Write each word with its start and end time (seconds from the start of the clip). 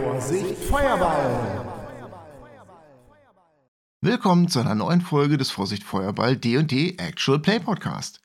Vorsicht, 0.00 0.56
Feuerball! 0.56 1.66
Willkommen 4.00 4.48
zu 4.48 4.60
einer 4.60 4.74
neuen 4.74 5.02
Folge 5.02 5.36
des 5.36 5.50
Vorsicht 5.50 5.84
Feuerball 5.84 6.34
D&D 6.34 6.96
Actual 6.96 7.38
Play 7.40 7.60
Podcast. 7.60 8.22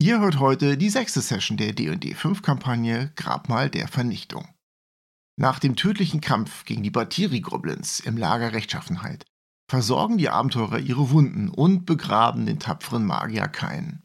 Ihr 0.00 0.18
hört 0.18 0.40
heute 0.40 0.76
die 0.76 0.90
sechste 0.90 1.20
Session 1.20 1.56
der 1.56 1.72
D&D 1.72 2.14
5 2.14 2.42
Kampagne 2.42 3.12
Grabmal 3.14 3.70
der 3.70 3.86
Vernichtung. 3.86 4.48
Nach 5.36 5.60
dem 5.60 5.76
tödlichen 5.76 6.20
Kampf 6.20 6.64
gegen 6.64 6.82
die 6.82 6.90
Batiri-Goblins 6.90 8.00
im 8.00 8.16
Lager 8.16 8.52
Rechtschaffenheit 8.52 9.24
versorgen 9.70 10.18
die 10.18 10.30
Abenteurer 10.30 10.80
ihre 10.80 11.10
Wunden 11.10 11.48
und 11.48 11.86
begraben 11.86 12.44
den 12.44 12.58
tapferen 12.58 13.06
Magier 13.06 13.46
Kain. 13.46 14.02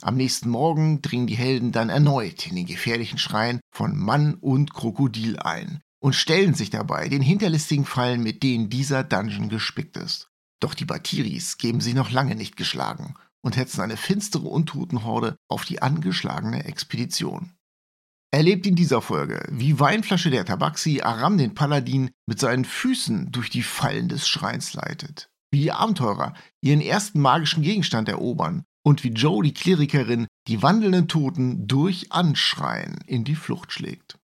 Am 0.00 0.14
nächsten 0.16 0.50
Morgen 0.50 1.02
dringen 1.02 1.26
die 1.26 1.34
Helden 1.34 1.72
dann 1.72 1.88
erneut 1.88 2.46
in 2.46 2.54
den 2.54 2.66
gefährlichen 2.66 3.18
Schrein 3.18 3.58
von 3.74 3.96
Mann 3.96 4.34
und 4.34 4.72
Krokodil 4.72 5.40
ein 5.40 5.82
und 6.06 6.14
stellen 6.14 6.54
sich 6.54 6.70
dabei 6.70 7.08
den 7.08 7.20
hinterlistigen 7.20 7.84
Fallen, 7.84 8.22
mit 8.22 8.44
denen 8.44 8.70
dieser 8.70 9.02
Dungeon 9.02 9.48
gespickt 9.48 9.96
ist. 9.96 10.30
Doch 10.60 10.72
die 10.72 10.84
Batiris 10.84 11.58
geben 11.58 11.80
sich 11.80 11.94
noch 11.94 12.12
lange 12.12 12.36
nicht 12.36 12.56
geschlagen 12.56 13.16
und 13.42 13.56
hetzen 13.56 13.80
eine 13.80 13.96
finstere 13.96 14.46
Untotenhorde 14.46 15.34
auf 15.48 15.64
die 15.64 15.82
angeschlagene 15.82 16.64
Expedition. 16.64 17.56
Erlebt 18.30 18.68
in 18.68 18.76
dieser 18.76 19.02
Folge, 19.02 19.48
wie 19.50 19.80
Weinflasche 19.80 20.30
der 20.30 20.44
Tabaxi 20.44 21.00
Aram 21.00 21.38
den 21.38 21.54
Paladin 21.54 22.12
mit 22.26 22.38
seinen 22.38 22.64
Füßen 22.64 23.32
durch 23.32 23.50
die 23.50 23.64
Fallen 23.64 24.08
des 24.08 24.28
Schreins 24.28 24.74
leitet. 24.74 25.28
Wie 25.50 25.58
die 25.58 25.72
Abenteurer 25.72 26.34
ihren 26.60 26.82
ersten 26.82 27.18
magischen 27.18 27.64
Gegenstand 27.64 28.08
erobern 28.08 28.62
und 28.84 29.02
wie 29.02 29.10
Joe 29.10 29.42
die 29.42 29.54
Klerikerin 29.54 30.28
die 30.46 30.62
wandelnden 30.62 31.08
Toten 31.08 31.66
durch 31.66 32.12
Anschreien 32.12 32.98
in 33.08 33.24
die 33.24 33.34
Flucht 33.34 33.72
schlägt. 33.72 34.20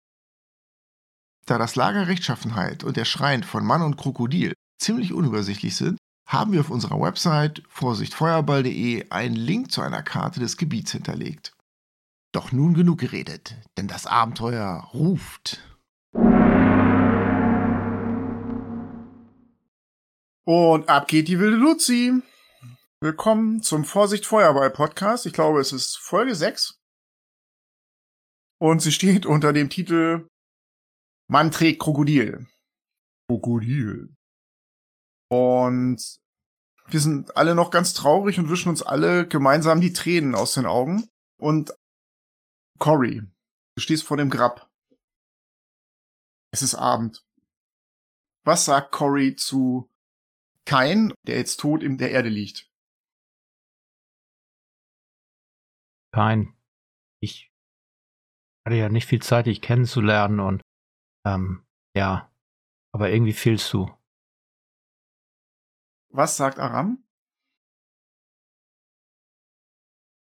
Da 1.48 1.58
das 1.58 1.78
Lager 1.78 2.08
Rechtschaffenheit 2.10 2.84
und 2.84 2.98
der 2.98 3.06
Schrein 3.06 3.42
von 3.42 3.64
Mann 3.64 3.82
und 3.82 3.96
Krokodil 3.96 4.52
ziemlich 4.82 5.14
unübersichtlich 5.14 5.78
sind, 5.78 5.98
haben 6.28 6.52
wir 6.52 6.60
auf 6.60 6.70
unserer 6.70 7.00
Website 7.00 7.64
vorsichtfeuerball.de 7.70 9.10
einen 9.12 9.36
Link 9.38 9.72
zu 9.72 9.82
einer 9.82 10.04
Karte 10.04 10.42
des 10.42 10.58
Gebiets 10.58 10.92
hinterlegt. 10.92 11.54
Doch 12.34 12.52
nun 12.52 12.74
genug 12.74 13.00
geredet, 13.00 13.56
denn 13.78 13.88
das 13.88 14.06
Abenteuer 14.08 14.90
ruft. 14.94 15.64
Und 20.46 20.90
ab 20.90 21.08
geht 21.08 21.30
die 21.30 21.40
wilde 21.40 21.56
Luzi. 21.56 22.22
Willkommen 23.00 23.64
zum 23.64 23.86
Vorsicht 23.86 24.26
Feuerball 24.26 24.70
Podcast. 24.70 25.26
Ich 25.26 25.32
glaube, 25.32 25.62
es 25.62 25.72
ist 25.72 25.98
Folge 25.98 26.36
6. 26.36 26.78
Und 28.60 28.82
sie 28.82 28.92
steht 28.92 29.26
unter 29.26 29.54
dem 29.54 29.70
Titel 29.70 30.28
Man 31.30 31.52
trägt 31.52 31.82
Krokodil. 31.82 32.48
Krokodil. 33.30 34.16
Und 35.30 36.20
wir 36.90 37.00
sind 37.02 37.36
alle 37.36 37.54
noch 37.54 37.70
ganz 37.70 37.94
traurig 37.94 38.40
und 38.40 38.50
wischen 38.50 38.70
uns 38.70 38.82
alle 38.82 39.28
gemeinsam 39.28 39.82
die 39.82 39.92
Tränen 39.92 40.36
aus 40.36 40.54
den 40.54 40.66
Augen. 40.66 41.10
Und 41.38 41.74
Cory, 42.80 43.22
du 43.76 43.82
stehst 43.82 44.04
vor 44.04 44.16
dem 44.16 44.30
Grab. 44.30 44.72
Es 46.54 46.62
ist 46.62 46.76
Abend. 46.76 47.26
Was 48.46 48.64
sagt 48.64 48.94
Cory 48.94 49.36
zu 49.36 49.90
Kain, 50.66 51.14
der 51.26 51.38
jetzt 51.38 51.60
tot 51.60 51.84
in 51.84 51.98
der 51.98 52.12
Erde 52.12 52.30
liegt? 52.30 52.72
Kain, 56.14 56.56
ich 57.22 57.52
hatte 58.66 58.78
ja 58.78 58.88
nicht 58.88 59.06
viel 59.06 59.22
Zeit, 59.22 59.48
dich 59.48 59.62
kennenzulernen 59.62 60.40
und 60.40 60.62
ähm, 61.28 61.66
ja, 61.96 62.32
aber 62.94 63.10
irgendwie 63.10 63.34
fehlst 63.34 63.72
du. 63.74 63.90
Was 66.10 66.38
sagt 66.38 66.60
Aram? 66.60 67.04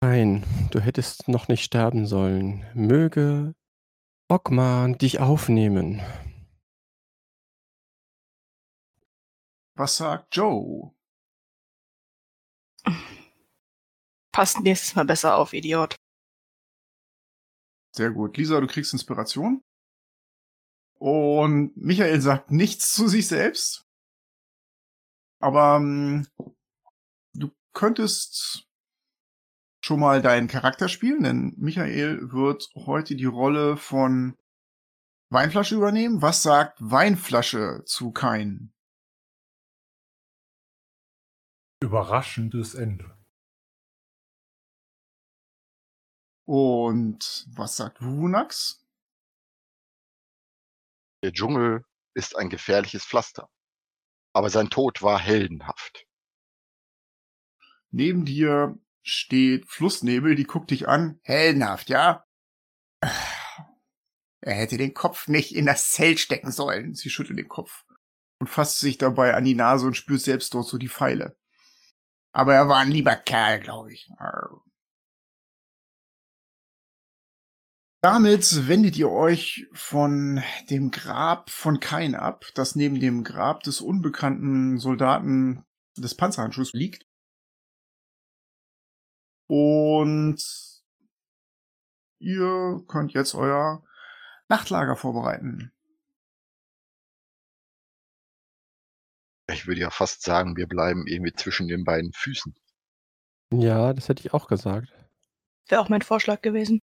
Nein, 0.00 0.44
du 0.71 0.81
hättest 0.81 1.28
noch 1.28 1.48
nicht 1.48 1.65
sterben 1.65 2.06
sollen. 2.06 2.65
Möge 2.75 3.54
Ogmar 4.31 4.88
dich 4.97 5.21
aufnehmen. 5.21 6.00
Was 9.75 9.97
sagt 9.97 10.34
Joe? 10.37 10.94
Passt 14.32 14.60
nächstes 14.60 14.94
Mal 14.94 15.04
besser 15.04 15.37
auf, 15.37 15.53
Idiot. 15.53 15.97
Sehr 17.94 18.10
gut. 18.10 18.37
Lisa, 18.37 18.60
du 18.60 18.66
kriegst 18.66 18.93
Inspiration. 18.93 19.62
Und 20.98 21.76
Michael 21.76 22.20
sagt 22.20 22.50
nichts 22.50 22.92
zu 22.92 23.09
sich 23.09 23.28
selbst. 23.28 23.86
Aber 25.41 25.76
ähm, 25.76 26.26
du 27.34 27.50
könntest 27.72 28.69
schon 29.84 30.00
mal 30.00 30.20
deinen 30.20 30.48
Charakter 30.48 30.88
spielen, 30.88 31.22
denn 31.22 31.54
Michael 31.56 32.32
wird 32.32 32.69
heute 32.75 33.14
die 33.14 33.25
Rolle 33.25 33.76
von 33.76 34.36
Weinflasche 35.31 35.76
übernehmen. 35.76 36.20
Was 36.20 36.42
sagt 36.42 36.78
Weinflasche 36.81 37.82
zu 37.86 38.10
Kain? 38.10 38.72
Überraschendes 41.80 42.75
Ende. 42.75 43.16
Und 46.44 47.47
was 47.54 47.76
sagt 47.76 48.03
Wunax? 48.03 48.88
Der 51.23 51.33
Dschungel 51.33 51.84
ist 52.15 52.37
ein 52.37 52.49
gefährliches 52.49 53.05
Pflaster. 53.05 53.49
Aber 54.33 54.51
sein 54.51 54.71
Tod 54.71 55.03
war 55.03 55.19
heldenhaft. 55.19 56.06
Neben 57.91 58.25
dir 58.25 58.79
steht 59.03 59.69
Flussnebel, 59.69 60.34
die 60.34 60.45
guckt 60.45 60.71
dich 60.71 60.89
an. 60.89 61.19
Heldenhaft, 61.23 61.89
ja? 61.89 62.25
Er 64.41 64.55
hätte 64.55 64.77
den 64.77 64.95
Kopf 64.95 65.28
nicht 65.28 65.55
in 65.55 65.67
das 65.67 65.91
Zelt 65.91 66.21
stecken 66.21 66.53
sollen. 66.53 66.95
Sie 66.95 67.11
schüttelt 67.11 67.39
den 67.39 67.49
Kopf 67.49 67.84
und 68.39 68.49
fasst 68.49 68.78
sich 68.81 68.99
dabei 68.99 69.34
an 69.34 69.45
die 69.45 69.55
Nase 69.55 69.87
und 69.87 69.97
spürt 69.97 70.21
selbst 70.21 70.55
dort 70.55 70.67
so 70.67 70.78
die 70.78 70.89
Pfeile. 70.89 71.37
Aber 72.33 72.55
er 72.55 72.69
war 72.69 72.78
ein 72.78 72.91
lieber 72.91 73.17
Kerl, 73.17 73.61
glaube 73.61 73.93
ich. 73.93 74.09
Damit 78.00 78.69
wendet 78.69 78.97
ihr 78.97 79.10
euch 79.10 79.66
von 79.72 80.41
dem 80.70 80.92
Grab 80.92 81.50
von 81.50 81.81
Kain 81.81 82.14
ab, 82.14 82.44
das 82.54 82.76
neben 82.76 83.00
dem 83.00 83.25
Grab 83.25 83.64
des 83.64 83.81
unbekannten 83.81 84.78
Soldaten 84.78 85.64
des 85.97 86.14
Panzerhandschuhs 86.14 86.72
liegt. 86.75 87.06
Und 89.48 90.38
ihr 92.20 92.84
könnt 92.86 93.14
jetzt 93.14 93.34
euer 93.34 93.82
Nachtlager 94.48 94.94
vorbereiten. 94.94 95.72
Ich 99.50 99.66
würde 99.66 99.80
ja 99.80 99.91
fast 99.91 100.22
sagen, 100.22 100.56
wir 100.56 100.69
bleiben 100.69 101.06
irgendwie 101.06 101.32
zwischen 101.32 101.66
den 101.66 101.82
beiden 101.82 102.12
Füßen. 102.12 102.54
Ja, 103.53 103.92
das 103.92 104.09
hätte 104.09 104.20
ich 104.20 104.34
auch 104.34 104.47
gesagt. 104.47 104.92
Wäre 105.69 105.80
auch 105.80 105.88
mein 105.88 106.03
Vorschlag 106.03 106.42
gewesen. 106.42 106.80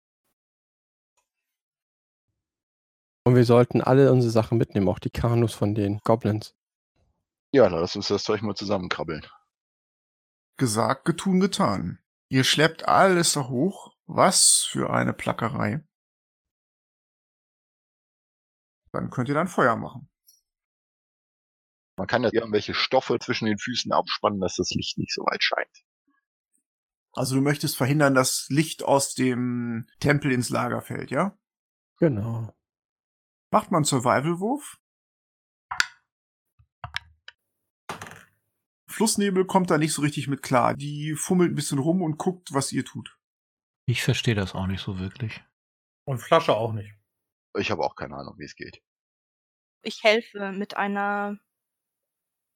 Und 3.30 3.36
wir 3.36 3.46
sollten 3.46 3.82
alle 3.82 4.12
unsere 4.12 4.32
Sachen 4.32 4.58
mitnehmen, 4.58 4.90
auch 4.90 4.98
die 4.98 5.12
Kanus 5.12 5.54
von 5.54 5.76
den 5.76 6.00
Goblins. 6.00 6.56
Ja, 7.52 7.70
dann 7.70 7.80
lass 7.80 7.96
uns 7.96 8.08
das 8.08 8.24
Zeug 8.24 8.42
mal 8.42 8.56
zusammenkrabbeln. 8.56 9.24
Gesagt, 10.58 11.06
getun, 11.06 11.40
getan. 11.40 12.00
Ihr 12.30 12.44
schleppt 12.44 12.88
alles 12.88 13.34
da 13.34 13.48
hoch. 13.48 13.94
Was 14.08 14.64
für 14.64 14.90
eine 14.90 15.14
Plackerei. 15.14 15.86
Dann 18.94 19.12
könnt 19.12 19.30
ihr 19.30 19.36
dann 19.36 19.48
Feuer 19.48 19.76
machen. 19.76 20.10
Man 21.98 22.08
kann 22.08 22.24
ja 22.24 22.32
irgendwelche 22.34 22.74
Stoffe 22.74 23.20
zwischen 23.20 23.46
den 23.46 23.60
Füßen 23.60 23.92
abspannen, 23.92 24.42
dass 24.42 24.56
das 24.56 24.72
Licht 24.72 24.98
nicht 24.98 25.14
so 25.14 25.22
weit 25.22 25.44
scheint. 25.44 25.84
Also 27.14 27.36
du 27.36 27.42
möchtest 27.42 27.78
verhindern, 27.78 28.16
dass 28.16 28.48
Licht 28.50 28.82
aus 28.82 29.14
dem 29.14 29.86
Tempel 30.00 30.32
ins 30.32 30.50
Lager 30.50 30.82
fällt, 30.82 31.12
ja? 31.12 31.38
Genau. 32.00 32.56
Macht 33.52 33.72
man 33.72 33.84
Survival-Wurf? 33.84 34.80
Flussnebel 38.88 39.46
kommt 39.46 39.72
da 39.72 39.78
nicht 39.78 39.94
so 39.94 40.02
richtig 40.02 40.28
mit 40.28 40.42
klar. 40.42 40.76
Die 40.76 41.16
fummelt 41.16 41.52
ein 41.52 41.56
bisschen 41.56 41.80
rum 41.80 42.02
und 42.02 42.18
guckt, 42.18 42.54
was 42.54 42.72
ihr 42.72 42.84
tut. 42.86 43.18
Ich 43.88 44.04
verstehe 44.04 44.36
das 44.36 44.54
auch 44.56 44.68
nicht 44.68 44.82
so 44.82 45.00
wirklich. 45.00 45.44
Und 46.06 46.20
Flasche 46.20 46.56
auch 46.56 46.74
nicht. 46.74 46.94
Ich 47.58 47.72
habe 47.72 47.84
auch 47.84 47.96
keine 47.96 48.16
Ahnung, 48.16 48.36
wie 48.38 48.46
es 48.46 48.56
geht. 48.56 48.84
Ich 49.84 50.04
helfe 50.04 50.52
mit 50.52 50.76
einer 50.76 51.40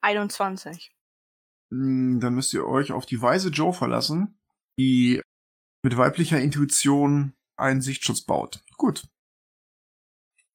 21. 0.03 0.93
Hm, 1.71 2.19
Dann 2.19 2.35
müsst 2.35 2.53
ihr 2.53 2.65
euch 2.67 2.91
auf 2.91 3.05
die 3.05 3.21
weise 3.21 3.49
Joe 3.49 3.73
verlassen, 3.73 4.37
die 4.77 5.21
mit 5.83 5.97
weiblicher 5.97 6.39
Intuition 6.39 7.35
einen 7.57 7.81
Sichtschutz 7.81 8.21
baut. 8.21 8.63
Gut. 8.77 9.07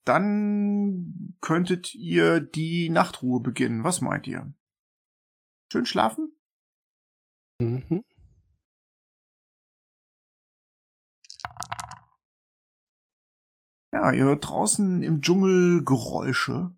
Dann 0.08 1.36
könntet 1.40 1.94
ihr 1.94 2.40
die 2.40 2.88
Nachtruhe 2.88 3.40
beginnen. 3.40 3.84
Was 3.84 4.00
meint 4.00 4.26
ihr? 4.26 4.52
Schön 5.70 5.84
schlafen? 5.84 6.32
Mhm. 7.60 8.04
Ja, 13.92 14.12
ihr 14.12 14.24
hört 14.24 14.48
draußen 14.48 15.02
im 15.02 15.20
Dschungel 15.22 15.84
Geräusche. 15.84 16.72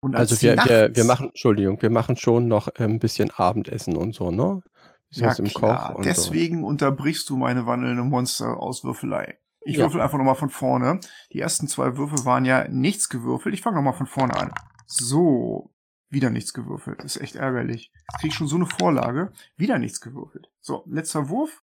Und 0.00 0.16
als 0.16 0.32
Also 0.32 0.42
wir, 0.42 0.56
wir, 0.56 0.94
wir 0.94 1.04
machen, 1.04 1.28
Entschuldigung, 1.28 1.80
wir 1.80 1.90
machen 1.90 2.16
schon 2.16 2.48
noch 2.48 2.68
äh, 2.68 2.84
ein 2.84 2.98
bisschen 2.98 3.30
Abendessen 3.30 3.96
und 3.96 4.14
so, 4.14 4.30
ne? 4.30 4.62
Bisschen 5.08 5.46
Ja, 5.46 5.52
klar. 5.52 6.00
Deswegen 6.02 6.64
unterbrichst 6.64 7.28
du 7.30 7.36
meine 7.36 7.66
wandelnde 7.66 8.02
Monster-Auswürfelei. 8.02 9.38
Ich 9.64 9.76
Ja. 9.76 9.84
würfel 9.84 10.00
einfach 10.00 10.18
nochmal 10.18 10.34
von 10.34 10.50
vorne. 10.50 11.00
Die 11.32 11.40
ersten 11.40 11.68
zwei 11.68 11.96
Würfel 11.96 12.24
waren 12.24 12.44
ja 12.44 12.66
nichts 12.68 13.08
gewürfelt. 13.08 13.54
Ich 13.54 13.62
fange 13.62 13.76
nochmal 13.76 13.94
von 13.94 14.06
vorne 14.06 14.34
an. 14.36 14.52
So, 14.86 15.72
wieder 16.08 16.30
nichts 16.30 16.52
gewürfelt. 16.52 16.98
Das 17.02 17.16
ist 17.16 17.22
echt 17.22 17.36
ärgerlich. 17.36 17.92
Krieg 18.18 18.30
ich 18.32 18.34
schon 18.36 18.48
so 18.48 18.56
eine 18.56 18.66
Vorlage. 18.66 19.32
Wieder 19.56 19.78
nichts 19.78 20.00
gewürfelt. 20.00 20.50
So, 20.60 20.84
letzter 20.88 21.28
Wurf. 21.28 21.62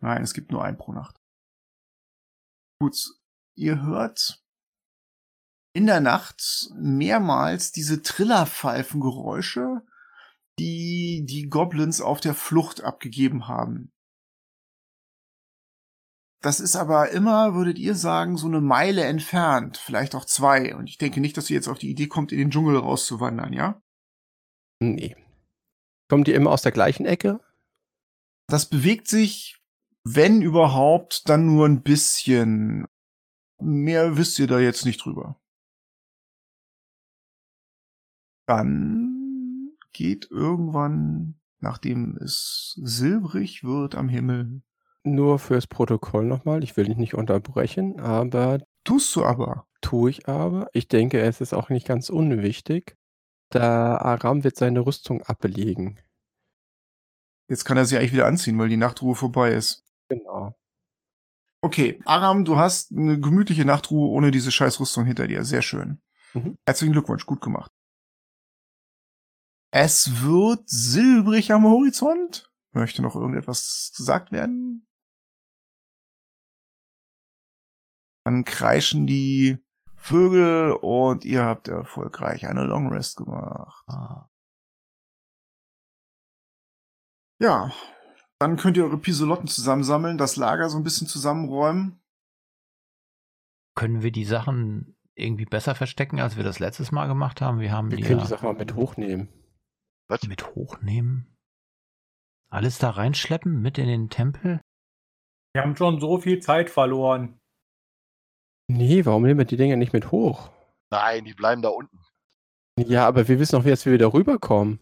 Nein, 0.00 0.22
es 0.22 0.32
gibt 0.32 0.50
nur 0.52 0.64
einen 0.64 0.78
pro 0.78 0.92
Nacht. 0.92 1.20
Gut, 2.80 2.96
ihr 3.56 3.82
hört 3.82 4.42
in 5.72 5.86
der 5.86 6.00
Nacht 6.00 6.70
mehrmals 6.74 7.72
diese 7.72 8.00
Trillerpfeifengeräusche, 8.02 9.82
die 10.58 11.24
die 11.28 11.48
Goblins 11.48 12.00
auf 12.00 12.20
der 12.20 12.34
Flucht 12.34 12.82
abgegeben 12.82 13.48
haben. 13.48 13.92
Das 16.42 16.58
ist 16.58 16.74
aber 16.74 17.10
immer, 17.10 17.54
würdet 17.54 17.78
ihr 17.78 17.94
sagen, 17.94 18.38
so 18.38 18.46
eine 18.46 18.62
Meile 18.62 19.04
entfernt, 19.04 19.76
vielleicht 19.76 20.14
auch 20.14 20.24
zwei. 20.24 20.74
Und 20.74 20.88
ich 20.88 20.96
denke 20.96 21.20
nicht, 21.20 21.36
dass 21.36 21.50
ihr 21.50 21.56
jetzt 21.56 21.68
auf 21.68 21.78
die 21.78 21.90
Idee 21.90 22.06
kommt, 22.06 22.32
in 22.32 22.38
den 22.38 22.50
Dschungel 22.50 22.78
rauszuwandern, 22.78 23.52
ja? 23.52 23.82
Nee. 24.80 25.16
Kommen 26.08 26.24
die 26.24 26.32
immer 26.32 26.50
aus 26.50 26.62
der 26.62 26.72
gleichen 26.72 27.04
Ecke? 27.04 27.40
Das 28.46 28.68
bewegt 28.68 29.06
sich, 29.06 29.60
wenn 30.02 30.40
überhaupt, 30.40 31.28
dann 31.28 31.44
nur 31.46 31.66
ein 31.66 31.82
bisschen. 31.82 32.86
Mehr 33.60 34.16
wisst 34.16 34.38
ihr 34.38 34.46
da 34.46 34.58
jetzt 34.58 34.86
nicht 34.86 35.04
drüber. 35.04 35.38
Dann 38.46 39.76
geht 39.92 40.30
irgendwann, 40.30 41.38
nachdem 41.58 42.16
es 42.16 42.80
silbrig 42.82 43.62
wird 43.62 43.94
am 43.94 44.08
Himmel, 44.08 44.62
Nur 45.02 45.38
fürs 45.38 45.66
Protokoll 45.66 46.24
nochmal. 46.26 46.62
Ich 46.62 46.76
will 46.76 46.84
dich 46.84 46.96
nicht 46.96 47.14
unterbrechen, 47.14 47.98
aber 48.00 48.60
tust 48.84 49.14
du 49.16 49.24
aber. 49.24 49.66
tue 49.80 50.10
ich 50.10 50.28
aber. 50.28 50.68
Ich 50.74 50.88
denke, 50.88 51.20
es 51.20 51.40
ist 51.40 51.54
auch 51.54 51.70
nicht 51.70 51.86
ganz 51.86 52.10
unwichtig. 52.10 52.96
Der 53.52 53.64
Aram 53.64 54.44
wird 54.44 54.56
seine 54.56 54.80
Rüstung 54.80 55.22
ablegen. 55.22 55.98
Jetzt 57.48 57.64
kann 57.64 57.76
er 57.76 57.84
sie 57.84 57.96
eigentlich 57.96 58.12
wieder 58.12 58.26
anziehen, 58.26 58.58
weil 58.58 58.68
die 58.68 58.76
Nachtruhe 58.76 59.14
vorbei 59.14 59.52
ist. 59.52 59.84
Genau. 60.08 60.54
Okay, 61.62 62.00
Aram, 62.04 62.44
du 62.44 62.56
hast 62.56 62.92
eine 62.92 63.18
gemütliche 63.18 63.64
Nachtruhe 63.64 64.08
ohne 64.10 64.30
diese 64.30 64.52
Scheißrüstung 64.52 65.04
hinter 65.04 65.26
dir. 65.26 65.44
Sehr 65.44 65.62
schön. 65.62 66.00
Mhm. 66.34 66.56
Herzlichen 66.66 66.92
Glückwunsch, 66.92 67.26
gut 67.26 67.40
gemacht. 67.40 67.70
Es 69.72 70.22
wird 70.22 70.68
silbrig 70.68 71.52
am 71.52 71.64
Horizont. 71.64 72.50
Möchte 72.72 73.02
noch 73.02 73.14
irgendetwas 73.16 73.92
gesagt 73.96 74.30
werden? 74.32 74.86
Dann 78.24 78.44
kreischen 78.44 79.06
die 79.06 79.58
Vögel 79.96 80.72
und 80.72 81.24
ihr 81.24 81.44
habt 81.44 81.68
erfolgreich 81.68 82.46
eine 82.46 82.64
Long 82.64 82.88
Rest 82.88 83.16
gemacht. 83.16 83.84
Ah. 83.88 84.28
Ja, 87.40 87.72
dann 88.38 88.56
könnt 88.56 88.76
ihr 88.76 88.84
eure 88.84 88.98
Pisolotten 88.98 89.46
zusammensammeln, 89.46 90.18
das 90.18 90.36
Lager 90.36 90.68
so 90.70 90.78
ein 90.78 90.84
bisschen 90.84 91.06
zusammenräumen. 91.06 92.00
Können 93.74 94.02
wir 94.02 94.12
die 94.12 94.24
Sachen 94.24 94.96
irgendwie 95.14 95.44
besser 95.44 95.74
verstecken, 95.74 96.20
als 96.20 96.36
wir 96.36 96.44
das 96.44 96.58
letztes 96.58 96.92
Mal 96.92 97.06
gemacht 97.06 97.40
haben? 97.40 97.60
Wir 97.60 97.72
haben 97.72 97.90
Wir 97.90 97.98
die 97.98 98.02
können 98.02 98.18
ja 98.18 98.24
die 98.24 98.30
Sache 98.30 98.46
mal 98.46 98.54
mit 98.54 98.74
hochnehmen. 98.74 99.28
Was? 100.08 100.26
mit 100.26 100.54
hochnehmen. 100.54 101.36
Alles 102.50 102.78
da 102.78 102.90
reinschleppen, 102.90 103.60
mit 103.62 103.78
in 103.78 103.86
den 103.86 104.10
Tempel? 104.10 104.60
Wir 105.54 105.62
haben 105.62 105.76
schon 105.76 106.00
so 106.00 106.18
viel 106.18 106.40
Zeit 106.40 106.68
verloren. 106.68 107.39
Nee, 108.70 109.04
warum 109.04 109.24
nehmen 109.24 109.38
wir 109.38 109.46
die 109.46 109.56
Dinger 109.56 109.74
nicht 109.74 109.92
mit 109.92 110.12
hoch? 110.12 110.48
Nein, 110.90 111.24
die 111.24 111.34
bleiben 111.34 111.60
da 111.60 111.70
unten. 111.70 111.98
Ja, 112.78 113.06
aber 113.08 113.26
wir 113.26 113.40
wissen 113.40 113.56
doch, 113.56 113.64
wie 113.64 113.68
jetzt 113.68 113.84
wir 113.84 113.92
wieder 113.92 114.12
rüberkommen. 114.12 114.78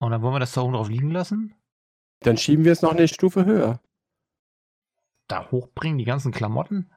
Und 0.00 0.10
dann 0.10 0.22
wollen 0.22 0.34
wir 0.34 0.40
das 0.40 0.52
da 0.52 0.62
oben 0.62 0.72
drauf 0.72 0.88
liegen 0.88 1.12
lassen? 1.12 1.54
Dann 2.20 2.36
schieben 2.36 2.64
wir 2.64 2.72
es 2.72 2.82
noch 2.82 2.90
eine 2.90 3.06
Stufe 3.06 3.44
höher. 3.44 3.80
Da 5.28 5.48
hochbringen, 5.52 5.98
die 5.98 6.04
ganzen 6.04 6.32
Klamotten? 6.32 6.92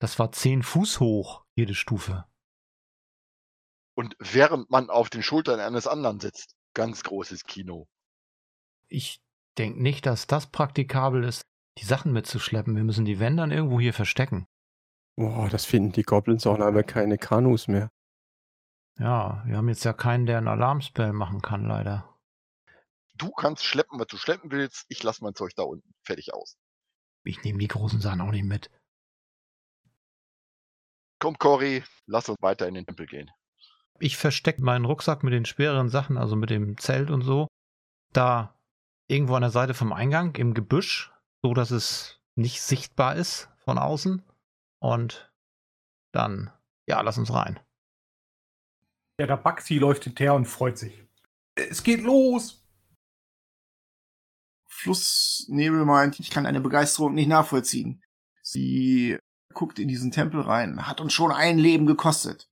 Das 0.00 0.18
war 0.18 0.32
zehn 0.32 0.62
Fuß 0.62 0.98
hoch, 0.98 1.44
jede 1.54 1.74
Stufe. 1.74 2.24
Und 3.94 4.16
während 4.18 4.70
man 4.70 4.88
auf 4.88 5.10
den 5.10 5.22
Schultern 5.22 5.60
eines 5.60 5.86
anderen 5.86 6.20
sitzt, 6.20 6.56
ganz 6.72 7.02
großes 7.02 7.44
Kino. 7.44 7.86
Ich 8.88 9.20
denke 9.58 9.82
nicht, 9.82 10.06
dass 10.06 10.26
das 10.26 10.50
praktikabel 10.50 11.22
ist, 11.22 11.42
die 11.78 11.84
Sachen 11.84 12.12
mitzuschleppen. 12.12 12.76
Wir 12.76 12.84
müssen 12.84 13.04
die 13.04 13.20
Wände 13.20 13.42
dann 13.42 13.50
irgendwo 13.50 13.78
hier 13.78 13.92
verstecken. 13.92 14.46
Boah, 15.18 15.48
das 15.48 15.64
finden 15.64 15.90
die 15.90 16.04
Goblins 16.04 16.46
auch, 16.46 16.60
haben 16.60 16.76
wir 16.76 16.84
keine 16.84 17.18
Kanus 17.18 17.66
mehr. 17.66 17.90
Ja, 19.00 19.42
wir 19.46 19.56
haben 19.56 19.68
jetzt 19.68 19.82
ja 19.82 19.92
keinen, 19.92 20.26
der 20.26 20.38
einen 20.38 20.46
Alarmspell 20.46 21.12
machen 21.12 21.42
kann, 21.42 21.66
leider. 21.66 22.16
Du 23.16 23.32
kannst 23.32 23.64
schleppen, 23.64 23.98
was 23.98 24.06
du 24.06 24.16
schleppen 24.16 24.52
willst. 24.52 24.86
Ich 24.88 25.02
lasse 25.02 25.24
mein 25.24 25.34
Zeug 25.34 25.56
da 25.56 25.64
unten. 25.64 25.92
Fertig 26.04 26.32
aus. 26.32 26.56
Ich 27.24 27.42
nehme 27.42 27.58
die 27.58 27.66
großen 27.66 28.00
Sachen 28.00 28.20
auch 28.20 28.30
nicht 28.30 28.44
mit. 28.44 28.70
Komm, 31.18 31.36
Cory, 31.36 31.82
lass 32.06 32.28
uns 32.28 32.40
weiter 32.40 32.68
in 32.68 32.74
den 32.74 32.86
Tempel 32.86 33.06
gehen. 33.06 33.28
Ich 33.98 34.16
verstecke 34.16 34.62
meinen 34.62 34.84
Rucksack 34.84 35.24
mit 35.24 35.32
den 35.32 35.46
schwereren 35.46 35.88
Sachen, 35.88 36.16
also 36.16 36.36
mit 36.36 36.50
dem 36.50 36.78
Zelt 36.78 37.10
und 37.10 37.22
so, 37.22 37.48
da 38.12 38.54
irgendwo 39.08 39.34
an 39.34 39.42
der 39.42 39.50
Seite 39.50 39.74
vom 39.74 39.92
Eingang 39.92 40.36
im 40.36 40.54
Gebüsch, 40.54 41.10
so 41.42 41.54
dass 41.54 41.72
es 41.72 42.20
nicht 42.36 42.62
sichtbar 42.62 43.16
ist 43.16 43.48
von 43.64 43.78
außen. 43.78 44.22
Und 44.80 45.32
dann, 46.12 46.52
ja, 46.86 47.00
lass 47.00 47.18
uns 47.18 47.32
rein. 47.32 47.60
Ja, 49.20 49.26
der 49.26 49.36
Baxi 49.36 49.78
läuft 49.78 50.04
hinterher 50.04 50.34
und 50.34 50.46
freut 50.46 50.78
sich. 50.78 51.04
Es 51.56 51.82
geht 51.82 52.02
los! 52.02 52.64
Flussnebel 54.70 55.84
meint, 55.84 56.20
ich 56.20 56.30
kann 56.30 56.46
eine 56.46 56.60
Begeisterung 56.60 57.14
nicht 57.14 57.26
nachvollziehen. 57.26 58.04
Sie 58.42 59.18
guckt 59.52 59.80
in 59.80 59.88
diesen 59.88 60.12
Tempel 60.12 60.40
rein, 60.40 60.86
hat 60.86 61.00
uns 61.00 61.12
schon 61.12 61.32
ein 61.32 61.58
Leben 61.58 61.86
gekostet. 61.86 62.47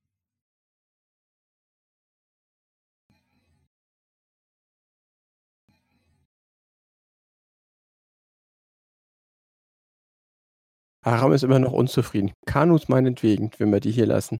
Aram 11.06 11.32
ist 11.32 11.44
immer 11.44 11.60
noch 11.60 11.72
unzufrieden. 11.72 12.32
Kanus 12.46 12.88
meinetwegen, 12.88 13.52
wenn 13.58 13.70
wir 13.70 13.78
die 13.78 13.92
hier 13.92 14.06
lassen. 14.06 14.38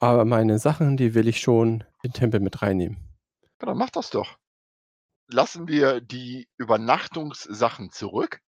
Aber 0.00 0.24
meine 0.24 0.58
Sachen, 0.58 0.96
die 0.96 1.14
will 1.14 1.28
ich 1.28 1.40
schon 1.40 1.84
in 2.02 2.10
den 2.10 2.12
Tempel 2.14 2.40
mit 2.40 2.62
reinnehmen. 2.62 2.96
Ja, 3.60 3.66
dann 3.66 3.76
mach 3.76 3.90
das 3.90 4.08
doch. 4.08 4.38
Lassen 5.30 5.68
wir 5.68 6.00
die 6.00 6.48
Übernachtungssachen 6.56 7.90
zurück. 7.90 8.40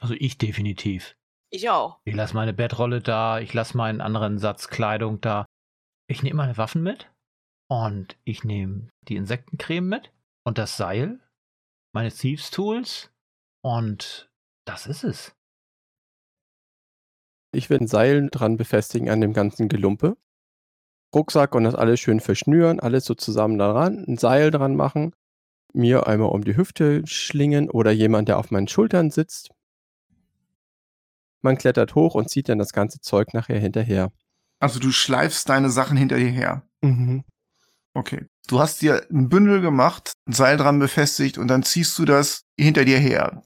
Also 0.00 0.14
ich 0.18 0.36
definitiv. 0.36 1.16
Ich 1.50 1.70
auch. 1.70 2.00
Ich 2.04 2.14
lasse 2.14 2.34
meine 2.34 2.52
Bettrolle 2.52 3.00
da, 3.00 3.38
ich 3.38 3.54
lasse 3.54 3.76
meinen 3.76 4.02
anderen 4.02 4.38
Satz 4.38 4.68
Kleidung 4.68 5.22
da. 5.22 5.46
Ich 6.10 6.22
nehme 6.22 6.38
meine 6.38 6.58
Waffen 6.58 6.82
mit 6.82 7.10
und 7.70 8.18
ich 8.24 8.44
nehme 8.44 8.90
die 9.08 9.16
Insektencreme 9.16 9.88
mit 9.88 10.12
und 10.44 10.58
das 10.58 10.76
Seil, 10.76 11.20
meine 11.94 12.10
Thieves 12.12 12.50
Tools 12.50 13.10
und 13.62 14.30
das 14.66 14.86
ist 14.86 15.04
es. 15.04 15.34
Ich 17.54 17.70
werde 17.70 17.84
ein 17.84 17.88
Seil 17.88 18.28
dran 18.30 18.56
befestigen 18.56 19.08
an 19.08 19.20
dem 19.20 19.32
ganzen 19.32 19.68
Gelumpe. 19.68 20.16
Rucksack 21.14 21.54
und 21.54 21.64
das 21.64 21.74
alles 21.74 22.00
schön 22.00 22.20
verschnüren, 22.20 22.80
alles 22.80 23.04
so 23.04 23.14
zusammen 23.14 23.58
daran, 23.58 24.04
ein 24.08 24.18
Seil 24.18 24.50
dran 24.50 24.74
machen, 24.74 25.14
mir 25.72 26.06
einmal 26.06 26.30
um 26.30 26.44
die 26.44 26.56
Hüfte 26.56 27.06
schlingen 27.06 27.70
oder 27.70 27.92
jemand, 27.92 28.28
der 28.28 28.38
auf 28.38 28.50
meinen 28.50 28.68
Schultern 28.68 29.10
sitzt. 29.10 29.50
Man 31.42 31.58
klettert 31.58 31.94
hoch 31.94 32.14
und 32.14 32.30
zieht 32.30 32.48
dann 32.48 32.58
das 32.58 32.72
ganze 32.72 33.00
Zeug 33.00 33.34
nachher 33.34 33.58
hinterher. 33.58 34.10
Also 34.60 34.80
du 34.80 34.90
schleifst 34.90 35.48
deine 35.48 35.70
Sachen 35.70 35.96
hinter 35.96 36.16
dir 36.16 36.30
her. 36.30 36.66
Mhm. 36.82 37.22
Okay. 37.92 38.26
Du 38.48 38.60
hast 38.60 38.82
dir 38.82 39.06
ein 39.10 39.28
Bündel 39.28 39.60
gemacht, 39.60 40.12
ein 40.26 40.32
Seil 40.32 40.56
dran 40.56 40.78
befestigt 40.78 41.38
und 41.38 41.48
dann 41.48 41.62
ziehst 41.62 41.98
du 41.98 42.04
das 42.04 42.42
hinter 42.58 42.84
dir 42.84 42.98
her. 42.98 43.42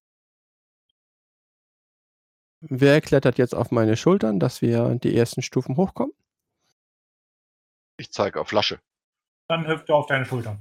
Wer 2.61 3.00
klettert 3.00 3.38
jetzt 3.38 3.55
auf 3.55 3.71
meine 3.71 3.97
Schultern, 3.97 4.41
dass 4.41 4.62
wir 4.62 4.97
die 4.97 5.17
ersten 5.17 5.43
Stufen 5.43 5.77
hochkommen? 5.77 6.12
Ich 7.97 8.11
zeige 8.12 8.41
auf 8.41 8.49
Flasche. 8.49 8.81
Dann 9.49 9.67
hüpft 9.67 9.88
er 9.88 9.97
auf 9.97 10.07
deine 10.07 10.25
Schultern. 10.25 10.61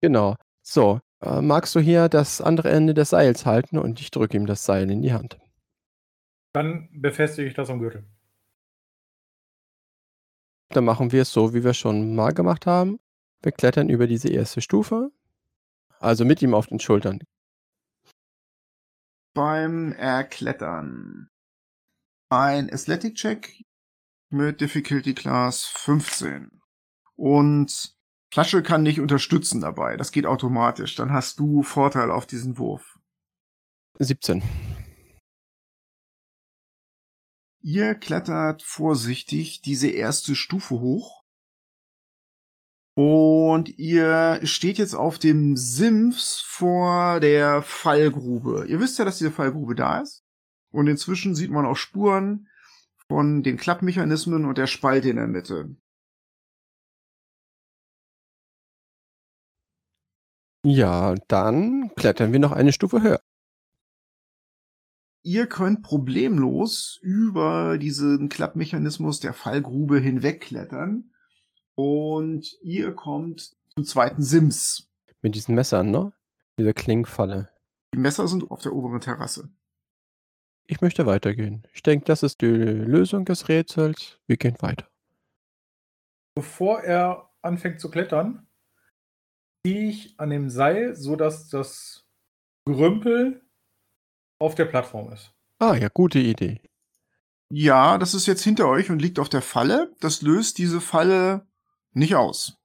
Genau. 0.00 0.36
So, 0.62 1.00
äh, 1.20 1.40
magst 1.40 1.74
du 1.74 1.80
hier 1.80 2.08
das 2.08 2.40
andere 2.40 2.70
Ende 2.70 2.94
des 2.94 3.10
Seils 3.10 3.46
halten 3.46 3.78
und 3.78 4.00
ich 4.00 4.10
drücke 4.10 4.36
ihm 4.36 4.46
das 4.46 4.64
Seil 4.64 4.90
in 4.90 5.02
die 5.02 5.12
Hand. 5.12 5.38
Dann 6.52 6.88
befestige 6.92 7.48
ich 7.48 7.54
das 7.54 7.70
am 7.70 7.78
Gürtel. 7.78 8.04
Dann 10.70 10.84
machen 10.84 11.12
wir 11.12 11.22
es 11.22 11.32
so, 11.32 11.54
wie 11.54 11.62
wir 11.62 11.74
schon 11.74 12.14
mal 12.16 12.32
gemacht 12.32 12.66
haben. 12.66 12.98
Wir 13.42 13.52
klettern 13.52 13.88
über 13.88 14.06
diese 14.06 14.28
erste 14.28 14.60
Stufe. 14.60 15.10
Also 16.00 16.24
mit 16.24 16.42
ihm 16.42 16.54
auf 16.54 16.66
den 16.66 16.80
Schultern. 16.80 17.20
Beim 19.36 19.92
Erklettern. 19.92 21.28
Ein 22.30 22.72
Athletic 22.72 23.16
Check 23.16 23.66
mit 24.30 24.62
Difficulty 24.62 25.12
Class 25.12 25.66
15. 25.66 26.62
Und 27.16 27.94
Flasche 28.32 28.62
kann 28.62 28.86
dich 28.86 28.98
unterstützen 28.98 29.60
dabei. 29.60 29.98
Das 29.98 30.10
geht 30.10 30.24
automatisch. 30.24 30.94
Dann 30.94 31.12
hast 31.12 31.38
du 31.38 31.62
Vorteil 31.62 32.10
auf 32.10 32.26
diesen 32.26 32.56
Wurf. 32.56 32.98
17. 33.98 34.42
Ihr 37.60 37.94
klettert 37.94 38.62
vorsichtig 38.62 39.60
diese 39.60 39.90
erste 39.90 40.34
Stufe 40.34 40.80
hoch. 40.80 41.25
Und 42.98 43.78
ihr 43.78 44.40
steht 44.44 44.78
jetzt 44.78 44.94
auf 44.94 45.18
dem 45.18 45.54
Sims 45.54 46.40
vor 46.46 47.20
der 47.20 47.60
Fallgrube. 47.60 48.64
Ihr 48.68 48.80
wisst 48.80 48.98
ja, 48.98 49.04
dass 49.04 49.18
diese 49.18 49.30
Fallgrube 49.30 49.74
da 49.74 50.00
ist. 50.00 50.24
Und 50.70 50.86
inzwischen 50.86 51.34
sieht 51.34 51.50
man 51.50 51.66
auch 51.66 51.76
Spuren 51.76 52.48
von 53.06 53.42
den 53.42 53.58
Klappmechanismen 53.58 54.46
und 54.46 54.56
der 54.56 54.66
Spalte 54.66 55.10
in 55.10 55.16
der 55.16 55.26
Mitte. 55.26 55.76
Ja, 60.64 61.14
dann 61.28 61.92
klettern 61.96 62.32
wir 62.32 62.40
noch 62.40 62.52
eine 62.52 62.72
Stufe 62.72 63.02
höher. 63.02 63.20
Ihr 65.22 65.46
könnt 65.48 65.82
problemlos 65.82 66.98
über 67.02 67.76
diesen 67.76 68.30
Klappmechanismus 68.30 69.20
der 69.20 69.34
Fallgrube 69.34 69.98
hinwegklettern 69.98 71.12
und 71.76 72.58
ihr 72.62 72.92
kommt 72.94 73.54
zum 73.74 73.84
zweiten 73.84 74.22
Sims. 74.22 74.90
Mit 75.22 75.34
diesen 75.34 75.54
Messern, 75.54 75.90
ne? 75.90 76.12
Diese 76.58 76.74
Klingfalle. 76.74 77.50
Die 77.94 77.98
Messer 77.98 78.26
sind 78.26 78.50
auf 78.50 78.62
der 78.62 78.72
oberen 78.72 79.00
Terrasse. 79.00 79.50
Ich 80.66 80.80
möchte 80.80 81.06
weitergehen. 81.06 81.66
Ich 81.72 81.82
denke, 81.82 82.06
das 82.06 82.22
ist 82.22 82.40
die 82.40 82.46
Lösung 82.46 83.24
des 83.24 83.48
Rätsels. 83.48 84.18
Wir 84.26 84.36
gehen 84.36 84.56
weiter. 84.60 84.88
Bevor 86.34 86.80
er 86.80 87.30
anfängt 87.42 87.80
zu 87.80 87.90
klettern, 87.90 88.46
ziehe 89.64 89.88
ich 89.88 90.18
an 90.18 90.30
dem 90.30 90.50
Seil, 90.50 90.96
sodass 90.96 91.48
das 91.48 92.04
Gerümpel 92.64 93.42
auf 94.40 94.54
der 94.54 94.64
Plattform 94.64 95.12
ist. 95.12 95.32
Ah, 95.58 95.74
ja, 95.74 95.88
gute 95.88 96.18
Idee. 96.18 96.60
Ja, 97.52 97.96
das 97.96 98.14
ist 98.14 98.26
jetzt 98.26 98.42
hinter 98.42 98.66
euch 98.66 98.90
und 98.90 99.00
liegt 99.00 99.18
auf 99.18 99.28
der 99.28 99.42
Falle. 99.42 99.94
Das 100.00 100.20
löst 100.20 100.58
diese 100.58 100.80
Falle 100.80 101.45
nicht 101.96 102.14
aus. 102.14 102.56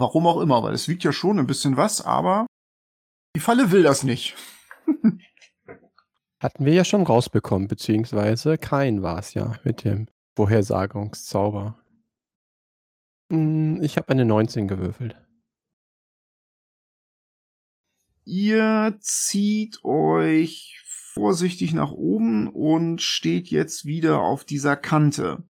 Warum 0.00 0.26
auch 0.26 0.40
immer, 0.40 0.62
weil 0.62 0.74
es 0.74 0.88
wiegt 0.88 1.04
ja 1.04 1.12
schon 1.12 1.38
ein 1.38 1.46
bisschen 1.46 1.76
was, 1.76 2.00
aber 2.00 2.46
die 3.36 3.40
Falle 3.40 3.70
will 3.70 3.82
das 3.82 4.02
nicht. 4.02 4.36
Hatten 6.42 6.64
wir 6.64 6.72
ja 6.74 6.84
schon 6.84 7.04
rausbekommen, 7.04 7.68
beziehungsweise 7.68 8.58
kein 8.58 9.02
war 9.02 9.18
es 9.18 9.34
ja 9.34 9.54
mit 9.64 9.84
dem 9.84 10.08
Vorhersagungszauber. 10.36 11.78
Hm, 13.30 13.80
Ich 13.82 13.96
habe 13.96 14.08
eine 14.08 14.24
19 14.24 14.66
gewürfelt. 14.66 15.16
Ihr 18.24 18.96
zieht 19.00 19.84
euch 19.84 20.80
vorsichtig 20.86 21.74
nach 21.74 21.92
oben 21.92 22.48
und 22.48 23.02
steht 23.02 23.48
jetzt 23.48 23.84
wieder 23.84 24.20
auf 24.20 24.44
dieser 24.44 24.76
Kante. 24.76 25.48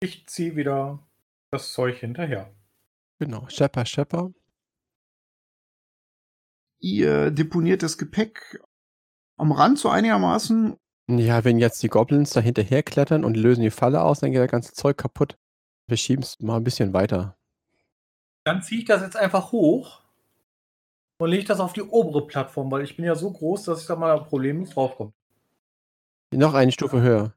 Ich 0.00 0.26
ziehe 0.26 0.54
wieder 0.54 1.00
das 1.50 1.72
Zeug 1.72 1.98
hinterher. 1.98 2.52
Genau, 3.18 3.48
Schepper, 3.48 3.84
Schepper. 3.84 4.32
Ihr 6.78 7.32
deponiert 7.32 7.82
das 7.82 7.98
Gepäck 7.98 8.62
am 9.36 9.50
Rand 9.50 9.78
so 9.78 9.88
einigermaßen. 9.88 10.76
Ja, 11.08 11.44
wenn 11.44 11.58
jetzt 11.58 11.82
die 11.82 11.88
Goblins 11.88 12.30
da 12.30 12.40
hinterher 12.40 12.82
klettern 12.82 13.24
und 13.24 13.36
lösen 13.36 13.62
die 13.62 13.70
Falle 13.70 14.02
aus, 14.02 14.20
dann 14.20 14.30
geht 14.30 14.40
das 14.40 14.50
ganze 14.50 14.72
Zeug 14.72 14.96
kaputt. 14.96 15.36
Wir 15.88 15.96
schieben 15.96 16.22
es 16.22 16.38
mal 16.38 16.58
ein 16.58 16.64
bisschen 16.64 16.92
weiter. 16.92 17.36
Dann 18.44 18.62
ziehe 18.62 18.82
ich 18.82 18.86
das 18.86 19.02
jetzt 19.02 19.16
einfach 19.16 19.50
hoch 19.50 20.02
und 21.18 21.30
lege 21.30 21.46
das 21.46 21.60
auf 21.60 21.72
die 21.72 21.82
obere 21.82 22.26
Plattform, 22.26 22.70
weil 22.70 22.84
ich 22.84 22.94
bin 22.94 23.04
ja 23.04 23.14
so 23.14 23.32
groß, 23.32 23.64
dass 23.64 23.80
ich 23.80 23.86
da 23.86 23.96
mal 23.96 24.22
problemlos 24.24 24.70
draufkomme. 24.70 25.12
Noch 26.32 26.54
eine 26.54 26.70
Stufe 26.70 27.00
höher. 27.00 27.34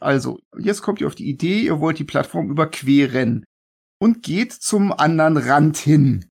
Also, 0.00 0.38
jetzt 0.58 0.82
kommt 0.82 1.00
ihr 1.00 1.06
auf 1.06 1.14
die 1.14 1.28
Idee, 1.28 1.60
ihr 1.62 1.80
wollt 1.80 1.98
die 1.98 2.04
Plattform 2.04 2.50
überqueren 2.50 3.44
und 3.98 4.22
geht 4.22 4.52
zum 4.52 4.92
anderen 4.92 5.36
Rand 5.36 5.76
hin. 5.78 6.28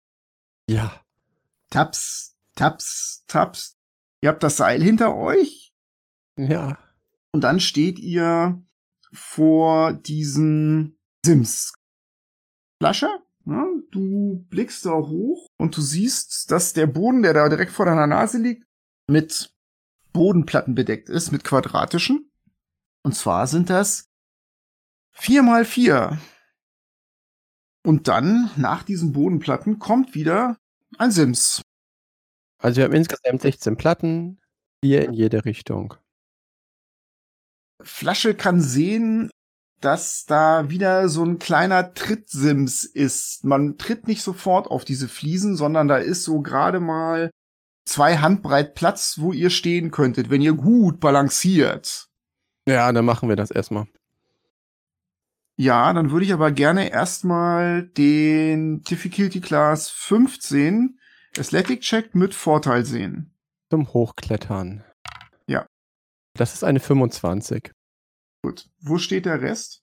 Ja. 0.68 1.00
Taps, 1.70 2.36
taps, 2.54 3.24
taps. 3.26 3.76
Ihr 4.22 4.30
habt 4.30 4.42
das 4.42 4.56
Seil 4.56 4.82
hinter 4.82 5.14
euch 5.16 5.72
Ja. 6.36 6.78
und 7.32 7.42
dann 7.42 7.60
steht 7.60 7.98
ihr 7.98 8.62
vor 9.12 9.92
diesen 9.92 10.98
Sims. 11.24 11.72
Flasche, 12.80 13.08
ja, 13.44 13.66
du 13.90 14.46
blickst 14.50 14.86
da 14.86 14.92
hoch 14.92 15.46
und 15.58 15.76
du 15.76 15.80
siehst, 15.80 16.50
dass 16.50 16.72
der 16.72 16.86
Boden, 16.86 17.22
der 17.22 17.34
da 17.34 17.48
direkt 17.48 17.72
vor 17.72 17.86
deiner 17.86 18.06
Nase 18.06 18.38
liegt, 18.38 18.64
mit 19.08 19.52
Bodenplatten 20.12 20.74
bedeckt 20.74 21.08
ist, 21.08 21.32
mit 21.32 21.44
quadratischen. 21.44 22.27
Und 23.08 23.14
zwar 23.14 23.46
sind 23.46 23.70
das 23.70 24.04
vier 25.12 25.42
mal 25.42 25.64
vier. 25.64 26.18
Und 27.82 28.06
dann, 28.06 28.50
nach 28.56 28.82
diesen 28.82 29.14
Bodenplatten, 29.14 29.78
kommt 29.78 30.14
wieder 30.14 30.58
ein 30.98 31.10
Sims. 31.10 31.62
Also 32.58 32.76
wir 32.76 32.84
haben 32.84 32.92
insgesamt 32.92 33.40
16 33.40 33.78
Platten, 33.78 34.42
vier 34.84 35.06
in 35.06 35.14
jede 35.14 35.46
Richtung. 35.46 35.94
Flasche 37.82 38.34
kann 38.34 38.60
sehen, 38.60 39.30
dass 39.80 40.26
da 40.26 40.68
wieder 40.68 41.08
so 41.08 41.24
ein 41.24 41.38
kleiner 41.38 41.94
Trittsims 41.94 42.84
ist. 42.84 43.42
Man 43.42 43.78
tritt 43.78 44.06
nicht 44.06 44.20
sofort 44.20 44.66
auf 44.66 44.84
diese 44.84 45.08
Fliesen, 45.08 45.56
sondern 45.56 45.88
da 45.88 45.96
ist 45.96 46.24
so 46.24 46.42
gerade 46.42 46.78
mal 46.78 47.30
zwei 47.86 48.18
Handbreit 48.18 48.74
Platz, 48.74 49.16
wo 49.18 49.32
ihr 49.32 49.48
stehen 49.48 49.92
könntet, 49.92 50.28
wenn 50.28 50.42
ihr 50.42 50.52
gut 50.52 51.00
balanciert. 51.00 52.07
Ja, 52.68 52.92
dann 52.92 53.06
machen 53.06 53.30
wir 53.30 53.36
das 53.36 53.50
erstmal. 53.50 53.86
Ja, 55.56 55.90
dann 55.94 56.10
würde 56.10 56.26
ich 56.26 56.34
aber 56.34 56.52
gerne 56.52 56.90
erstmal 56.90 57.88
den 57.88 58.82
Difficulty 58.82 59.40
Class 59.40 59.88
15 59.88 61.00
Athletic 61.38 61.80
Check 61.80 62.14
mit 62.14 62.34
Vorteil 62.34 62.84
sehen. 62.84 63.34
Zum 63.70 63.90
Hochklettern. 63.94 64.84
Ja. 65.46 65.66
Das 66.34 66.52
ist 66.52 66.62
eine 66.62 66.78
25. 66.78 67.72
Gut. 68.42 68.68
Wo 68.80 68.98
steht 68.98 69.24
der 69.24 69.40
Rest? 69.40 69.82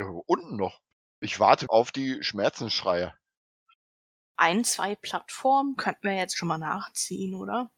Ja, 0.00 0.08
Unten 0.26 0.56
noch. 0.56 0.80
Ich 1.20 1.38
warte 1.38 1.66
auf 1.68 1.92
die 1.92 2.24
Schmerzensschreie. 2.24 3.14
Ein, 4.36 4.64
zwei 4.64 4.96
Plattformen 4.96 5.76
könnten 5.76 6.08
wir 6.08 6.16
jetzt 6.16 6.36
schon 6.36 6.48
mal 6.48 6.58
nachziehen, 6.58 7.36
oder? 7.36 7.70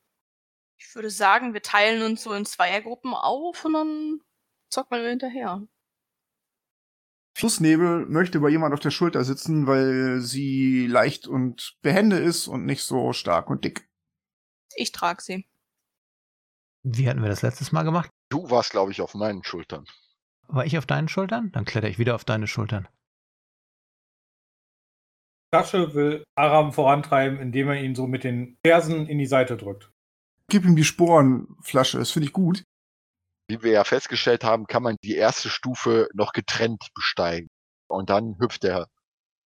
Ich 0.80 0.94
würde 0.94 1.10
sagen, 1.10 1.52
wir 1.52 1.62
teilen 1.62 2.02
uns 2.02 2.22
so 2.22 2.32
in 2.32 2.46
Zweiergruppen 2.46 3.12
auf 3.12 3.64
und 3.66 3.74
dann 3.74 4.20
zocken 4.70 5.02
wir 5.02 5.10
hinterher. 5.10 5.62
Flussnebel 7.36 8.06
möchte 8.06 8.40
bei 8.40 8.48
jemand 8.48 8.72
auf 8.72 8.80
der 8.80 8.90
Schulter 8.90 9.22
sitzen, 9.22 9.66
weil 9.66 10.20
sie 10.20 10.86
leicht 10.86 11.26
und 11.26 11.76
behende 11.82 12.18
ist 12.18 12.48
und 12.48 12.64
nicht 12.64 12.82
so 12.82 13.12
stark 13.12 13.50
und 13.50 13.64
dick. 13.64 13.88
Ich 14.74 14.90
trage 14.92 15.22
sie. 15.22 15.46
Wie 16.82 17.08
hatten 17.08 17.22
wir 17.22 17.28
das 17.28 17.42
letztes 17.42 17.72
Mal 17.72 17.82
gemacht? 17.82 18.10
Du 18.30 18.50
warst, 18.50 18.70
glaube 18.70 18.90
ich, 18.90 19.02
auf 19.02 19.14
meinen 19.14 19.44
Schultern. 19.44 19.84
War 20.48 20.64
ich 20.64 20.78
auf 20.78 20.86
deinen 20.86 21.08
Schultern? 21.08 21.52
Dann 21.52 21.66
kletter 21.66 21.88
ich 21.88 21.98
wieder 21.98 22.14
auf 22.14 22.24
deine 22.24 22.46
Schultern. 22.46 22.88
Tasche 25.52 25.94
will 25.94 26.24
Aram 26.36 26.72
vorantreiben, 26.72 27.38
indem 27.38 27.68
er 27.68 27.82
ihn 27.82 27.94
so 27.94 28.06
mit 28.06 28.24
den 28.24 28.56
Fersen 28.64 29.06
in 29.06 29.18
die 29.18 29.26
Seite 29.26 29.56
drückt. 29.56 29.92
Gib 30.50 30.64
ihm 30.64 30.74
die 30.74 30.84
Sporenflasche, 30.84 31.98
das 31.98 32.10
finde 32.10 32.26
ich 32.26 32.32
gut. 32.32 32.64
Wie 33.48 33.62
wir 33.62 33.70
ja 33.70 33.84
festgestellt 33.84 34.42
haben, 34.42 34.66
kann 34.66 34.82
man 34.82 34.96
die 35.04 35.14
erste 35.14 35.48
Stufe 35.48 36.08
noch 36.12 36.32
getrennt 36.32 36.88
besteigen. 36.92 37.48
Und 37.88 38.10
dann 38.10 38.36
hüpft 38.40 38.64
der 38.64 38.88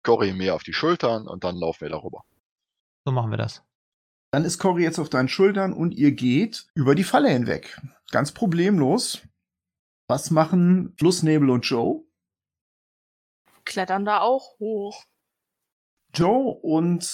Cory 0.04 0.32
mir 0.32 0.54
auf 0.54 0.62
die 0.62 0.72
Schultern 0.72 1.26
und 1.26 1.42
dann 1.42 1.56
laufen 1.56 1.80
wir 1.80 1.88
darüber. 1.88 2.22
So 3.04 3.12
machen 3.12 3.30
wir 3.30 3.36
das. 3.36 3.64
Dann 4.30 4.44
ist 4.44 4.58
Cory 4.58 4.84
jetzt 4.84 5.00
auf 5.00 5.10
deinen 5.10 5.28
Schultern 5.28 5.72
und 5.72 5.92
ihr 5.94 6.12
geht 6.12 6.68
über 6.74 6.94
die 6.94 7.04
Falle 7.04 7.28
hinweg. 7.28 7.80
Ganz 8.12 8.30
problemlos. 8.30 9.22
Was 10.08 10.30
machen 10.30 10.94
Flussnebel 10.96 11.50
und 11.50 11.62
Joe? 11.62 12.04
Klettern 13.64 14.04
da 14.04 14.20
auch 14.20 14.58
hoch. 14.60 15.04
Joe 16.14 16.54
und 16.62 17.04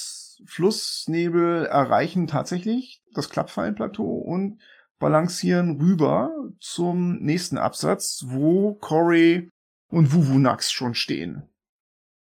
Flussnebel 0.47 1.67
erreichen 1.67 2.27
tatsächlich 2.27 3.03
das 3.15 3.31
Klappfallenplateau 3.31 4.05
und 4.05 4.61
balancieren 4.99 5.81
rüber 5.81 6.31
zum 6.61 7.17
nächsten 7.19 7.59
Absatz, 7.59 8.25
wo 8.27 8.75
Cory 8.75 9.51
und 9.89 10.13
Wuvunax 10.13 10.71
schon 10.71 10.95
stehen. 10.95 11.49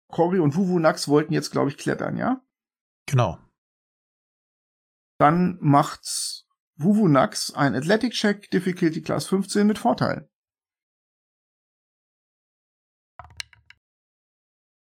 Cory 0.08 0.40
und 0.40 0.56
Wuvunax 0.56 1.08
wollten 1.08 1.34
jetzt, 1.34 1.52
glaube 1.52 1.70
ich, 1.70 1.78
klettern, 1.78 2.18
ja? 2.18 2.42
Genau. 3.06 3.38
Dann 5.20 5.58
macht 5.60 6.46
Wuvunax 6.78 7.54
ein 7.54 7.76
Athletic 7.76 8.14
Check 8.14 8.50
Difficulty 8.52 9.02
Class 9.02 9.28
15 9.28 9.68
mit 9.68 9.78
Vorteil. 9.78 10.30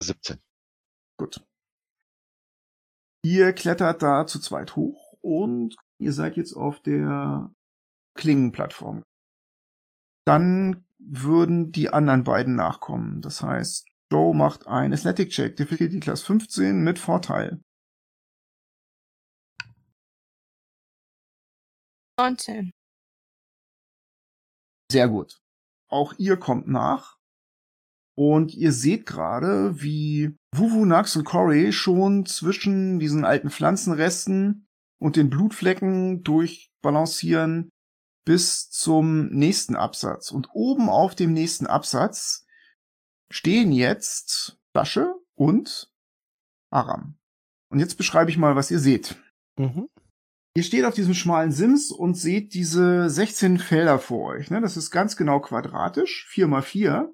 17. 0.02 0.40
Gut. 1.18 1.44
Ihr 3.24 3.52
klettert 3.52 4.02
da 4.02 4.26
zu 4.26 4.40
zweit 4.40 4.74
hoch 4.74 5.16
und 5.20 5.76
ihr 5.98 6.12
seid 6.12 6.36
jetzt 6.36 6.54
auf 6.54 6.80
der 6.80 7.54
Klingenplattform. 8.14 9.04
Dann 10.26 10.84
würden 10.98 11.72
die 11.72 11.90
anderen 11.90 12.24
beiden 12.24 12.56
nachkommen. 12.56 13.20
Das 13.22 13.42
heißt, 13.42 13.88
Joe 14.10 14.34
macht 14.34 14.66
ein 14.66 14.92
Athletic 14.92 15.30
Check, 15.30 15.56
Difficulty 15.56 16.00
Class 16.00 16.22
15 16.22 16.82
mit 16.82 16.98
Vorteil. 16.98 17.62
19. 22.18 22.72
Sehr 24.90 25.08
gut. 25.08 25.40
Auch 25.88 26.12
ihr 26.18 26.36
kommt 26.36 26.68
nach. 26.68 27.18
Und 28.14 28.52
ihr 28.54 28.72
seht 28.72 29.06
gerade, 29.06 29.80
wie 29.80 30.36
Wuvunax 30.54 31.16
und 31.16 31.24
Cory 31.24 31.72
schon 31.72 32.26
zwischen 32.26 32.98
diesen 32.98 33.24
alten 33.24 33.50
Pflanzenresten 33.50 34.66
und 35.00 35.16
den 35.16 35.30
Blutflecken 35.30 36.22
durchbalancieren 36.22 37.70
bis 38.24 38.70
zum 38.70 39.26
nächsten 39.28 39.76
Absatz. 39.76 40.30
Und 40.30 40.48
oben 40.52 40.88
auf 40.88 41.14
dem 41.14 41.32
nächsten 41.32 41.66
Absatz 41.66 42.46
stehen 43.30 43.72
jetzt 43.72 44.58
Flasche 44.72 45.14
und 45.34 45.90
Aram. 46.70 47.18
Und 47.70 47.80
jetzt 47.80 47.96
beschreibe 47.96 48.30
ich 48.30 48.38
mal, 48.38 48.54
was 48.54 48.70
ihr 48.70 48.78
seht. 48.78 49.16
Mhm. 49.58 49.88
Ihr 50.54 50.62
steht 50.62 50.84
auf 50.84 50.94
diesem 50.94 51.14
schmalen 51.14 51.50
Sims 51.50 51.90
und 51.90 52.14
seht 52.14 52.52
diese 52.52 53.08
16 53.08 53.58
Felder 53.58 53.98
vor 53.98 54.34
euch. 54.34 54.50
Ne? 54.50 54.60
Das 54.60 54.76
ist 54.76 54.90
ganz 54.90 55.16
genau 55.16 55.40
quadratisch, 55.40 56.26
4 56.28 56.46
mal 56.46 56.62
4. 56.62 57.12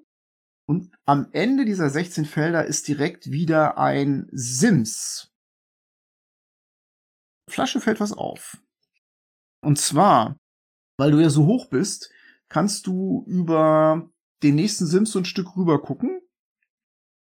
Und 0.69 0.91
am 1.07 1.29
Ende 1.31 1.65
dieser 1.65 1.89
16 1.89 2.25
Felder 2.25 2.63
ist 2.63 2.87
direkt 2.87 3.31
wieder 3.31 3.79
ein 3.79 4.27
Sims. 4.31 5.33
Flasche 7.49 7.81
fällt 7.81 7.99
was 7.99 8.13
auf. 8.13 8.61
Und 9.61 9.79
zwar, 9.79 10.37
weil 10.99 11.09
du 11.09 11.19
ja 11.19 11.31
so 11.31 11.47
hoch 11.47 11.69
bist, 11.71 12.11
kannst 12.49 12.85
du 12.85 13.25
über 13.25 14.11
den 14.43 14.53
nächsten 14.53 14.85
Sims 14.85 15.11
so 15.11 15.17
ein 15.17 15.25
Stück 15.25 15.57
rüber 15.57 15.81
gucken. 15.81 16.21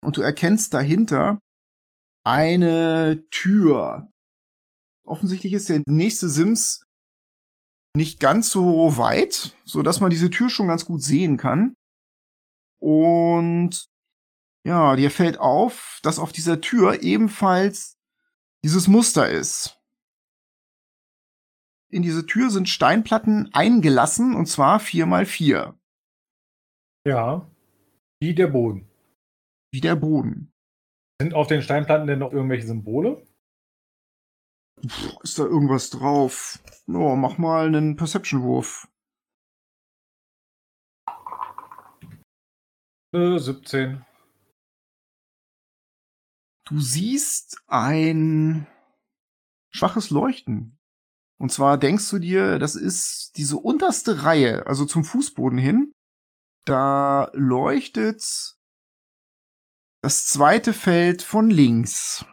Und 0.04 0.18
du 0.18 0.20
erkennst 0.20 0.74
dahinter 0.74 1.38
eine 2.26 3.24
Tür. 3.30 4.12
Offensichtlich 5.06 5.54
ist 5.54 5.70
der 5.70 5.82
nächste 5.86 6.28
Sims 6.28 6.82
nicht 7.96 8.20
ganz 8.20 8.50
so 8.50 8.98
weit, 8.98 9.56
so 9.64 9.80
dass 9.80 10.00
man 10.00 10.10
diese 10.10 10.28
Tür 10.28 10.50
schon 10.50 10.68
ganz 10.68 10.84
gut 10.84 11.02
sehen 11.02 11.38
kann. 11.38 11.74
Und 12.80 13.88
ja, 14.66 14.96
dir 14.96 15.10
fällt 15.10 15.38
auf, 15.38 16.00
dass 16.02 16.18
auf 16.18 16.32
dieser 16.32 16.60
Tür 16.60 17.02
ebenfalls 17.02 17.98
dieses 18.64 18.88
Muster 18.88 19.28
ist. 19.28 19.80
In 21.90 22.02
diese 22.02 22.26
Tür 22.26 22.50
sind 22.50 22.68
Steinplatten 22.68 23.50
eingelassen 23.52 24.34
und 24.34 24.46
zwar 24.46 24.80
vier 24.80 25.06
mal 25.06 25.26
vier, 25.26 25.78
Ja. 27.06 27.50
Wie 28.20 28.34
der 28.34 28.48
Boden. 28.48 28.86
wie 29.72 29.80
der 29.80 29.96
Boden. 29.96 30.52
Sind 31.20 31.32
auf 31.34 31.46
den 31.46 31.62
Steinplatten 31.62 32.06
denn 32.06 32.18
noch 32.18 32.32
irgendwelche 32.32 32.66
Symbole? 32.66 33.26
Puh, 34.82 35.20
ist 35.22 35.38
da 35.38 35.44
irgendwas 35.44 35.90
drauf? 35.90 36.58
Oh, 36.88 37.14
mach 37.16 37.38
mal 37.38 37.66
einen 37.66 37.96
Perception-Wurf. 37.96 38.89
Äh, 43.12 43.38
17. 43.38 44.04
Du 46.64 46.78
siehst 46.78 47.60
ein 47.66 48.68
schwaches 49.72 50.10
Leuchten. 50.10 50.78
Und 51.38 51.50
zwar 51.50 51.78
denkst 51.78 52.08
du 52.10 52.18
dir, 52.18 52.58
das 52.58 52.76
ist 52.76 53.32
diese 53.36 53.56
unterste 53.56 54.24
Reihe, 54.24 54.66
also 54.66 54.84
zum 54.84 55.04
Fußboden 55.04 55.58
hin. 55.58 55.92
Da 56.66 57.30
leuchtet 57.32 58.22
das 60.02 60.26
zweite 60.26 60.72
Feld 60.72 61.22
von 61.22 61.50
links. 61.50 62.24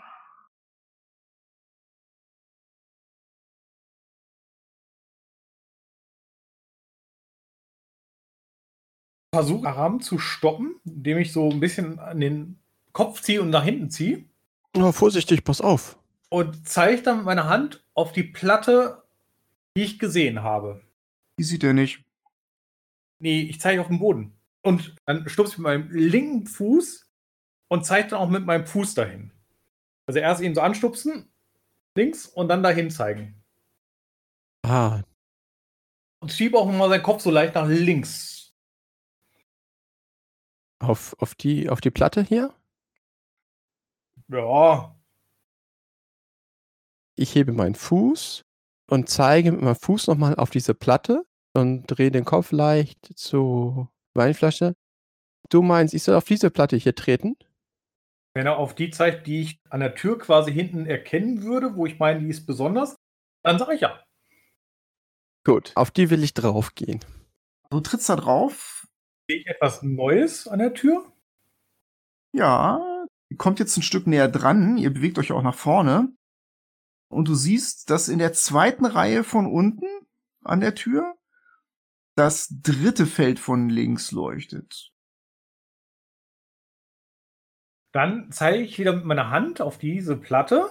Versuche 9.38 9.68
Aram 9.68 10.02
zu 10.02 10.18
stoppen, 10.18 10.80
indem 10.84 11.20
ich 11.20 11.32
so 11.32 11.52
ein 11.52 11.60
bisschen 11.60 12.00
an 12.00 12.20
den 12.20 12.58
Kopf 12.92 13.22
ziehe 13.22 13.40
und 13.40 13.52
nach 13.52 13.64
hinten 13.64 13.92
ziehe. 13.92 14.26
Oh, 14.76 14.92
vorsichtig, 14.92 15.44
pass 15.44 15.62
auf. 15.62 16.00
Und 16.30 16.68
zeige 16.68 17.04
dann 17.04 17.18
mit 17.18 17.26
meiner 17.28 17.48
Hand 17.48 17.84
auf 17.94 18.12
die 18.14 18.24
Platte, 18.24 19.04
die 19.76 19.84
ich 19.84 20.00
gesehen 20.00 20.42
habe. 20.42 20.82
Die 21.38 21.44
sieht 21.44 21.64
er 21.64 21.74
nicht. 21.74 22.04
Nee, 23.20 23.42
ich 23.42 23.62
zeige 23.62 23.80
auf 23.82 23.90
den 23.90 24.00
Boden. 24.00 24.34
Und 24.64 24.96
dann 25.06 25.30
stupse 25.30 25.52
ich 25.54 25.58
mit 25.60 25.66
meinem 25.66 25.92
linken 25.92 26.48
Fuß 26.48 27.06
und 27.68 27.86
zeige 27.86 28.10
dann 28.10 28.20
auch 28.20 28.30
mit 28.30 28.44
meinem 28.44 28.66
Fuß 28.66 28.96
dahin. 28.96 29.30
Also 30.08 30.20
erst 30.20 30.42
ihn 30.42 30.56
so 30.56 30.62
anstupsen, 30.62 31.30
links, 31.96 32.26
und 32.26 32.48
dann 32.48 32.64
dahin 32.64 32.90
zeigen. 32.90 33.36
Ah, 34.64 35.04
Und 36.22 36.32
schiebe 36.32 36.58
auch 36.58 36.66
mal 36.72 36.90
seinen 36.90 37.04
Kopf 37.04 37.22
so 37.22 37.30
leicht 37.30 37.54
nach 37.56 37.68
links. 37.68 38.37
Auf, 40.80 41.16
auf, 41.20 41.36
die, 41.36 41.70
auf 41.70 41.82
die 41.82 41.92
Platte 41.92 42.22
hier. 42.22 42.54
Ja, 44.30 44.96
Ich 47.16 47.34
hebe 47.36 47.54
meinen 47.54 47.76
Fuß 47.76 48.44
und 48.90 49.10
zeige 49.10 49.52
mit 49.52 49.62
meinem 49.62 49.76
Fuß 49.76 50.08
nochmal 50.08 50.36
auf 50.36 50.50
diese 50.50 50.74
Platte 50.74 51.26
und 51.54 51.86
drehe 51.88 52.12
den 52.12 52.26
Kopf 52.26 52.52
leicht 52.52 53.18
zur 53.18 53.90
Weinflasche. 54.14 54.76
Du 55.50 55.62
meinst, 55.62 55.94
ich 55.94 56.04
soll 56.04 56.16
auf 56.16 56.26
diese 56.26 56.50
Platte 56.52 56.76
hier 56.76 56.94
treten? 56.94 57.38
wenn 58.38 58.46
er 58.46 58.58
auf 58.58 58.76
die 58.76 58.92
zeigt, 58.92 59.26
die 59.26 59.42
ich 59.42 59.60
an 59.72 59.80
der 59.80 59.96
Tür 59.96 60.20
quasi 60.20 60.54
hinten 60.54 60.86
erkennen 60.86 61.42
würde, 61.42 61.76
wo 61.76 61.88
ich 61.88 61.98
meine, 61.98 62.20
die 62.20 62.30
ist 62.30 62.46
besonders, 62.46 62.96
dann 63.44 63.58
sage 63.58 63.74
ich 63.74 63.82
ja. 63.82 64.00
Gut, 65.44 65.72
auf 65.74 65.90
die 65.90 66.12
will 66.12 66.24
ich 66.24 66.36
draufgehen. 66.36 67.00
Du 67.72 67.82
trittst 67.82 68.10
da 68.10 68.16
drauf. 68.16 68.77
Sehe 69.28 69.40
ich 69.40 69.48
etwas 69.48 69.84
Neues 69.84 70.48
an 70.48 70.60
der 70.60 70.74
Tür? 70.74 71.12
Ja, 72.32 73.06
ihr 73.30 73.38
kommt 73.38 73.60
jetzt 73.60 73.76
ein 73.78 73.84
Stück 73.84 74.08
näher 74.08 74.30
dran. 74.30 74.78
Ihr 74.78 74.94
bewegt 74.94 75.20
euch 75.20 75.32
auch 75.32 75.42
nach 75.42 75.56
vorne. 75.56 76.14
Und 77.10 77.28
du 77.28 77.36
siehst, 77.36 77.90
dass 77.90 78.10
in 78.10 78.20
der 78.20 78.34
zweiten 78.34 78.86
Reihe 78.86 79.24
von 79.24 79.48
unten 79.48 79.88
an 80.44 80.62
der 80.62 80.76
Tür 80.76 81.16
das 82.16 82.48
dritte 82.62 83.06
Feld 83.06 83.40
von 83.40 83.70
links 83.70 84.12
leuchtet. 84.12 84.92
Dann 87.92 88.32
zeige 88.32 88.64
ich 88.64 88.80
wieder 88.80 88.94
mit 88.94 89.06
meiner 89.06 89.30
Hand 89.30 89.62
auf 89.62 89.78
diese 89.78 90.18
Platte 90.18 90.70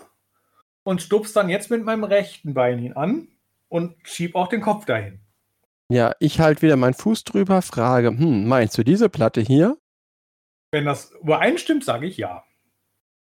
und 0.83 1.03
stupst 1.03 1.35
dann 1.37 1.49
jetzt 1.49 1.71
mit 1.71 1.85
meinem 1.85 2.05
rechten 2.05 2.55
Bein 2.55 2.79
ihn 2.79 2.93
an 2.93 3.29
und 3.69 3.97
schieb 4.07 4.35
auch 4.35 4.49
den 4.49 4.61
Kopf 4.61 4.85
dahin. 4.85 5.26
Ja, 5.89 6.15
ich 6.19 6.41
halte 6.41 6.63
wieder 6.63 6.77
meinen 6.77 6.95
Fuß 6.95 7.25
drüber, 7.25 7.63
frage, 7.63 8.09
hm, 8.09 8.47
meinst 8.47 8.77
du 8.77 8.83
diese 8.83 9.09
Platte 9.09 9.41
hier? 9.41 9.79
Wenn 10.73 10.85
das 10.85 11.13
übereinstimmt, 11.23 11.85
sage 11.85 12.07
ich 12.07 12.17
ja. 12.17 12.45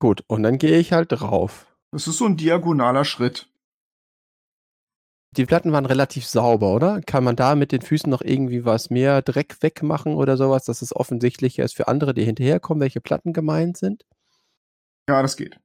Gut, 0.01 0.25
und 0.27 0.43
dann 0.43 0.59
gehe 0.59 0.79
ich 0.79 0.93
halt 0.93 1.13
drauf. 1.13 1.67
Das 1.93 2.09
ist 2.09 2.19
so 2.19 2.27
ein 2.27 2.37
diagonaler 2.37 3.05
Schritt. 3.05 3.49
Die 5.37 5.47
Platten 5.47 5.71
waren 5.71 5.87
relativ 5.87 6.27
sauber, 6.27 6.75
oder? 6.75 7.01
Kann 7.03 7.23
man 7.23 7.37
da 7.37 7.55
mit 7.55 7.71
den 7.71 7.83
Füßen 7.83 8.11
noch 8.11 8.23
irgendwie 8.23 8.65
was 8.65 8.91
mehr 8.91 9.23
Dreck 9.23 9.59
wegmachen 9.61 10.15
oder 10.15 10.37
sowas, 10.37 10.65
dass 10.65 10.83
es 10.83 10.95
offensichtlicher 10.95 11.63
ist 11.63 11.77
für 11.77 11.87
andere, 11.87 12.15
die 12.15 12.25
hinterherkommen, 12.25 12.81
welche 12.81 13.01
Platten 13.01 13.33
gemeint 13.33 13.77
sind? 13.77 14.05
Ja, 15.09 15.23
das 15.23 15.37
geht. 15.37 15.61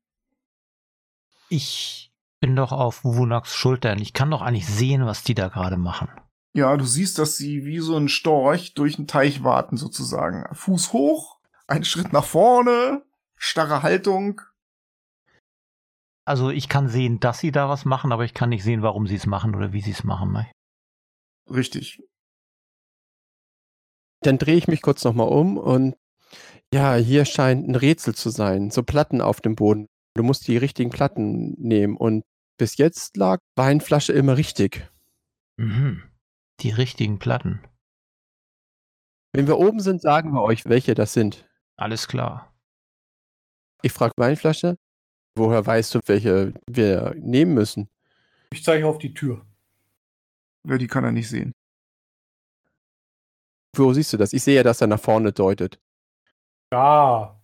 Ich 1.50 2.12
bin 2.42 2.56
doch 2.56 2.72
auf 2.72 3.04
Wunaks 3.04 3.56
Schultern. 3.56 4.00
Ich 4.00 4.14
kann 4.14 4.30
doch 4.30 4.42
eigentlich 4.42 4.68
sehen, 4.68 5.06
was 5.08 5.24
die 5.24 5.34
da 5.34 5.48
gerade 5.48 5.78
machen. 5.78 6.10
Ja, 6.56 6.78
du 6.78 6.86
siehst, 6.86 7.20
dass 7.20 7.36
sie 7.36 7.66
wie 7.66 7.80
so 7.80 7.98
ein 7.98 8.08
Storch 8.08 8.76
durch 8.76 8.96
den 8.96 9.08
Teich 9.08 9.44
warten, 9.44 9.76
sozusagen. 9.76 10.46
Fuß 10.56 10.94
hoch, 10.94 11.38
einen 11.68 11.84
Schritt 11.84 12.14
nach 12.14 12.24
vorne, 12.24 13.04
starre 13.36 13.84
Haltung. 13.84 14.40
Also 16.24 16.52
ich 16.52 16.70
kann 16.70 16.88
sehen, 16.88 17.20
dass 17.20 17.40
sie 17.40 17.52
da 17.52 17.68
was 17.68 17.84
machen, 17.84 18.14
aber 18.14 18.24
ich 18.24 18.34
kann 18.34 18.50
nicht 18.50 18.64
sehen, 18.64 18.84
warum 18.84 19.06
sie 19.06 19.16
es 19.16 19.26
machen 19.26 19.54
oder 19.54 19.74
wie 19.74 19.82
sie 19.82 19.92
es 19.92 20.06
machen. 20.06 20.32
ne? 20.32 20.50
Richtig. 21.50 22.02
Dann 24.22 24.38
drehe 24.38 24.56
ich 24.56 24.70
mich 24.70 24.82
kurz 24.82 25.04
nochmal 25.04 25.28
um 25.28 25.58
und 25.58 25.98
ja, 26.74 26.96
hier 26.96 27.26
scheint 27.26 27.68
ein 27.68 27.76
Rätsel 27.76 28.16
zu 28.16 28.30
sein. 28.30 28.72
So 28.72 28.82
Platten 28.82 29.20
auf 29.20 29.42
dem 29.42 29.56
Boden. 29.56 29.88
Du 30.14 30.24
musst 30.24 30.48
die 30.48 30.56
richtigen 30.56 30.90
Platten 30.90 31.54
nehmen 31.58 31.98
und 31.98 32.24
bis 32.58 32.78
jetzt 32.78 33.18
lag 33.18 33.40
Weinflasche 33.58 34.14
immer 34.14 34.38
richtig. 34.38 34.90
Mhm. 35.58 36.15
Die 36.62 36.70
richtigen 36.70 37.20
Platten. 37.20 37.62
Wenn 39.34 39.48
wir 39.48 39.58
oben 39.58 39.80
sind, 39.80 40.02
sagen 40.02 40.32
wir 40.32 40.42
euch, 40.42 40.66
welche 40.66 40.96
das 40.96 41.14
sind. 41.14 41.48
Alles 41.76 42.08
klar. 42.08 42.54
Ich 43.82 43.92
frage 43.92 44.14
Weinflasche, 44.18 44.78
woher 45.36 45.66
weißt 45.66 45.96
du, 45.96 46.00
welche 46.06 46.54
wir 46.68 47.14
nehmen 47.18 47.54
müssen? 47.54 47.90
Ich 48.52 48.64
zeige 48.64 48.88
auf 48.88 48.98
die 48.98 49.14
Tür. 49.14 49.46
Ja, 50.66 50.78
die 50.78 50.88
kann 50.88 51.04
er 51.04 51.12
nicht 51.12 51.30
sehen. 51.30 51.52
Wo 53.76 53.94
siehst 53.94 54.14
du 54.14 54.18
das? 54.18 54.32
Ich 54.32 54.44
sehe 54.44 54.56
ja, 54.56 54.64
dass 54.64 54.82
er 54.82 54.88
nach 54.88 55.00
vorne 55.00 55.34
deutet. 55.34 55.80
Da. 56.72 57.40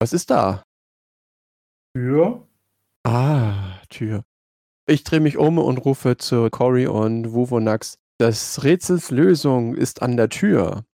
Was 0.00 0.12
ist 0.12 0.30
da? 0.30 0.64
Tür. 1.94 2.48
Ah, 3.04 3.78
Tür. 3.88 4.24
Ich 4.86 5.04
drehe 5.04 5.20
mich 5.20 5.36
um 5.36 5.58
und 5.58 5.78
rufe 5.78 6.16
zu 6.16 6.50
Cory 6.50 6.88
und 6.88 7.32
Wuvonax. 7.32 8.01
Das 8.22 8.62
Rätsels 8.62 9.10
Lösung 9.10 9.74
ist 9.74 10.00
an 10.00 10.16
der 10.16 10.28
Tür. 10.28 10.84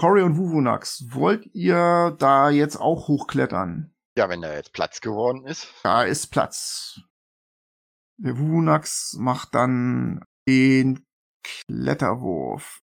Cory 0.00 0.22
und 0.22 0.38
Wuvunax, 0.38 1.08
wollt 1.10 1.44
ihr 1.54 2.16
da 2.18 2.48
jetzt 2.48 2.76
auch 2.76 3.06
hochklettern? 3.06 3.94
Ja, 4.16 4.30
wenn 4.30 4.40
da 4.40 4.54
jetzt 4.54 4.72
Platz 4.72 5.02
geworden 5.02 5.44
ist. 5.44 5.68
Da 5.82 6.04
ist 6.04 6.28
Platz. 6.28 7.02
Der 8.16 8.38
Wuvunax 8.38 9.16
macht 9.18 9.54
dann 9.54 10.24
den 10.48 11.04
Kletterwurf. 11.44 12.80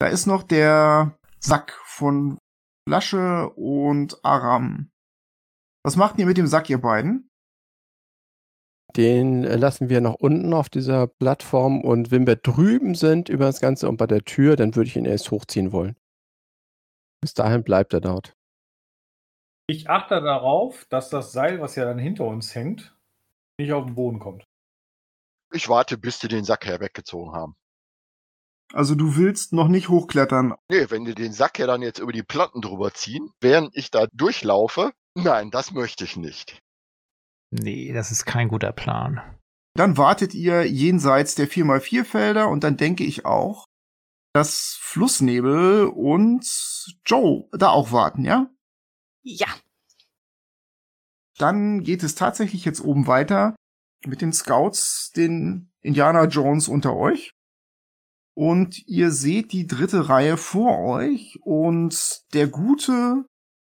Da 0.00 0.06
ist 0.06 0.24
noch 0.24 0.44
der 0.44 1.18
Sack 1.40 1.78
von 1.84 2.38
Flasche 2.88 3.50
und 3.50 4.24
Aram. 4.24 4.90
Was 5.84 5.96
macht 5.96 6.18
ihr 6.18 6.24
mit 6.24 6.38
dem 6.38 6.46
Sack, 6.46 6.70
ihr 6.70 6.80
beiden? 6.80 7.27
Den 8.96 9.42
lassen 9.42 9.88
wir 9.88 10.00
noch 10.00 10.14
unten 10.14 10.52
auf 10.54 10.68
dieser 10.68 11.06
Plattform 11.06 11.82
und 11.82 12.10
wenn 12.10 12.26
wir 12.26 12.36
drüben 12.36 12.94
sind 12.94 13.28
über 13.28 13.44
das 13.44 13.60
Ganze 13.60 13.88
und 13.88 13.96
bei 13.96 14.06
der 14.06 14.24
Tür, 14.24 14.56
dann 14.56 14.74
würde 14.74 14.88
ich 14.88 14.96
ihn 14.96 15.04
erst 15.04 15.30
hochziehen 15.30 15.72
wollen. 15.72 15.96
Bis 17.20 17.34
dahin 17.34 17.64
bleibt 17.64 17.92
er 17.92 18.00
dort. 18.00 18.34
Ich 19.66 19.90
achte 19.90 20.20
darauf, 20.22 20.86
dass 20.86 21.10
das 21.10 21.32
Seil, 21.32 21.60
was 21.60 21.76
ja 21.76 21.84
dann 21.84 21.98
hinter 21.98 22.24
uns 22.24 22.54
hängt, 22.54 22.96
nicht 23.58 23.72
auf 23.72 23.84
den 23.84 23.94
Boden 23.94 24.18
kommt. 24.18 24.44
Ich 25.52 25.68
warte, 25.68 25.98
bis 25.98 26.18
die 26.18 26.28
den 26.28 26.44
Sack 26.44 26.66
herweggezogen 26.66 27.32
haben. 27.32 27.54
Also 28.72 28.94
du 28.94 29.16
willst 29.16 29.52
noch 29.52 29.68
nicht 29.68 29.88
hochklettern. 29.88 30.54
Nee, 30.70 30.90
wenn 30.90 31.04
die 31.04 31.14
den 31.14 31.32
Sack 31.32 31.58
ja 31.58 31.66
dann 31.66 31.82
jetzt 31.82 31.98
über 31.98 32.12
die 32.12 32.22
Platten 32.22 32.60
drüber 32.60 32.92
ziehen, 32.92 33.30
während 33.40 33.74
ich 33.76 33.90
da 33.90 34.06
durchlaufe, 34.12 34.92
nein, 35.14 35.50
das 35.50 35.72
möchte 35.72 36.04
ich 36.04 36.16
nicht. 36.16 36.58
Nee, 37.50 37.92
das 37.92 38.10
ist 38.10 38.24
kein 38.24 38.48
guter 38.48 38.72
Plan. 38.72 39.20
Dann 39.74 39.96
wartet 39.96 40.34
ihr 40.34 40.64
jenseits 40.68 41.34
der 41.34 41.48
4x4 41.48 42.04
Felder 42.04 42.48
und 42.48 42.64
dann 42.64 42.76
denke 42.76 43.04
ich 43.04 43.24
auch, 43.24 43.64
dass 44.34 44.76
Flussnebel 44.80 45.86
und 45.86 46.44
Joe 47.04 47.48
da 47.52 47.70
auch 47.70 47.92
warten, 47.92 48.24
ja? 48.24 48.50
Ja. 49.22 49.48
Dann 51.38 51.82
geht 51.82 52.02
es 52.02 52.14
tatsächlich 52.14 52.64
jetzt 52.64 52.80
oben 52.80 53.06
weiter 53.06 53.54
mit 54.04 54.20
den 54.20 54.32
Scouts, 54.32 55.12
den 55.12 55.70
Indiana 55.80 56.24
Jones 56.24 56.68
unter 56.68 56.94
euch. 56.96 57.32
Und 58.34 58.86
ihr 58.86 59.10
seht 59.10 59.52
die 59.52 59.66
dritte 59.66 60.08
Reihe 60.08 60.36
vor 60.36 60.78
euch 60.78 61.38
und 61.42 62.22
der 62.34 62.46
gute 62.46 63.24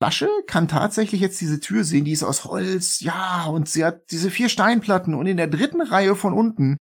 Flasche 0.03 0.31
kann 0.47 0.67
tatsächlich 0.67 1.21
jetzt 1.21 1.41
diese 1.43 1.61
Tür 1.61 1.85
sehen, 1.85 2.07
die 2.07 2.13
ist 2.13 2.23
aus 2.23 2.47
Holz, 2.47 3.01
ja, 3.01 3.45
und 3.47 3.69
sie 3.69 3.85
hat 3.85 4.11
diese 4.11 4.31
vier 4.31 4.49
Steinplatten 4.49 5.15
und 5.15 5.27
in 5.27 5.37
der 5.37 5.47
dritten 5.47 5.83
Reihe 5.83 6.17
von 6.17 6.33
unten 6.33 6.79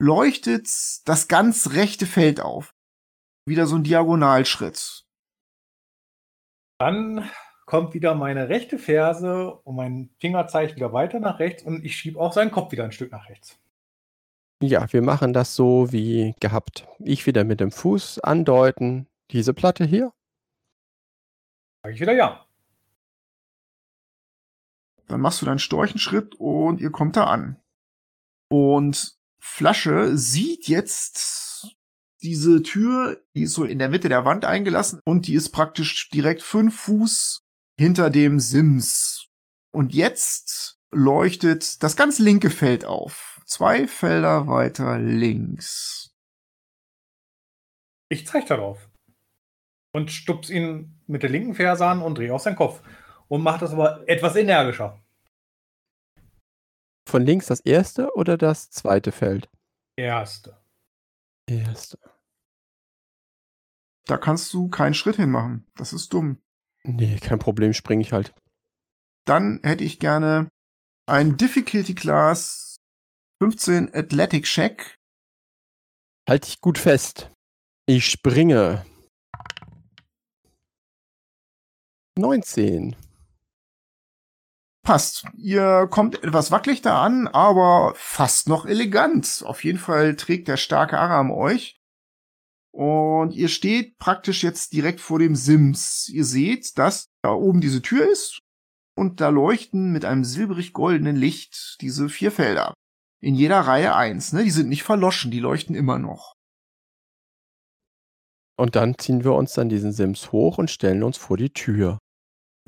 leuchtet 0.00 0.68
das 1.04 1.26
ganz 1.26 1.72
rechte 1.72 2.06
Feld 2.06 2.40
auf. 2.40 2.72
Wieder 3.46 3.66
so 3.66 3.74
ein 3.74 3.82
Diagonalschritt. 3.82 5.04
Dann 6.78 7.28
kommt 7.66 7.92
wieder 7.92 8.14
meine 8.14 8.48
rechte 8.48 8.78
Ferse 8.78 9.52
und 9.52 9.74
mein 9.74 10.10
Finger 10.20 10.46
zeigt 10.46 10.76
wieder 10.76 10.92
weiter 10.92 11.18
nach 11.18 11.40
rechts 11.40 11.64
und 11.64 11.84
ich 11.84 11.96
schiebe 11.96 12.20
auch 12.20 12.32
seinen 12.32 12.52
Kopf 12.52 12.70
wieder 12.70 12.84
ein 12.84 12.92
Stück 12.92 13.10
nach 13.10 13.28
rechts. 13.28 13.58
Ja, 14.62 14.90
wir 14.92 15.02
machen 15.02 15.32
das 15.32 15.56
so 15.56 15.90
wie 15.92 16.34
gehabt. 16.40 16.86
Ich 17.00 17.26
wieder 17.26 17.42
mit 17.42 17.58
dem 17.58 17.72
Fuß 17.72 18.20
andeuten. 18.20 19.08
Diese 19.32 19.54
Platte 19.54 19.84
hier. 19.84 20.12
Sag 21.82 21.94
ich 21.94 22.00
wieder 22.00 22.12
ja. 22.12 22.43
Dann 25.08 25.20
machst 25.20 25.42
du 25.42 25.46
deinen 25.46 25.58
Storchenschritt 25.58 26.34
und 26.36 26.80
ihr 26.80 26.90
kommt 26.90 27.16
da 27.16 27.24
an. 27.24 27.60
Und 28.48 29.16
Flasche 29.38 30.16
sieht 30.16 30.68
jetzt 30.68 31.76
diese 32.22 32.62
Tür, 32.62 33.22
die 33.34 33.42
ist 33.42 33.52
so 33.52 33.64
in 33.64 33.78
der 33.78 33.90
Mitte 33.90 34.08
der 34.08 34.24
Wand 34.24 34.44
eingelassen 34.44 35.00
und 35.04 35.26
die 35.26 35.34
ist 35.34 35.50
praktisch 35.50 36.08
direkt 36.08 36.42
fünf 36.42 36.80
Fuß 36.80 37.42
hinter 37.78 38.08
dem 38.08 38.40
Sims. 38.40 39.28
Und 39.70 39.92
jetzt 39.92 40.78
leuchtet 40.90 41.82
das 41.82 41.96
ganz 41.96 42.18
linke 42.18 42.48
Feld 42.48 42.84
auf. 42.84 43.42
Zwei 43.44 43.86
Felder 43.86 44.46
weiter 44.46 44.98
links. 44.98 46.14
Ich 48.08 48.26
zeige 48.26 48.46
darauf. 48.46 48.88
Und 49.92 50.10
stups 50.10 50.48
ihn 50.48 51.00
mit 51.06 51.22
der 51.22 51.30
linken 51.30 51.54
Ferse 51.54 51.86
an 51.86 52.00
und 52.00 52.16
drehe 52.16 52.32
auf 52.32 52.42
seinen 52.42 52.56
Kopf. 52.56 52.80
Und 53.34 53.42
mache 53.42 53.58
das 53.58 53.72
aber 53.72 54.08
etwas 54.08 54.36
energischer. 54.36 55.02
Von 57.04 57.22
links 57.22 57.46
das 57.46 57.58
erste 57.58 58.14
oder 58.14 58.38
das 58.38 58.70
zweite 58.70 59.10
Feld? 59.10 59.50
Erste. 59.96 60.62
Erste. 61.50 61.98
Da 64.06 64.18
kannst 64.18 64.54
du 64.54 64.68
keinen 64.68 64.94
Schritt 64.94 65.16
hinmachen. 65.16 65.66
Das 65.74 65.92
ist 65.92 66.12
dumm. 66.12 66.44
Nee, 66.84 67.18
kein 67.18 67.40
Problem, 67.40 67.72
springe 67.72 68.02
ich 68.02 68.12
halt. 68.12 68.32
Dann 69.26 69.58
hätte 69.64 69.82
ich 69.82 69.98
gerne 69.98 70.48
ein 71.06 71.36
Difficulty 71.36 71.96
Class 71.96 72.76
15 73.42 73.92
Athletic 73.92 74.44
Check. 74.44 74.94
Halt 76.28 76.46
dich 76.46 76.60
gut 76.60 76.78
fest. 76.78 77.32
Ich 77.86 78.08
springe. 78.08 78.86
19. 82.16 82.94
Passt. 84.84 85.24
Ihr 85.34 85.88
kommt 85.90 86.22
etwas 86.22 86.50
wackelig 86.50 86.82
da 86.82 87.02
an, 87.02 87.26
aber 87.26 87.94
fast 87.96 88.48
noch 88.48 88.66
elegant. 88.66 89.42
Auf 89.46 89.64
jeden 89.64 89.78
Fall 89.78 90.14
trägt 90.14 90.46
der 90.46 90.58
starke 90.58 90.98
Aram 90.98 91.30
euch. 91.30 91.80
Und 92.70 93.32
ihr 93.32 93.48
steht 93.48 93.96
praktisch 93.98 94.42
jetzt 94.42 94.74
direkt 94.74 95.00
vor 95.00 95.18
dem 95.18 95.36
Sims. 95.36 96.08
Ihr 96.08 96.24
seht, 96.24 96.76
dass 96.76 97.08
da 97.22 97.32
oben 97.32 97.62
diese 97.62 97.80
Tür 97.80 98.10
ist 98.10 98.40
und 98.94 99.22
da 99.22 99.30
leuchten 99.30 99.90
mit 99.90 100.04
einem 100.04 100.22
silbrig-goldenen 100.22 101.16
Licht 101.16 101.78
diese 101.80 102.10
vier 102.10 102.30
Felder. 102.30 102.74
In 103.22 103.34
jeder 103.34 103.60
Reihe 103.60 103.94
eins, 103.94 104.34
ne? 104.34 104.44
Die 104.44 104.50
sind 104.50 104.68
nicht 104.68 104.82
verloschen, 104.82 105.30
die 105.30 105.40
leuchten 105.40 105.74
immer 105.74 105.98
noch. 105.98 106.34
Und 108.58 108.76
dann 108.76 108.98
ziehen 108.98 109.24
wir 109.24 109.32
uns 109.32 109.54
dann 109.54 109.70
diesen 109.70 109.92
Sims 109.92 110.30
hoch 110.30 110.58
und 110.58 110.70
stellen 110.70 111.02
uns 111.02 111.16
vor 111.16 111.38
die 111.38 111.50
Tür. 111.50 111.98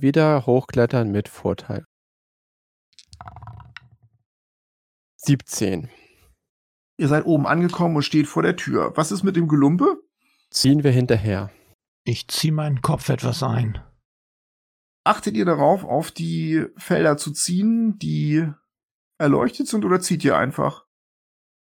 Wieder 0.01 0.47
hochklettern 0.47 1.11
mit 1.11 1.29
Vorteil. 1.29 1.85
17. 5.27 5.91
Ihr 6.99 7.09
seid 7.09 7.27
oben 7.27 7.47
angekommen 7.47 7.97
und 7.97 8.03
steht 8.03 8.27
vor 8.27 8.43
der 8.43 8.57
Tür. 8.57 8.93
Was 8.97 9.13
ist 9.13 9.23
mit 9.23 9.37
dem 9.37 9.49
Gelumpe? 9.49 10.01
Ziehen 10.51 10.85
wir 10.85 10.93
hinterher. 10.93 11.51
Ich 12.05 12.29
zieh 12.29 12.53
meinen 12.53 12.81
Kopf 12.81 13.09
etwas 13.09 13.43
ein. 13.43 13.83
Achtet 15.05 15.37
ihr 15.37 15.45
darauf, 15.45 15.85
auf 15.85 16.11
die 16.11 16.67
Felder 16.77 17.17
zu 17.17 17.33
ziehen, 17.33 17.99
die 17.99 18.49
erleuchtet 19.19 19.69
sind, 19.69 19.85
oder 19.85 20.01
zieht 20.01 20.25
ihr 20.25 20.37
einfach? 20.37 20.87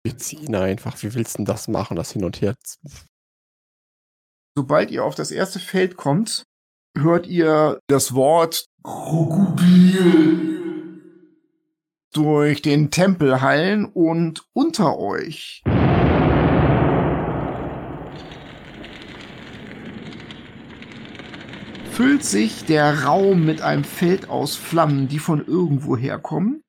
Wir 0.04 0.16
ziehen 0.18 0.54
einfach. 0.54 1.00
Wie 1.02 1.14
willst 1.14 1.34
du 1.34 1.38
denn 1.38 1.44
das 1.46 1.68
machen, 1.68 1.96
das 1.96 2.12
hin 2.12 2.24
und 2.24 2.40
her? 2.40 2.54
Sobald 4.56 4.90
ihr 4.90 5.04
auf 5.04 5.14
das 5.14 5.30
erste 5.30 5.60
Feld 5.60 5.96
kommt, 5.96 6.44
hört 6.98 7.26
ihr 7.26 7.78
das 7.88 8.14
Wort 8.14 8.66
Krokodil. 8.82 10.51
Durch 12.12 12.62
den 12.62 12.90
Tempelhallen 12.90 13.86
und 13.86 14.46
unter 14.52 14.98
euch 14.98 15.62
füllt 21.90 22.24
sich 22.24 22.64
der 22.64 23.04
Raum 23.04 23.44
mit 23.44 23.60
einem 23.60 23.84
Feld 23.84 24.28
aus 24.28 24.56
Flammen, 24.56 25.08
die 25.08 25.18
von 25.18 25.44
irgendwo 25.46 25.96
herkommen. 25.96 26.62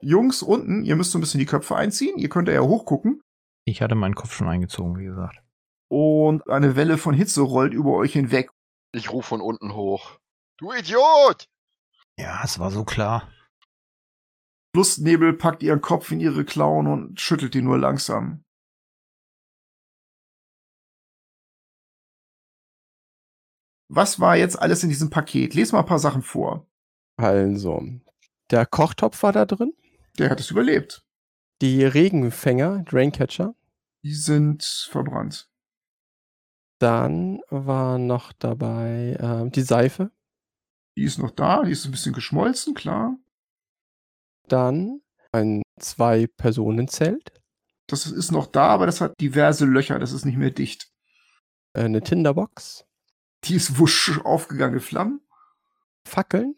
Jungs 0.00 0.42
unten, 0.42 0.84
ihr 0.84 0.96
müsst 0.96 1.12
so 1.12 1.18
ein 1.18 1.20
bisschen 1.20 1.38
die 1.38 1.46
Köpfe 1.46 1.76
einziehen, 1.76 2.18
ihr 2.18 2.28
könnt 2.28 2.48
ja 2.48 2.60
hochgucken. 2.60 3.20
Ich 3.66 3.82
hatte 3.82 3.94
meinen 3.94 4.14
Kopf 4.14 4.32
schon 4.32 4.48
eingezogen, 4.48 4.98
wie 4.98 5.04
gesagt. 5.04 5.42
Und 5.88 6.48
eine 6.48 6.76
Welle 6.76 6.98
von 6.98 7.14
Hitze 7.14 7.42
rollt 7.42 7.72
über 7.72 7.92
euch 7.92 8.12
hinweg. 8.12 8.50
Ich 8.92 9.12
rufe 9.12 9.28
von 9.28 9.40
unten 9.40 9.74
hoch. 9.74 10.18
Du 10.58 10.72
Idiot! 10.72 11.48
Ja, 12.18 12.40
es 12.44 12.58
war 12.58 12.70
so 12.70 12.84
klar. 12.84 13.28
Lustnebel 14.74 15.34
packt 15.34 15.62
ihren 15.62 15.80
Kopf 15.80 16.10
in 16.10 16.20
ihre 16.20 16.44
Klauen 16.44 16.86
und 16.88 17.20
schüttelt 17.20 17.54
ihn 17.54 17.64
nur 17.64 17.78
langsam. 17.78 18.44
Was 23.88 24.18
war 24.18 24.36
jetzt 24.36 24.58
alles 24.58 24.82
in 24.82 24.88
diesem 24.88 25.10
Paket? 25.10 25.54
Les 25.54 25.70
mal 25.70 25.80
ein 25.80 25.86
paar 25.86 26.00
Sachen 26.00 26.22
vor. 26.22 26.66
Also, 27.16 27.80
der 28.50 28.66
Kochtopf 28.66 29.22
war 29.22 29.32
da 29.32 29.44
drin. 29.44 29.72
Der 30.18 30.30
hat 30.30 30.40
es 30.40 30.50
überlebt. 30.50 31.06
Die 31.62 31.84
Regenfänger, 31.84 32.82
Draincatcher. 32.82 33.54
Die 34.02 34.14
sind 34.14 34.64
verbrannt. 34.90 35.48
Dann 36.80 37.40
war 37.48 37.98
noch 37.98 38.32
dabei 38.32 39.16
ähm, 39.20 39.52
die 39.52 39.62
Seife. 39.62 40.10
Die 40.96 41.04
ist 41.04 41.18
noch 41.18 41.30
da, 41.30 41.62
die 41.62 41.70
ist 41.70 41.84
ein 41.84 41.92
bisschen 41.92 42.12
geschmolzen, 42.12 42.74
klar. 42.74 43.16
Dann 44.48 45.00
ein 45.32 45.62
Zwei-Personen-Zelt. 45.80 47.32
Das 47.86 48.06
ist 48.06 48.30
noch 48.30 48.46
da, 48.46 48.68
aber 48.68 48.86
das 48.86 49.00
hat 49.00 49.20
diverse 49.20 49.66
Löcher, 49.66 49.98
das 49.98 50.12
ist 50.12 50.24
nicht 50.24 50.38
mehr 50.38 50.50
dicht. 50.50 50.90
Eine 51.74 52.02
Tinderbox. 52.02 52.86
Die 53.44 53.56
ist 53.56 53.78
wusch 53.78 54.20
aufgegangene 54.24 54.80
Flammen. 54.80 55.20
Fackeln. 56.06 56.56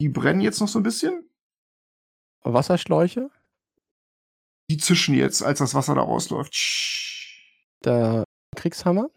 Die 0.00 0.08
brennen 0.08 0.40
jetzt 0.40 0.60
noch 0.60 0.68
so 0.68 0.78
ein 0.78 0.84
bisschen. 0.84 1.28
Wasserschläuche. 2.42 3.30
Die 4.70 4.76
zischen 4.76 5.14
jetzt, 5.14 5.42
als 5.42 5.58
das 5.58 5.74
Wasser 5.74 5.94
da 5.94 6.02
rausläuft. 6.02 6.54
Der 7.84 8.24
Kriegshammer. 8.54 9.10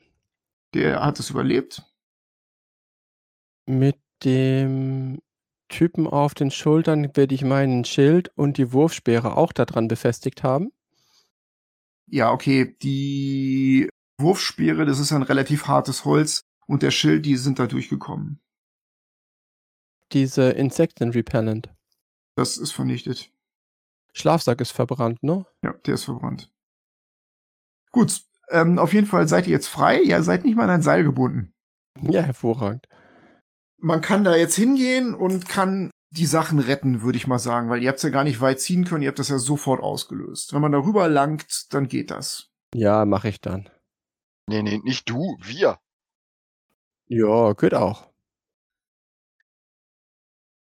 Der 0.73 1.03
hat 1.03 1.19
es 1.19 1.29
überlebt. 1.29 1.83
Mit 3.67 3.99
dem 4.23 5.21
Typen 5.71 6.05
auf 6.05 6.35
den 6.35 6.51
Schultern 6.51 7.15
werde 7.15 7.33
ich 7.33 7.43
meinen 7.43 7.83
Schild 7.85 8.29
und 8.35 8.57
die 8.57 8.71
Wurfspeere 8.71 9.35
auch 9.35 9.51
daran 9.51 9.87
befestigt 9.87 10.43
haben. 10.43 10.71
Ja, 12.05 12.31
okay. 12.31 12.75
Die 12.83 13.89
Wurfspeere, 14.19 14.85
das 14.85 14.99
ist 14.99 15.11
ein 15.11 15.23
relativ 15.23 15.67
hartes 15.67 16.05
Holz 16.05 16.43
und 16.67 16.83
der 16.83 16.91
Schild, 16.91 17.25
die 17.25 17.37
sind 17.37 17.57
da 17.57 17.65
durchgekommen. 17.65 18.39
Diese 20.11 20.51
Insekten 20.51 21.11
Repellent. 21.11 21.73
Das 22.35 22.57
ist 22.57 22.71
vernichtet. 22.71 23.31
Schlafsack 24.13 24.61
ist 24.61 24.71
verbrannt, 24.71 25.23
ne? 25.23 25.45
Ja, 25.63 25.73
der 25.73 25.93
ist 25.93 26.03
verbrannt. 26.03 26.51
Gut, 27.91 28.21
ähm, 28.49 28.77
auf 28.77 28.93
jeden 28.93 29.07
Fall 29.07 29.27
seid 29.27 29.47
ihr 29.47 29.53
jetzt 29.53 29.67
frei. 29.67 30.01
Ihr 30.01 30.21
seid 30.23 30.43
nicht 30.43 30.55
mal 30.55 30.63
an 30.63 30.69
ein 30.69 30.81
Seil 30.81 31.03
gebunden. 31.03 31.53
Ja, 32.01 32.21
hervorragend. 32.21 32.87
Man 33.81 34.01
kann 34.01 34.23
da 34.23 34.35
jetzt 34.35 34.55
hingehen 34.55 35.13
und 35.15 35.49
kann 35.49 35.89
die 36.11 36.25
Sachen 36.25 36.59
retten, 36.59 37.01
würde 37.01 37.17
ich 37.17 37.27
mal 37.27 37.39
sagen, 37.39 37.69
weil 37.69 37.81
ihr 37.81 37.89
habt 37.89 37.97
es 37.97 38.03
ja 38.03 38.09
gar 38.09 38.23
nicht 38.23 38.41
weit 38.41 38.59
ziehen 38.59 38.85
können, 38.85 39.01
ihr 39.01 39.07
habt 39.07 39.19
das 39.19 39.29
ja 39.29 39.39
sofort 39.39 39.81
ausgelöst. 39.81 40.53
Wenn 40.53 40.61
man 40.61 40.71
darüber 40.71 41.07
langt, 41.07 41.73
dann 41.73 41.87
geht 41.87 42.11
das. 42.11 42.49
Ja, 42.75 43.05
mache 43.05 43.29
ich 43.29 43.41
dann. 43.41 43.69
Nee, 44.47 44.61
nee, 44.61 44.79
nicht 44.83 45.09
du, 45.09 45.37
wir. 45.41 45.79
Ja, 47.07 47.53
geht 47.53 47.73
auch. 47.73 48.09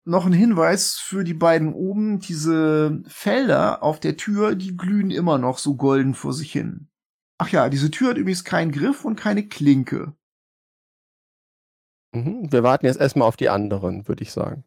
Noch 0.04 0.26
ein 0.26 0.32
Hinweis 0.32 0.94
für 0.94 1.24
die 1.24 1.34
beiden 1.34 1.72
oben, 1.72 2.20
diese 2.20 3.02
Felder 3.08 3.82
auf 3.82 3.98
der 3.98 4.16
Tür, 4.16 4.54
die 4.54 4.76
glühen 4.76 5.10
immer 5.10 5.38
noch 5.38 5.58
so 5.58 5.74
golden 5.74 6.14
vor 6.14 6.32
sich 6.32 6.52
hin. 6.52 6.88
Ach 7.38 7.48
ja, 7.48 7.68
diese 7.68 7.90
Tür 7.90 8.10
hat 8.10 8.16
übrigens 8.16 8.44
keinen 8.44 8.72
Griff 8.72 9.04
und 9.04 9.16
keine 9.16 9.48
Klinke. 9.48 10.14
Mhm. 12.16 12.50
Wir 12.50 12.62
warten 12.62 12.86
jetzt 12.86 13.00
erstmal 13.00 13.28
auf 13.28 13.36
die 13.36 13.48
anderen, 13.48 14.08
würde 14.08 14.22
ich 14.22 14.32
sagen. 14.32 14.64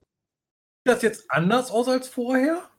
Sieht 0.85 0.95
das 0.95 1.01
jetzt 1.01 1.31
anders 1.31 1.71
aus 1.71 1.88
als 1.88 2.07
vorher? 2.07 2.69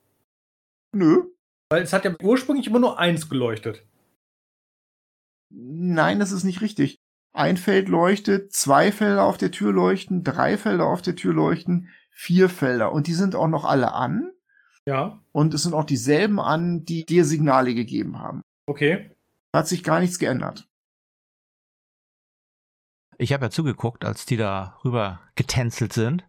Nö. 0.92 1.24
Weil 1.70 1.82
es 1.82 1.92
hat 1.92 2.04
ja 2.04 2.14
ursprünglich 2.22 2.66
immer 2.66 2.78
nur 2.78 2.98
eins 2.98 3.28
geleuchtet. 3.28 3.84
Nein, 5.50 6.20
das 6.20 6.32
ist 6.32 6.44
nicht 6.44 6.60
richtig. 6.60 7.00
Ein 7.32 7.56
Feld 7.56 7.88
leuchtet, 7.88 8.52
zwei 8.52 8.90
Felder 8.90 9.24
auf 9.24 9.36
der 9.36 9.50
Tür 9.50 9.72
leuchten, 9.72 10.24
drei 10.24 10.56
Felder 10.56 10.86
auf 10.86 11.02
der 11.02 11.16
Tür 11.16 11.32
leuchten, 11.32 11.88
vier 12.10 12.48
Felder. 12.48 12.92
Und 12.92 13.06
die 13.06 13.14
sind 13.14 13.34
auch 13.34 13.48
noch 13.48 13.64
alle 13.64 13.92
an. 13.92 14.32
Ja. 14.86 15.20
Und 15.32 15.54
es 15.54 15.62
sind 15.62 15.74
auch 15.74 15.84
dieselben 15.84 16.40
an, 16.40 16.84
die 16.84 17.04
dir 17.04 17.24
Signale 17.24 17.74
gegeben 17.74 18.18
haben. 18.18 18.42
Okay. 18.66 19.10
Hat 19.54 19.68
sich 19.68 19.84
gar 19.84 20.00
nichts 20.00 20.18
geändert. 20.18 20.68
Ich 23.20 23.34
habe 23.34 23.44
ja 23.44 23.50
zugeguckt, 23.50 24.06
als 24.06 24.24
die 24.24 24.38
da 24.38 24.78
rüber 24.82 25.20
getänzelt 25.34 25.92
sind 25.92 26.26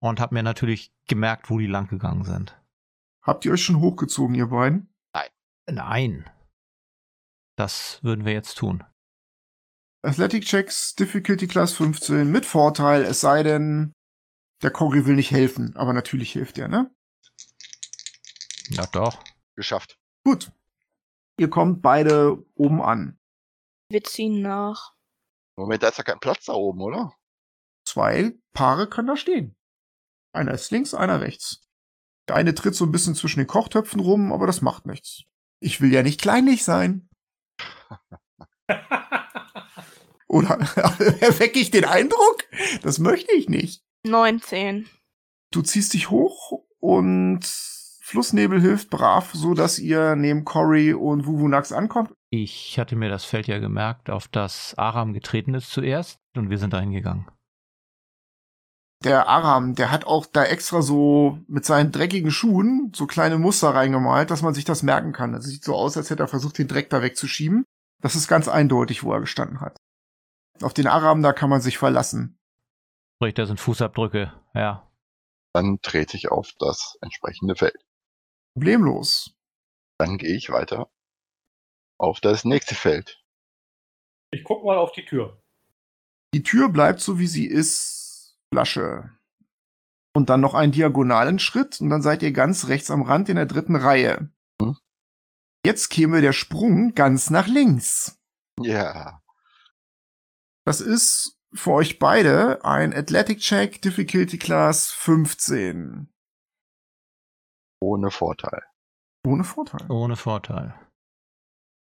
und 0.00 0.18
habe 0.18 0.34
mir 0.34 0.42
natürlich 0.42 0.92
gemerkt, 1.06 1.48
wo 1.48 1.58
die 1.58 1.68
lang 1.68 1.86
gegangen 1.86 2.24
sind. 2.24 2.60
Habt 3.22 3.44
ihr 3.44 3.52
euch 3.52 3.62
schon 3.62 3.78
hochgezogen, 3.78 4.34
ihr 4.34 4.48
beiden? 4.48 4.92
Nein. 5.70 6.28
Das 7.56 8.02
würden 8.02 8.24
wir 8.24 8.32
jetzt 8.32 8.56
tun. 8.56 8.82
Athletic 10.02 10.44
Checks, 10.44 10.96
Difficulty 10.96 11.46
Class 11.46 11.74
15, 11.74 12.28
mit 12.28 12.46
Vorteil, 12.46 13.02
es 13.02 13.20
sei 13.20 13.44
denn, 13.44 13.92
der 14.62 14.72
Cory 14.72 15.06
will 15.06 15.14
nicht 15.14 15.30
helfen, 15.30 15.76
aber 15.76 15.92
natürlich 15.92 16.32
hilft 16.32 16.58
er, 16.58 16.66
ne? 16.66 16.90
Ja, 18.70 18.86
doch. 18.86 19.22
Geschafft. 19.54 20.00
Gut. 20.24 20.50
Ihr 21.38 21.48
kommt 21.48 21.80
beide 21.80 22.44
oben 22.56 22.82
an. 22.82 23.20
Wir 23.88 24.02
ziehen 24.02 24.42
nach. 24.42 24.97
Moment, 25.58 25.82
da 25.82 25.88
ist 25.88 25.98
ja 25.98 26.04
kein 26.04 26.20
Platz 26.20 26.44
da 26.44 26.52
oben, 26.54 26.80
oder? 26.80 27.12
Zwei 27.84 28.32
Paare 28.52 28.88
können 28.88 29.08
da 29.08 29.16
stehen. 29.16 29.56
Einer 30.32 30.52
ist 30.52 30.70
links, 30.70 30.94
einer 30.94 31.20
rechts. 31.20 31.68
Der 32.28 32.36
eine 32.36 32.54
tritt 32.54 32.74
so 32.74 32.84
ein 32.84 32.92
bisschen 32.92 33.14
zwischen 33.14 33.40
den 33.40 33.46
Kochtöpfen 33.46 34.00
rum, 34.00 34.32
aber 34.32 34.46
das 34.46 34.60
macht 34.60 34.86
nichts. 34.86 35.24
Ich 35.60 35.80
will 35.80 35.92
ja 35.92 36.02
nicht 36.02 36.20
kleinlich 36.20 36.64
sein. 36.64 37.08
Oder 40.28 40.50
erwecke 41.20 41.58
ich 41.58 41.70
den 41.70 41.86
Eindruck? 41.86 42.44
Das 42.82 42.98
möchte 42.98 43.32
ich 43.34 43.48
nicht. 43.48 43.82
19. 44.04 44.88
Du 45.50 45.62
ziehst 45.62 45.94
dich 45.94 46.10
hoch 46.10 46.62
und 46.78 47.40
Flussnebel 47.44 48.60
hilft 48.60 48.90
brav, 48.90 49.32
so 49.32 49.54
dass 49.54 49.78
ihr 49.78 50.14
neben 50.14 50.44
Cory 50.44 50.92
und 50.92 51.26
Wuvunax 51.26 51.72
ankommt. 51.72 52.12
Ich 52.30 52.78
hatte 52.78 52.94
mir 52.94 53.08
das 53.08 53.24
Feld 53.24 53.46
ja 53.46 53.58
gemerkt, 53.58 54.10
auf 54.10 54.28
das 54.28 54.76
Aram 54.76 55.14
getreten 55.14 55.54
ist 55.54 55.70
zuerst 55.70 56.18
und 56.36 56.50
wir 56.50 56.58
sind 56.58 56.74
da 56.74 56.80
hingegangen. 56.80 57.30
Der 59.04 59.28
Aram, 59.28 59.74
der 59.74 59.90
hat 59.90 60.04
auch 60.06 60.26
da 60.26 60.44
extra 60.44 60.82
so 60.82 61.38
mit 61.46 61.64
seinen 61.64 61.92
dreckigen 61.92 62.30
Schuhen 62.30 62.92
so 62.94 63.06
kleine 63.06 63.38
Muster 63.38 63.70
reingemalt, 63.70 64.30
dass 64.30 64.42
man 64.42 64.54
sich 64.54 64.64
das 64.64 64.82
merken 64.82 65.12
kann. 65.12 65.32
Das 65.32 65.44
sieht 65.44 65.64
so 65.64 65.74
aus, 65.74 65.96
als 65.96 66.10
hätte 66.10 66.24
er 66.24 66.28
versucht, 66.28 66.58
den 66.58 66.68
Dreck 66.68 66.90
da 66.90 67.00
wegzuschieben. 67.00 67.64
Das 68.02 68.16
ist 68.16 68.28
ganz 68.28 68.48
eindeutig, 68.48 69.04
wo 69.04 69.12
er 69.12 69.20
gestanden 69.20 69.60
hat. 69.60 69.76
Auf 70.60 70.74
den 70.74 70.88
Aram, 70.88 71.22
da 71.22 71.32
kann 71.32 71.48
man 71.48 71.60
sich 71.60 71.78
verlassen. 71.78 72.38
Sprich, 73.16 73.34
da 73.34 73.46
sind 73.46 73.60
Fußabdrücke, 73.60 74.32
ja. 74.54 74.90
Dann 75.54 75.78
trete 75.80 76.16
ich 76.16 76.30
auf 76.30 76.52
das 76.58 76.98
entsprechende 77.00 77.54
Feld. 77.54 77.78
Problemlos. 78.54 79.34
Dann 79.98 80.18
gehe 80.18 80.34
ich 80.34 80.50
weiter 80.50 80.90
auf 81.98 82.20
das 82.20 82.44
nächste 82.44 82.74
Feld. 82.74 83.22
Ich 84.30 84.44
guck 84.44 84.64
mal 84.64 84.76
auf 84.76 84.92
die 84.92 85.04
Tür. 85.04 85.42
Die 86.34 86.42
Tür 86.42 86.68
bleibt 86.68 87.00
so, 87.00 87.18
wie 87.18 87.26
sie 87.26 87.46
ist. 87.46 88.38
Flasche. 88.52 89.10
Und 90.14 90.30
dann 90.30 90.40
noch 90.40 90.54
einen 90.54 90.72
diagonalen 90.72 91.38
Schritt 91.38 91.80
und 91.80 91.90
dann 91.90 92.02
seid 92.02 92.22
ihr 92.22 92.32
ganz 92.32 92.68
rechts 92.68 92.90
am 92.90 93.02
Rand 93.02 93.28
in 93.28 93.36
der 93.36 93.46
dritten 93.46 93.76
Reihe. 93.76 94.30
Hm. 94.60 94.76
Jetzt 95.64 95.88
käme 95.88 96.20
der 96.20 96.32
Sprung 96.32 96.94
ganz 96.94 97.30
nach 97.30 97.46
links. 97.46 98.18
Ja. 98.60 99.22
Das 100.64 100.80
ist 100.80 101.38
für 101.52 101.72
euch 101.72 101.98
beide 101.98 102.64
ein 102.64 102.92
Athletic 102.92 103.38
Check 103.38 103.80
Difficulty 103.80 104.38
Class 104.38 104.90
15. 104.90 106.12
Ohne 107.80 108.10
Vorteil. 108.10 108.62
Ohne 109.26 109.44
Vorteil. 109.44 109.90
Ohne 109.90 110.16
Vorteil. 110.16 110.74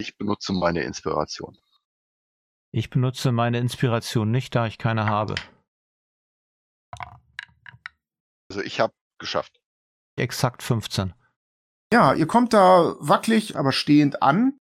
Ich 0.02 0.18
benutze 0.18 0.52
meine 0.52 0.82
Inspiration. 0.82 1.60
Ich 2.74 2.90
benutze 2.90 3.32
meine 3.32 3.60
Inspiration 3.60 4.32
nicht, 4.32 4.56
da 4.56 4.66
ich 4.66 4.80
keine 4.80 5.06
habe. 5.06 5.36
Also 8.50 8.64
ich 8.64 8.80
habe 8.80 8.94
geschafft. 9.20 9.62
Exakt 10.18 10.64
15. 10.64 11.14
Ja, 11.94 12.16
ihr 12.16 12.26
kommt 12.26 12.54
da 12.54 12.96
wackelig, 13.00 13.58
aber 13.58 13.72
stehend 13.72 14.24
an 14.24 14.58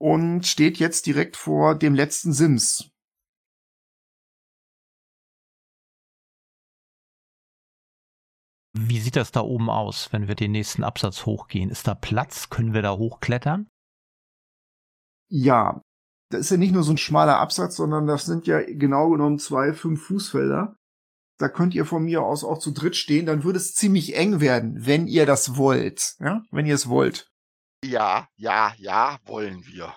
und 0.00 0.44
steht 0.44 0.78
jetzt 0.78 1.06
direkt 1.06 1.36
vor 1.36 1.76
dem 1.76 1.94
letzten 1.94 2.32
Sims. 2.32 2.90
Wie 8.76 8.98
sieht 8.98 9.14
das 9.14 9.30
da 9.30 9.40
oben 9.40 9.70
aus, 9.70 10.12
wenn 10.12 10.26
wir 10.26 10.34
den 10.34 10.50
nächsten 10.50 10.82
Absatz 10.82 11.26
hochgehen? 11.26 11.70
Ist 11.70 11.86
da 11.86 11.94
Platz? 11.94 12.50
Können 12.50 12.74
wir 12.74 12.82
da 12.82 12.96
hochklettern? 12.96 13.68
Ja, 15.36 15.82
das 16.30 16.42
ist 16.42 16.50
ja 16.50 16.56
nicht 16.58 16.72
nur 16.72 16.84
so 16.84 16.92
ein 16.92 16.96
schmaler 16.96 17.40
Absatz, 17.40 17.74
sondern 17.74 18.06
das 18.06 18.24
sind 18.24 18.46
ja 18.46 18.60
genau 18.62 19.10
genommen 19.10 19.40
zwei 19.40 19.72
fünf 19.72 20.06
Fußfelder. 20.06 20.76
Da 21.38 21.48
könnt 21.48 21.74
ihr 21.74 21.84
von 21.84 22.04
mir 22.04 22.22
aus 22.22 22.44
auch 22.44 22.58
zu 22.58 22.70
dritt 22.70 22.94
stehen, 22.94 23.26
dann 23.26 23.42
würde 23.42 23.58
es 23.58 23.74
ziemlich 23.74 24.14
eng 24.14 24.38
werden, 24.38 24.86
wenn 24.86 25.08
ihr 25.08 25.26
das 25.26 25.56
wollt. 25.56 26.14
Ja, 26.20 26.42
wenn 26.52 26.66
ihr 26.66 26.76
es 26.76 26.88
wollt. 26.88 27.32
Ja, 27.84 28.28
ja, 28.36 28.74
ja, 28.78 29.18
wollen 29.24 29.66
wir. 29.66 29.92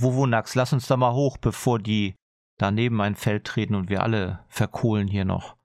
Wowonax, 0.00 0.54
lass 0.54 0.72
uns 0.72 0.86
da 0.86 0.96
mal 0.96 1.12
hoch, 1.12 1.36
bevor 1.36 1.78
die 1.78 2.16
daneben 2.56 2.98
ein 3.02 3.14
Feld 3.14 3.44
treten 3.44 3.74
und 3.74 3.90
wir 3.90 4.02
alle 4.02 4.42
verkohlen 4.48 5.06
hier 5.06 5.26
noch. 5.26 5.58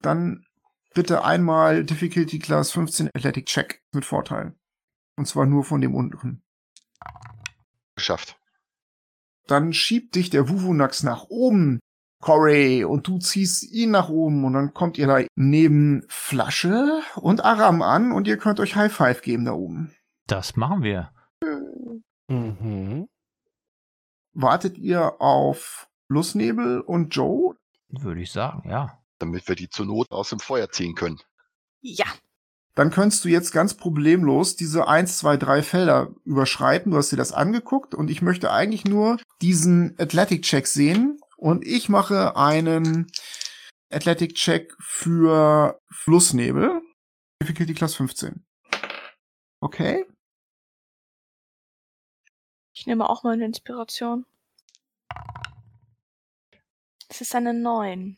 Dann 0.00 0.44
bitte 0.94 1.22
einmal 1.22 1.84
Difficulty 1.84 2.40
Class 2.40 2.72
15 2.72 3.10
Athletic 3.14 3.46
Check 3.46 3.84
mit 3.92 4.04
Vorteil. 4.04 4.56
Und 5.16 5.28
zwar 5.28 5.46
nur 5.46 5.62
von 5.62 5.80
dem 5.80 5.94
unteren. 5.94 6.42
Geschafft. 7.94 8.38
Dann 9.46 9.72
schiebt 9.72 10.14
dich 10.14 10.30
der 10.30 10.48
Wuvunax 10.48 11.02
nach 11.02 11.24
oben, 11.28 11.80
Corey, 12.20 12.84
und 12.84 13.08
du 13.08 13.18
ziehst 13.18 13.64
ihn 13.64 13.90
nach 13.90 14.08
oben 14.08 14.44
und 14.44 14.52
dann 14.52 14.72
kommt 14.72 14.96
ihr 14.96 15.08
da 15.08 15.20
neben 15.34 16.04
Flasche 16.08 17.02
und 17.16 17.44
Aram 17.44 17.82
an 17.82 18.12
und 18.12 18.28
ihr 18.28 18.38
könnt 18.38 18.60
euch 18.60 18.76
High 18.76 18.92
Five 18.92 19.22
geben 19.22 19.44
da 19.44 19.52
oben. 19.52 19.94
Das 20.26 20.56
machen 20.56 20.82
wir. 20.82 21.12
Mhm. 22.28 23.08
Wartet 24.32 24.78
ihr 24.78 25.20
auf 25.20 25.88
Flussnebel 26.06 26.80
und 26.80 27.14
Joe? 27.14 27.56
Würde 27.88 28.22
ich 28.22 28.32
sagen, 28.32 28.68
ja. 28.68 28.98
Damit 29.18 29.46
wir 29.48 29.56
die 29.56 29.68
zur 29.68 29.86
Not 29.86 30.10
aus 30.10 30.30
dem 30.30 30.38
Feuer 30.38 30.70
ziehen 30.70 30.94
können. 30.94 31.20
Ja. 31.80 32.06
Dann 32.74 32.90
kannst 32.90 33.24
du 33.24 33.28
jetzt 33.28 33.52
ganz 33.52 33.74
problemlos 33.74 34.56
diese 34.56 34.88
1, 34.88 35.18
2, 35.18 35.36
3 35.36 35.62
Felder 35.62 36.14
überschreiten. 36.24 36.92
Du 36.92 36.96
hast 36.98 37.12
dir 37.12 37.16
das 37.16 37.32
angeguckt 37.32 37.94
und 37.94 38.10
ich 38.10 38.22
möchte 38.22 38.50
eigentlich 38.50 38.84
nur 38.84 39.18
diesen 39.42 39.94
Athletic 39.98 40.42
Check 40.42 40.66
sehen 40.66 41.18
und 41.36 41.66
ich 41.66 41.88
mache 41.90 42.36
einen 42.36 43.10
Athletic 43.90 44.34
Check 44.36 44.74
für 44.80 45.78
Flussnebel. 45.90 46.80
Difficulty 47.42 47.74
Class 47.74 47.94
15. 47.94 48.46
Okay. 49.60 50.06
Ich 52.74 52.86
nehme 52.86 53.08
auch 53.08 53.22
mal 53.22 53.34
eine 53.34 53.44
Inspiration. 53.44 54.24
Es 57.08 57.20
ist 57.20 57.34
eine 57.34 57.52
9. 57.52 58.16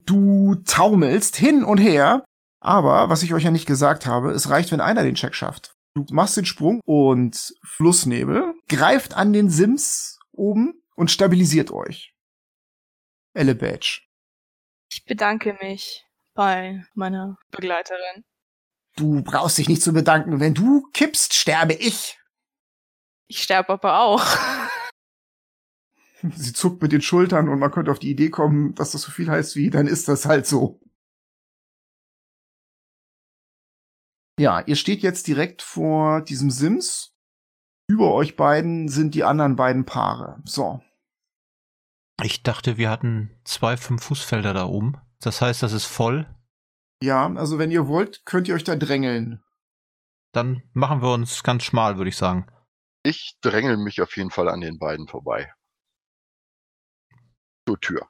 Du 0.00 0.54
taumelst 0.64 1.36
hin 1.36 1.62
und 1.62 1.78
her, 1.78 2.24
aber 2.60 3.08
was 3.08 3.22
ich 3.22 3.34
euch 3.34 3.44
ja 3.44 3.50
nicht 3.50 3.66
gesagt 3.66 4.06
habe, 4.06 4.30
es 4.32 4.50
reicht, 4.50 4.72
wenn 4.72 4.80
einer 4.80 5.02
den 5.02 5.14
Check 5.14 5.34
schafft. 5.34 5.76
Du 5.94 6.04
machst 6.10 6.36
den 6.36 6.44
Sprung 6.44 6.80
und 6.84 7.54
Flussnebel 7.64 8.54
greift 8.68 9.14
an 9.14 9.32
den 9.32 9.48
Sims 9.48 10.18
oben 10.32 10.82
und 10.94 11.10
stabilisiert 11.10 11.70
euch. 11.70 12.14
Elle 13.34 13.54
Badge. 13.54 14.02
Ich 14.90 15.04
bedanke 15.04 15.56
mich 15.60 16.04
bei 16.34 16.84
meiner 16.94 17.38
Begleiterin. 17.50 18.24
Du 18.96 19.22
brauchst 19.22 19.58
dich 19.58 19.68
nicht 19.68 19.82
zu 19.82 19.92
bedanken. 19.92 20.40
Wenn 20.40 20.54
du 20.54 20.88
kippst, 20.92 21.34
sterbe 21.34 21.74
ich. 21.74 22.18
Ich 23.26 23.42
sterbe 23.42 23.74
aber 23.74 24.00
auch. 24.00 24.24
Sie 26.22 26.52
zuckt 26.52 26.80
mit 26.80 26.92
den 26.92 27.02
Schultern 27.02 27.48
und 27.48 27.58
man 27.58 27.70
könnte 27.70 27.90
auf 27.90 27.98
die 27.98 28.10
Idee 28.10 28.30
kommen, 28.30 28.74
dass 28.74 28.92
das 28.92 29.02
so 29.02 29.10
viel 29.10 29.28
heißt 29.28 29.56
wie, 29.56 29.70
dann 29.70 29.86
ist 29.86 30.08
das 30.08 30.24
halt 30.24 30.46
so. 30.46 30.80
Ja, 34.38 34.60
ihr 34.60 34.76
steht 34.76 35.02
jetzt 35.02 35.26
direkt 35.26 35.62
vor 35.62 36.20
diesem 36.20 36.50
Sims. 36.50 37.14
Über 37.88 38.12
euch 38.12 38.36
beiden 38.36 38.88
sind 38.88 39.14
die 39.14 39.24
anderen 39.24 39.56
beiden 39.56 39.86
Paare. 39.86 40.42
So. 40.44 40.82
Ich 42.22 42.42
dachte, 42.42 42.76
wir 42.76 42.90
hatten 42.90 43.30
zwei 43.44 43.76
fünf 43.76 44.04
Fußfelder 44.04 44.52
da 44.52 44.66
oben. 44.66 45.00
Das 45.20 45.40
heißt, 45.40 45.62
das 45.62 45.72
ist 45.72 45.86
voll. 45.86 46.26
Ja, 47.02 47.32
also 47.34 47.58
wenn 47.58 47.70
ihr 47.70 47.88
wollt, 47.88 48.24
könnt 48.24 48.48
ihr 48.48 48.54
euch 48.54 48.64
da 48.64 48.76
drängeln. 48.76 49.42
Dann 50.32 50.62
machen 50.72 51.00
wir 51.00 51.12
uns 51.12 51.42
ganz 51.42 51.62
schmal, 51.62 51.96
würde 51.96 52.08
ich 52.10 52.16
sagen. 52.16 52.46
Ich 53.02 53.38
drängel 53.40 53.76
mich 53.76 54.02
auf 54.02 54.16
jeden 54.16 54.30
Fall 54.30 54.48
an 54.48 54.60
den 54.60 54.78
beiden 54.78 55.06
vorbei. 55.06 55.54
Zur 57.68 57.80
Tür. 57.80 58.08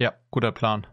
Ja, 0.00 0.18
guter 0.30 0.52
Plan. 0.52 0.86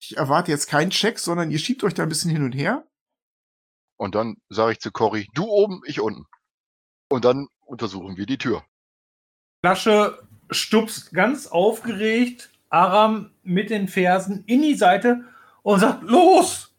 Ich 0.00 0.16
erwarte 0.16 0.50
jetzt 0.50 0.66
keinen 0.66 0.90
Check, 0.90 1.18
sondern 1.18 1.50
ihr 1.50 1.58
schiebt 1.58 1.84
euch 1.84 1.94
da 1.94 2.02
ein 2.02 2.08
bisschen 2.08 2.30
hin 2.30 2.42
und 2.42 2.52
her. 2.52 2.86
Und 3.96 4.14
dann 4.14 4.36
sage 4.48 4.72
ich 4.72 4.80
zu 4.80 4.90
Cory, 4.90 5.28
du 5.34 5.44
oben, 5.44 5.82
ich 5.84 6.00
unten. 6.00 6.24
Und 7.08 7.24
dann 7.26 7.48
untersuchen 7.66 8.16
wir 8.16 8.24
die 8.24 8.38
Tür. 8.38 8.64
Flasche 9.62 10.26
stupst 10.50 11.12
ganz 11.12 11.46
aufgeregt 11.46 12.50
Aram 12.70 13.32
mit 13.42 13.68
den 13.68 13.88
Fersen 13.88 14.44
in 14.44 14.62
die 14.62 14.74
Seite 14.74 15.24
und 15.62 15.80
sagt, 15.80 16.02
los! 16.04 16.74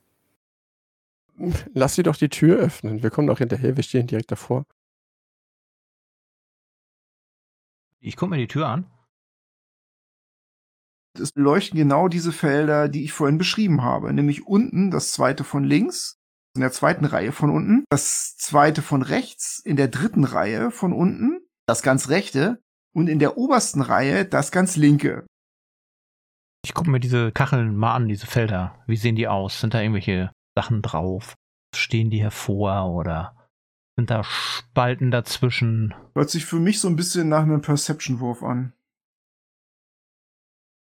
Lass 1.74 1.96
sie 1.96 2.04
doch 2.04 2.16
die 2.16 2.30
Tür 2.30 2.58
öffnen. 2.58 3.04
Wir 3.04 3.10
kommen 3.10 3.28
doch 3.28 3.38
hinterher, 3.38 3.76
wir 3.76 3.84
stehen 3.84 4.08
direkt 4.08 4.32
davor. 4.32 4.66
Ich 8.00 8.16
gucke 8.16 8.32
mir 8.32 8.38
die 8.38 8.48
Tür 8.48 8.68
an. 8.68 8.90
Es 11.20 11.32
leuchten 11.36 11.78
genau 11.78 12.08
diese 12.08 12.32
Felder, 12.32 12.88
die 12.88 13.04
ich 13.04 13.14
vorhin 13.14 13.38
beschrieben 13.38 13.84
habe. 13.84 14.14
Nämlich 14.14 14.48
unten 14.48 14.92
das 14.92 15.12
zweite 15.12 15.44
von 15.44 15.64
links, 15.64 16.18
in 16.56 16.62
der 16.62 16.72
zweiten 16.72 17.06
Reihe 17.06 17.32
von 17.32 17.50
unten, 17.50 17.86
das 17.90 18.36
zweite 18.38 18.82
von 18.82 19.02
rechts, 19.02 19.60
in 19.64 19.76
der 19.76 19.88
dritten 19.88 20.24
Reihe 20.24 20.72
von 20.72 20.94
unten, 20.94 21.40
das 21.68 21.82
ganz 21.82 22.10
rechte 22.10 22.62
und 22.94 23.08
in 23.08 23.20
der 23.20 23.38
obersten 23.38 23.82
Reihe 23.82 24.26
das 24.26 24.52
ganz 24.52 24.76
linke. 24.76 25.26
Ich 26.64 26.74
gucke 26.74 26.90
mir 26.90 27.00
diese 27.00 27.32
Kacheln 27.32 27.76
mal 27.76 27.96
an, 27.96 28.08
diese 28.08 28.28
Felder. 28.28 28.84
Wie 28.86 28.98
sehen 28.98 29.16
die 29.16 29.28
aus? 29.28 29.60
Sind 29.60 29.74
da 29.74 29.82
irgendwelche 29.82 30.32
Sachen 30.56 30.82
drauf? 30.82 31.36
Stehen 31.76 32.10
die 32.10 32.22
hervor 32.22 32.94
oder 32.94 33.36
sind 33.98 34.10
da 34.10 34.24
Spalten 34.24 35.10
dazwischen? 35.10 35.94
Hört 36.16 36.30
sich 36.30 36.46
für 36.46 36.60
mich 36.60 36.80
so 36.80 36.88
ein 36.88 36.96
bisschen 36.96 37.30
nach 37.30 37.44
einem 37.44 37.62
Perception-Wurf 37.62 38.44
an. 38.44 38.74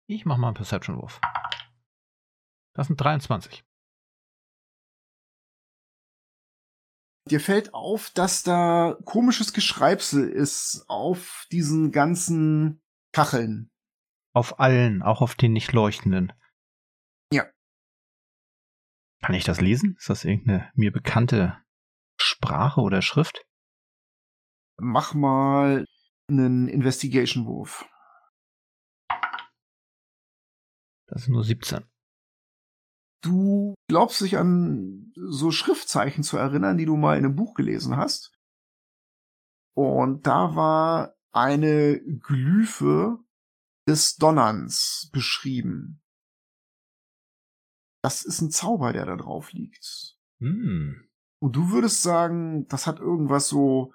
Ich 0.08 0.24
mach 0.24 0.36
mal 0.36 0.48
einen 0.48 0.54
Perception-Wurf. 0.54 1.20
Das 2.74 2.86
sind 2.86 3.00
23. 3.00 3.64
Dir 7.28 7.40
fällt 7.40 7.74
auf, 7.74 8.10
dass 8.10 8.44
da 8.44 8.96
komisches 9.04 9.52
Geschreibsel 9.52 10.28
ist 10.28 10.84
auf 10.88 11.46
diesen 11.50 11.90
ganzen 11.90 12.80
Kacheln. 13.12 13.72
Auf 14.32 14.60
allen, 14.60 15.02
auch 15.02 15.22
auf 15.22 15.34
den 15.34 15.52
nicht 15.52 15.72
leuchtenden. 15.72 16.32
Ja. 17.32 17.50
Kann 19.22 19.34
ich 19.34 19.42
das 19.42 19.60
lesen? 19.60 19.96
Ist 19.98 20.08
das 20.08 20.24
irgendeine 20.24 20.70
mir 20.74 20.92
bekannte 20.92 21.60
Sprache 22.20 22.80
oder 22.80 23.02
Schrift? 23.02 23.44
Mach 24.78 25.14
mal 25.14 25.84
einen 26.28 26.68
Investigation-Wurf. 26.68 27.88
Das 31.06 31.24
sind 31.24 31.34
nur 31.34 31.44
17. 31.44 31.84
Du 33.22 33.74
glaubst 33.88 34.20
dich 34.20 34.36
an 34.36 35.12
so 35.16 35.50
Schriftzeichen 35.50 36.22
zu 36.22 36.36
erinnern, 36.36 36.76
die 36.76 36.84
du 36.84 36.96
mal 36.96 37.16
in 37.16 37.24
einem 37.24 37.36
Buch 37.36 37.54
gelesen 37.54 37.96
hast. 37.96 38.32
Und 39.74 40.26
da 40.26 40.54
war 40.54 41.16
eine 41.32 42.00
Glyphe 42.00 43.18
des 43.88 44.16
Donnerns 44.16 45.10
beschrieben. 45.12 46.02
Das 48.02 48.24
ist 48.24 48.40
ein 48.40 48.50
Zauber, 48.50 48.92
der 48.92 49.06
da 49.06 49.16
drauf 49.16 49.52
liegt. 49.52 50.16
Hm. 50.38 51.08
Und 51.40 51.56
du 51.56 51.70
würdest 51.70 52.02
sagen, 52.02 52.66
das 52.68 52.86
hat 52.86 53.00
irgendwas 53.00 53.48
so 53.48 53.92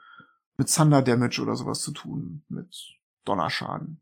mit 0.58 0.74
Thunder 0.74 1.02
Damage 1.02 1.42
oder 1.42 1.56
sowas 1.56 1.82
zu 1.82 1.92
tun, 1.92 2.44
mit 2.50 3.00
Donnerschaden. 3.26 4.01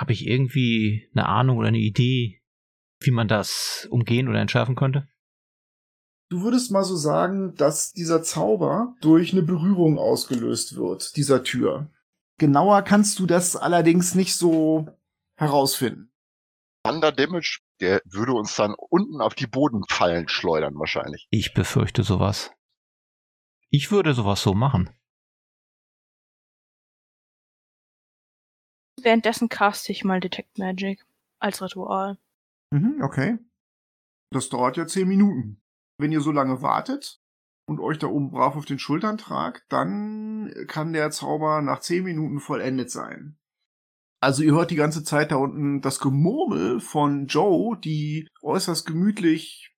Habe 0.00 0.14
ich 0.14 0.26
irgendwie 0.26 1.10
eine 1.14 1.26
Ahnung 1.26 1.58
oder 1.58 1.68
eine 1.68 1.78
Idee, 1.78 2.40
wie 3.00 3.10
man 3.10 3.28
das 3.28 3.86
umgehen 3.90 4.28
oder 4.28 4.40
entschärfen 4.40 4.74
könnte? 4.74 5.06
Du 6.30 6.40
würdest 6.40 6.70
mal 6.70 6.84
so 6.84 6.96
sagen, 6.96 7.54
dass 7.56 7.92
dieser 7.92 8.22
Zauber 8.22 8.94
durch 9.02 9.32
eine 9.32 9.42
Berührung 9.42 9.98
ausgelöst 9.98 10.74
wird, 10.74 11.16
dieser 11.16 11.44
Tür. 11.44 11.90
Genauer 12.38 12.80
kannst 12.80 13.18
du 13.18 13.26
das 13.26 13.56
allerdings 13.56 14.14
nicht 14.14 14.34
so 14.36 14.88
herausfinden. 15.36 16.10
Thunder 16.82 17.12
Damage, 17.12 17.58
der 17.80 18.00
würde 18.06 18.32
uns 18.32 18.56
dann 18.56 18.74
unten 18.78 19.20
auf 19.20 19.34
die 19.34 19.48
Bodenfallen 19.48 20.28
schleudern 20.28 20.76
wahrscheinlich. 20.76 21.26
Ich 21.28 21.52
befürchte 21.52 22.04
sowas. 22.04 22.52
Ich 23.68 23.90
würde 23.90 24.14
sowas 24.14 24.40
so 24.42 24.54
machen. 24.54 24.88
Währenddessen 29.02 29.48
caste 29.48 29.92
ich 29.92 30.04
mal 30.04 30.20
Detect 30.20 30.58
Magic 30.58 31.04
als 31.38 31.62
Ritual. 31.62 32.18
Mhm, 32.70 33.00
okay. 33.02 33.38
Das 34.32 34.48
dauert 34.48 34.76
ja 34.76 34.86
zehn 34.86 35.08
Minuten. 35.08 35.60
Wenn 35.98 36.12
ihr 36.12 36.20
so 36.20 36.30
lange 36.30 36.62
wartet 36.62 37.20
und 37.66 37.80
euch 37.80 37.98
da 37.98 38.06
oben 38.06 38.30
brav 38.30 38.56
auf 38.56 38.64
den 38.64 38.78
Schultern 38.78 39.18
tragt, 39.18 39.64
dann 39.68 40.52
kann 40.66 40.92
der 40.92 41.10
Zauber 41.10 41.62
nach 41.62 41.80
zehn 41.80 42.04
Minuten 42.04 42.40
vollendet 42.40 42.90
sein. 42.90 43.36
Also 44.22 44.42
ihr 44.42 44.52
hört 44.52 44.70
die 44.70 44.76
ganze 44.76 45.02
Zeit 45.02 45.32
da 45.32 45.36
unten 45.36 45.80
das 45.80 45.98
Gemurmel 45.98 46.80
von 46.80 47.26
Joe, 47.26 47.78
die 47.78 48.28
äußerst 48.42 48.86
gemütlich 48.86 49.74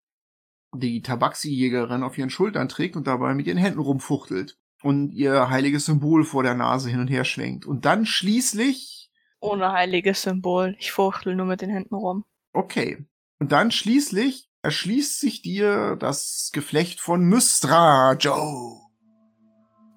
die 0.75 1.03
Tabaxi-Jägerin 1.03 2.03
auf 2.03 2.19
ihren 2.19 2.31
Schultern 2.31 2.69
trägt 2.69 2.97
und 2.97 3.07
dabei 3.07 3.35
mit 3.35 3.47
ihren 3.47 3.59
Händen 3.59 3.79
rumfuchtelt 3.79 4.57
und 4.83 5.13
ihr 5.13 5.49
heiliges 5.49 5.87
Symbol 5.87 6.25
vor 6.25 6.43
der 6.43 6.55
Nase 6.55 6.91
hin 6.91 7.01
und 7.01 7.09
her 7.09 7.25
schwenkt. 7.25 7.67
Und 7.67 7.85
dann 7.85 8.05
schließlich 8.05 9.02
Ohne 9.43 9.73
heiliges 9.73 10.23
Symbol. 10.23 10.77
Ich 10.79 10.93
fuchtel 10.93 11.35
nur 11.35 11.47
mit 11.47 11.63
den 11.63 11.71
Händen 11.71 11.97
rum. 11.97 12.25
Okay. 12.53 13.05
Und 13.41 13.51
dann 13.51 13.73
schließlich 13.73 14.49
erschließt 14.63 15.19
sich 15.19 15.43
dir 15.43 15.97
das 15.97 16.51
Geflecht 16.53 17.01
von 17.01 17.25
Mystra, 17.25 18.13
Joe. 18.13 18.81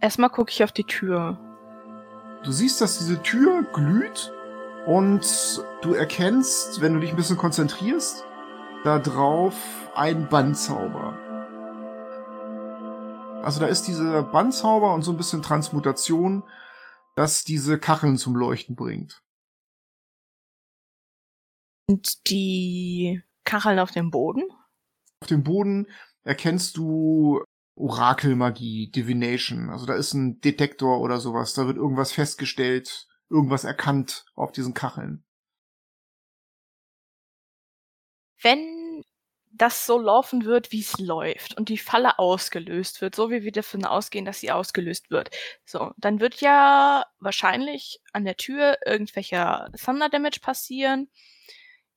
Erstmal 0.02 0.32
gucke 0.32 0.50
ich 0.50 0.64
auf 0.64 0.72
die 0.72 0.84
Tür. 0.84 1.40
Du 2.44 2.52
siehst, 2.52 2.82
dass 2.82 2.98
diese 2.98 3.22
Tür 3.22 3.64
glüht 3.72 4.34
und 4.88 5.64
du 5.84 5.94
erkennst, 5.94 6.82
wenn 6.82 6.96
du 6.96 7.00
dich 7.00 7.12
ein 7.12 7.16
bisschen 7.16 7.38
konzentrierst, 7.38 8.26
da 8.84 8.98
drauf 8.98 9.56
ein 9.94 10.28
Bandzauber. 10.28 11.20
Also 13.44 13.60
da 13.60 13.68
ist 13.68 13.84
dieser 13.84 14.24
Bandzauber 14.24 14.92
und 14.96 15.04
so 15.04 15.12
ein 15.12 15.18
bisschen 15.18 15.44
Transmutation, 15.44 16.44
das 17.16 17.44
diese 17.44 17.78
Kacheln 17.78 18.18
zum 18.18 18.36
Leuchten 18.36 18.76
bringt. 18.76 19.22
Und 21.88 22.30
die 22.30 23.22
Kacheln 23.44 23.80
auf 23.80 23.92
dem 23.92 24.12
Boden? 24.12 24.44
Auf 25.22 25.28
dem 25.28 25.44
Boden 25.44 25.88
erkennst 26.24 26.78
du 26.78 27.44
Orakelmagie, 27.76 28.90
Divination. 28.92 29.70
Also 29.70 29.86
da 29.86 29.96
ist 29.96 30.14
ein 30.14 30.40
Detektor 30.42 31.02
oder 31.02 31.20
sowas. 31.20 31.54
Da 31.54 31.68
wird 31.68 31.78
irgendwas 31.78 32.12
festgestellt, 32.12 33.08
irgendwas 33.30 33.64
erkannt 33.64 34.26
auf 34.36 34.52
diesen 34.52 34.74
Kacheln. 34.74 35.24
Wenn 38.42 39.04
das 39.52 39.86
so 39.86 39.98
laufen 39.98 40.44
wird, 40.46 40.72
wie 40.72 40.82
es 40.82 41.00
läuft 41.00 41.58
und 41.58 41.70
die 41.70 41.78
Falle 41.78 42.20
ausgelöst 42.20 43.02
wird, 43.02 43.16
so 43.16 43.30
wie 43.30 43.44
wir 43.44 43.52
davon 43.52 43.86
ausgehen, 43.86 44.26
dass 44.26 44.42
sie 44.42 44.52
ausgelöst 44.52 45.10
wird, 45.12 45.30
so, 45.64 45.92
dann 45.98 46.20
wird 46.20 46.42
ja 46.42 47.06
wahrscheinlich 47.20 48.00
an 48.12 48.26
der 48.26 48.36
Tür 48.36 48.78
irgendwelcher 48.86 49.72
Thunder 49.84 50.10
Damage 50.10 50.40
passieren. 50.42 51.10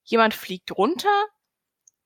Jemand 0.08 0.32
fliegt 0.32 0.72
runter, 0.72 1.26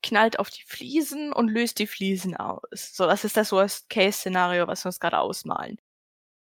knallt 0.01 0.37
auf 0.37 0.49
die 0.49 0.63
Fliesen 0.65 1.31
und 1.31 1.47
löst 1.47 1.79
die 1.79 1.87
Fliesen 1.87 2.35
aus. 2.35 2.59
So, 2.71 3.05
das 3.05 3.23
ist 3.23 3.37
das 3.37 3.53
Worst-Case-Szenario, 3.53 4.67
was 4.67 4.83
wir 4.83 4.89
uns 4.89 4.99
gerade 4.99 5.19
ausmalen. 5.19 5.77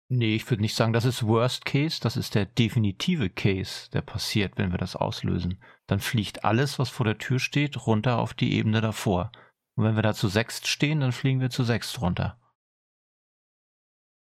Nee, 0.09 0.35
ich 0.35 0.49
würde 0.49 0.61
nicht 0.61 0.75
sagen, 0.75 0.91
das 0.91 1.05
ist 1.05 1.25
Worst 1.25 1.63
Case, 1.65 1.99
das 2.01 2.17
ist 2.17 2.35
der 2.35 2.45
definitive 2.45 3.29
Case, 3.29 3.89
der 3.91 4.01
passiert, 4.01 4.57
wenn 4.57 4.71
wir 4.71 4.77
das 4.77 4.97
auslösen. 4.97 5.61
Dann 5.85 6.01
fliegt 6.01 6.43
alles, 6.43 6.79
was 6.79 6.89
vor 6.89 7.05
der 7.05 7.17
Tür 7.17 7.39
steht, 7.39 7.87
runter 7.87 8.19
auf 8.19 8.33
die 8.33 8.53
Ebene 8.53 8.81
davor. 8.81 9.31
Und 9.75 9.85
wenn 9.85 9.95
wir 9.95 10.03
da 10.03 10.13
zu 10.13 10.27
sechst 10.27 10.67
stehen, 10.67 10.99
dann 10.99 11.13
fliegen 11.13 11.39
wir 11.39 11.49
zu 11.49 11.63
sechst 11.63 12.01
runter. 12.01 12.39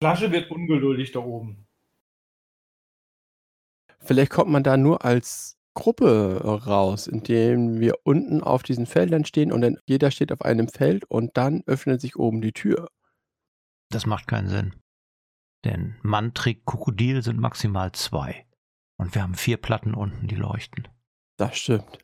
Flasche 0.01 0.31
wird 0.31 0.51
ungeduldig 0.51 1.13
da 1.13 1.19
oben. 1.19 1.67
Vielleicht 3.99 4.31
kommt 4.31 4.51
man 4.51 4.63
da 4.63 4.77
nur 4.77 5.05
als 5.05 5.56
Gruppe 5.77 6.41
raus, 6.43 7.05
indem 7.05 7.79
wir 7.79 7.99
unten 8.03 8.41
auf 8.41 8.63
diesen 8.63 8.87
Feldern 8.87 9.25
stehen 9.25 9.51
und 9.51 9.61
dann 9.61 9.77
jeder 9.85 10.09
steht 10.09 10.31
auf 10.31 10.41
einem 10.41 10.69
Feld 10.69 11.05
und 11.05 11.37
dann 11.37 11.61
öffnet 11.67 12.01
sich 12.01 12.15
oben 12.15 12.41
die 12.41 12.51
Tür. 12.51 12.89
Das 13.89 14.07
macht 14.07 14.27
keinen 14.27 14.49
Sinn. 14.49 14.75
Denn 15.65 15.95
Mann 16.01 16.33
trägt 16.33 16.65
Krokodil 16.65 17.21
sind 17.21 17.39
maximal 17.39 17.91
zwei. 17.91 18.47
Und 18.97 19.13
wir 19.13 19.21
haben 19.21 19.35
vier 19.35 19.57
Platten 19.57 19.93
unten, 19.93 20.27
die 20.27 20.35
leuchten. 20.35 20.87
Das 21.37 21.55
stimmt. 21.55 21.99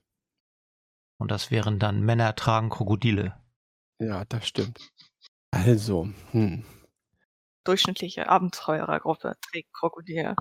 Und 1.17 1.32
das 1.32 1.49
wären 1.49 1.80
dann 1.80 2.01
Männer 2.01 2.36
tragen 2.36 2.69
Krokodile. 2.69 3.41
Ja, 3.99 4.24
das 4.26 4.47
stimmt. 4.47 4.91
Also, 5.49 6.09
hm. 6.30 6.63
Durchschnittliche 7.63 8.30
Abenteurergruppe 8.30 9.34
trägt 9.41 9.74
Krokodil. 9.74 10.36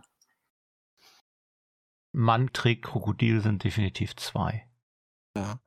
Mann 2.13 2.53
trägt 2.53 2.85
Krokodil 2.85 3.41
sind 3.41 3.65
definitiv 3.65 4.17
zwei. 4.17 4.69
Ja. 5.37 5.61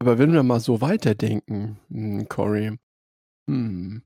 Aber 0.00 0.18
wenn 0.18 0.32
wir 0.32 0.42
mal 0.42 0.60
so 0.60 0.80
weiterdenken, 0.80 1.80
hm, 1.88 2.28
Cory, 2.28 2.78
hm, 3.48 4.02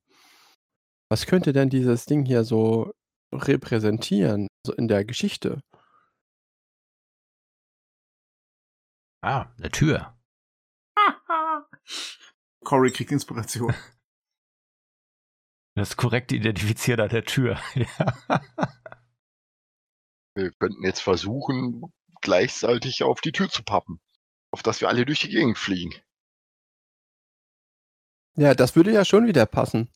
was 1.10 1.26
könnte 1.26 1.52
denn 1.52 1.70
dieses 1.70 2.06
Ding 2.06 2.24
hier 2.24 2.44
so 2.44 2.94
repräsentieren, 3.34 4.46
so 4.64 4.72
in 4.74 4.88
der 4.88 5.04
Geschichte? 5.04 5.62
Ah, 9.22 9.52
eine 9.58 9.70
Tür. 9.70 10.16
Cory 12.64 12.92
kriegt 12.92 13.10
Inspiration. 13.10 13.74
Das 15.76 15.96
korrekte 15.96 16.36
Identifizieren 16.36 17.00
an 17.00 17.08
der 17.08 17.24
Tür. 17.24 17.58
ja. 17.74 18.79
Wir 20.34 20.52
könnten 20.52 20.84
jetzt 20.84 21.00
versuchen, 21.00 21.92
gleichzeitig 22.20 23.02
auf 23.02 23.20
die 23.20 23.32
Tür 23.32 23.48
zu 23.48 23.62
pappen. 23.62 24.00
Auf 24.52 24.62
dass 24.62 24.80
wir 24.80 24.88
alle 24.88 25.04
durch 25.04 25.20
die 25.20 25.28
Gegend 25.28 25.58
fliegen. 25.58 25.94
Ja, 28.36 28.54
das 28.54 28.76
würde 28.76 28.92
ja 28.92 29.04
schon 29.04 29.26
wieder 29.26 29.46
passen. 29.46 29.88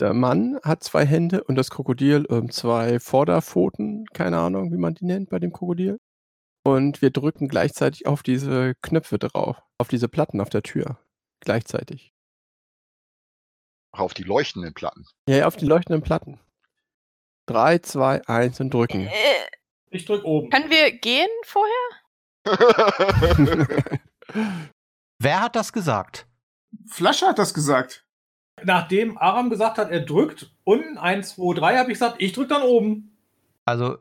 Der 0.00 0.14
Mann 0.14 0.58
hat 0.62 0.82
zwei 0.82 1.04
Hände 1.04 1.44
und 1.44 1.56
das 1.56 1.68
Krokodil 1.68 2.26
ähm, 2.30 2.50
zwei 2.50 2.98
Vorderpfoten, 2.98 4.06
keine 4.14 4.38
Ahnung, 4.38 4.72
wie 4.72 4.78
man 4.78 4.94
die 4.94 5.04
nennt 5.04 5.28
bei 5.28 5.38
dem 5.38 5.52
Krokodil. 5.52 5.98
Und 6.64 7.02
wir 7.02 7.10
drücken 7.10 7.48
gleichzeitig 7.48 8.06
auf 8.06 8.22
diese 8.22 8.74
Knöpfe 8.82 9.18
drauf, 9.18 9.62
auf 9.78 9.88
diese 9.88 10.08
Platten 10.08 10.40
auf 10.40 10.48
der 10.48 10.62
Tür. 10.62 10.98
Gleichzeitig. 11.40 12.14
Auf 13.92 14.14
die 14.14 14.22
leuchtenden 14.22 14.72
Platten. 14.74 15.06
Ja, 15.28 15.36
ja, 15.36 15.46
auf 15.46 15.56
die 15.56 15.66
leuchtenden 15.66 16.02
Platten. 16.02 16.38
3, 17.46 17.78
2, 17.78 18.26
1 18.28 18.60
und 18.60 18.72
drücken. 18.72 19.06
Äh, 19.08 19.12
Ich 19.90 20.04
drück 20.04 20.24
oben. 20.24 20.50
können 20.50 20.70
wir 20.70 20.92
gehen 20.92 21.28
vorher? 21.44 21.74
Wer 25.18 25.40
hat 25.42 25.56
das 25.56 25.72
gesagt? 25.72 26.26
Flasche 26.88 27.26
hat 27.26 27.38
das 27.38 27.52
gesagt. 27.52 28.06
Nachdem 28.62 29.18
Aram 29.18 29.50
gesagt 29.50 29.78
hat, 29.78 29.90
er 29.90 30.00
drückt 30.00 30.54
unten 30.64 30.98
1, 30.98 31.34
2, 31.34 31.54
3, 31.58 31.78
habe 31.78 31.90
ich 31.92 31.98
gesagt, 31.98 32.16
ich 32.20 32.32
drück 32.32 32.48
dann 32.48 32.62
oben. 32.62 33.18
Also, 33.64 33.98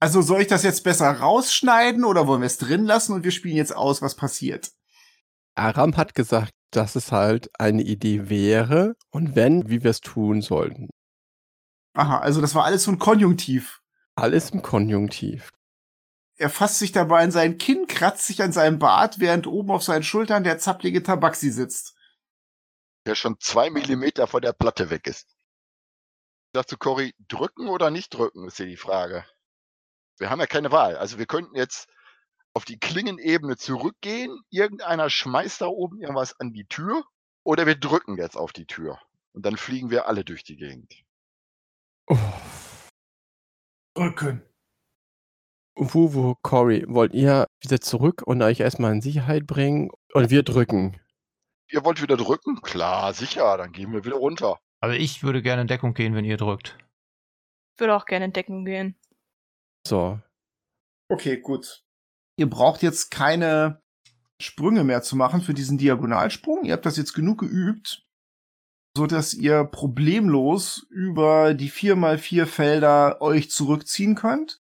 Also 0.00 0.20
soll 0.22 0.42
ich 0.42 0.48
das 0.48 0.62
jetzt 0.62 0.84
besser 0.84 1.10
rausschneiden 1.10 2.04
oder 2.04 2.26
wollen 2.26 2.42
wir 2.42 2.46
es 2.46 2.58
drin 2.58 2.84
lassen 2.84 3.12
und 3.14 3.24
wir 3.24 3.30
spielen 3.30 3.56
jetzt 3.56 3.74
aus, 3.74 4.02
was 4.02 4.14
passiert? 4.16 4.72
Aram 5.54 5.96
hat 5.96 6.14
gesagt, 6.14 6.50
dass 6.70 6.96
es 6.96 7.12
halt 7.12 7.50
eine 7.58 7.82
Idee 7.82 8.28
wäre 8.28 8.96
und 9.10 9.34
wenn, 9.34 9.68
wie 9.68 9.82
wir 9.82 9.90
es 9.90 10.00
tun 10.00 10.42
sollten. 10.42 10.90
Aha, 11.94 12.18
also 12.18 12.40
das 12.40 12.54
war 12.54 12.64
alles 12.64 12.84
so 12.84 12.90
ein 12.90 12.98
Konjunktiv. 12.98 13.82
Alles 14.14 14.50
im 14.50 14.62
Konjunktiv. 14.62 15.50
Er 16.38 16.50
fasst 16.50 16.78
sich 16.78 16.92
dabei 16.92 17.24
in 17.24 17.30
sein 17.30 17.56
Kinn, 17.56 17.86
kratzt 17.86 18.26
sich 18.26 18.42
an 18.42 18.52
seinem 18.52 18.78
Bart, 18.78 19.20
während 19.20 19.46
oben 19.46 19.70
auf 19.70 19.82
seinen 19.82 20.02
Schultern 20.02 20.44
der 20.44 20.58
zapplige 20.58 21.02
Tabaxi 21.02 21.50
sitzt. 21.50 21.94
Der 23.06 23.14
schon 23.14 23.36
zwei 23.40 23.70
Millimeter 23.70 24.26
von 24.26 24.42
der 24.42 24.52
Platte 24.52 24.90
weg 24.90 25.06
ist. 25.06 25.34
Dazu, 26.52 26.76
Cory, 26.76 27.14
drücken 27.28 27.68
oder 27.68 27.90
nicht 27.90 28.12
drücken, 28.12 28.46
ist 28.46 28.58
hier 28.58 28.66
die 28.66 28.76
Frage. 28.76 29.24
Wir 30.18 30.28
haben 30.28 30.40
ja 30.40 30.46
keine 30.46 30.72
Wahl. 30.72 30.96
Also 30.96 31.18
wir 31.18 31.26
könnten 31.26 31.56
jetzt 31.56 31.88
auf 32.56 32.64
die 32.64 32.78
Klingenebene 32.78 33.58
zurückgehen, 33.58 34.40
irgendeiner 34.48 35.10
schmeißt 35.10 35.60
da 35.60 35.66
oben 35.66 36.00
irgendwas 36.00 36.40
an 36.40 36.54
die 36.54 36.64
Tür, 36.64 37.04
oder 37.44 37.66
wir 37.66 37.74
drücken 37.74 38.16
jetzt 38.16 38.34
auf 38.34 38.54
die 38.54 38.64
Tür. 38.64 38.98
Und 39.34 39.44
dann 39.44 39.58
fliegen 39.58 39.90
wir 39.90 40.08
alle 40.08 40.24
durch 40.24 40.42
die 40.42 40.56
Gegend. 40.56 41.04
Oh. 42.06 42.16
Drücken. 43.92 44.42
Wuwu, 45.74 46.36
Cory, 46.40 46.86
wollt 46.88 47.12
ihr 47.12 47.46
wieder 47.60 47.78
zurück 47.82 48.22
und 48.24 48.40
euch 48.40 48.60
erstmal 48.60 48.92
in 48.92 49.02
Sicherheit 49.02 49.46
bringen 49.46 49.90
und 50.14 50.30
wir 50.30 50.42
drücken? 50.42 50.98
Ihr 51.70 51.84
wollt 51.84 52.00
wieder 52.00 52.16
drücken? 52.16 52.62
Klar, 52.62 53.12
sicher, 53.12 53.58
dann 53.58 53.72
gehen 53.72 53.92
wir 53.92 54.06
wieder 54.06 54.16
runter. 54.16 54.58
Also 54.80 54.96
ich 54.96 55.22
würde 55.22 55.42
gerne 55.42 55.60
in 55.60 55.68
Deckung 55.68 55.92
gehen, 55.92 56.14
wenn 56.14 56.24
ihr 56.24 56.38
drückt. 56.38 56.78
Würde 57.76 57.94
auch 57.94 58.06
gerne 58.06 58.24
in 58.24 58.32
Deckung 58.32 58.64
gehen. 58.64 58.98
So. 59.86 60.18
Okay, 61.10 61.36
gut. 61.36 61.85
Ihr 62.36 62.48
braucht 62.48 62.82
jetzt 62.82 63.10
keine 63.10 63.82
Sprünge 64.40 64.84
mehr 64.84 65.02
zu 65.02 65.16
machen 65.16 65.40
für 65.40 65.54
diesen 65.54 65.78
Diagonalsprung. 65.78 66.64
Ihr 66.64 66.74
habt 66.74 66.86
das 66.86 66.96
jetzt 66.96 67.14
genug 67.14 67.38
geübt, 67.38 68.04
so 68.96 69.06
dass 69.06 69.32
ihr 69.32 69.64
problemlos 69.64 70.86
über 70.90 71.54
die 71.54 71.70
4x4 71.70 72.46
Felder 72.46 73.20
euch 73.22 73.50
zurückziehen 73.50 74.14
könnt. 74.14 74.60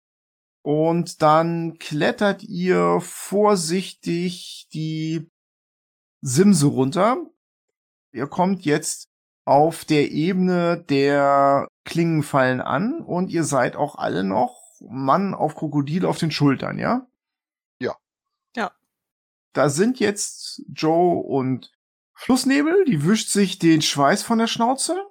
Und 0.62 1.22
dann 1.22 1.78
klettert 1.78 2.44
ihr 2.44 3.00
vorsichtig 3.02 4.68
die 4.74 5.30
Simse 6.22 6.68
runter. 6.68 7.18
Ihr 8.14 8.28
kommt 8.28 8.66
jetzt 8.66 9.10
auf 9.46 9.86
der 9.86 10.10
Ebene 10.12 10.84
der 10.90 11.68
Klingenfallen 11.84 12.62
an 12.62 13.02
und 13.02 13.30
ihr 13.30 13.44
seid 13.44 13.76
auch 13.76 13.96
alle 13.96 14.24
noch 14.24 14.60
Mann 14.80 15.34
auf 15.34 15.56
Krokodil 15.56 16.06
auf 16.06 16.18
den 16.18 16.32
Schultern? 16.32 16.80
Ja. 16.80 17.08
Da 19.56 19.70
sind 19.70 20.02
jetzt 20.02 20.64
Joe 20.68 21.24
und 21.24 21.72
Flussnebel, 22.14 22.84
die 22.86 23.06
wischt 23.06 23.30
sich 23.30 23.58
den 23.58 23.82
Schweiß 23.82 24.22
von 24.22 24.38
der 24.38 24.48
Schnauze. 24.48 25.02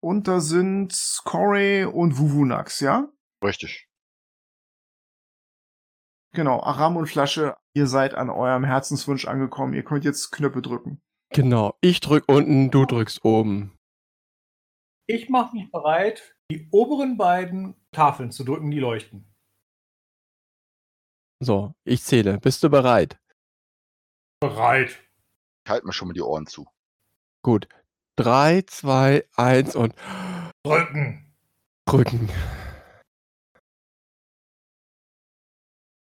Und 0.00 0.26
da 0.26 0.40
sind 0.40 1.20
Corey 1.24 1.84
und 1.84 2.18
Wuvunax, 2.18 2.80
ja? 2.80 3.12
Richtig. 3.44 3.86
Genau, 6.32 6.60
Aram 6.60 6.96
und 6.96 7.08
Flasche, 7.08 7.56
ihr 7.74 7.86
seid 7.86 8.14
an 8.14 8.30
eurem 8.30 8.64
Herzenswunsch 8.64 9.26
angekommen. 9.26 9.74
Ihr 9.74 9.84
könnt 9.84 10.04
jetzt 10.04 10.30
Knöpfe 10.30 10.62
drücken. 10.62 11.02
Genau. 11.30 11.76
Ich 11.82 12.00
drück 12.00 12.24
unten, 12.26 12.70
du 12.70 12.86
drückst 12.86 13.22
oben. 13.22 13.76
Ich 15.06 15.28
mache 15.28 15.54
mich 15.54 15.70
bereit, 15.70 16.36
die 16.50 16.68
oberen 16.70 17.18
beiden 17.18 17.74
Tafeln 17.92 18.30
zu 18.30 18.44
drücken, 18.44 18.70
die 18.70 18.78
leuchten. 18.78 19.34
So, 21.40 21.74
ich 21.84 22.02
zähle. 22.02 22.38
Bist 22.38 22.62
du 22.62 22.70
bereit? 22.70 23.18
Bereit. 24.40 25.00
Ich 25.64 25.70
halte 25.70 25.86
mir 25.86 25.92
schon 25.92 26.08
mal 26.08 26.14
die 26.14 26.22
Ohren 26.22 26.46
zu. 26.46 26.66
Gut. 27.42 27.68
Drei, 28.16 28.62
zwei, 28.66 29.24
eins 29.36 29.76
und 29.76 29.94
Drücken. 30.64 31.32
drücken. 31.86 32.30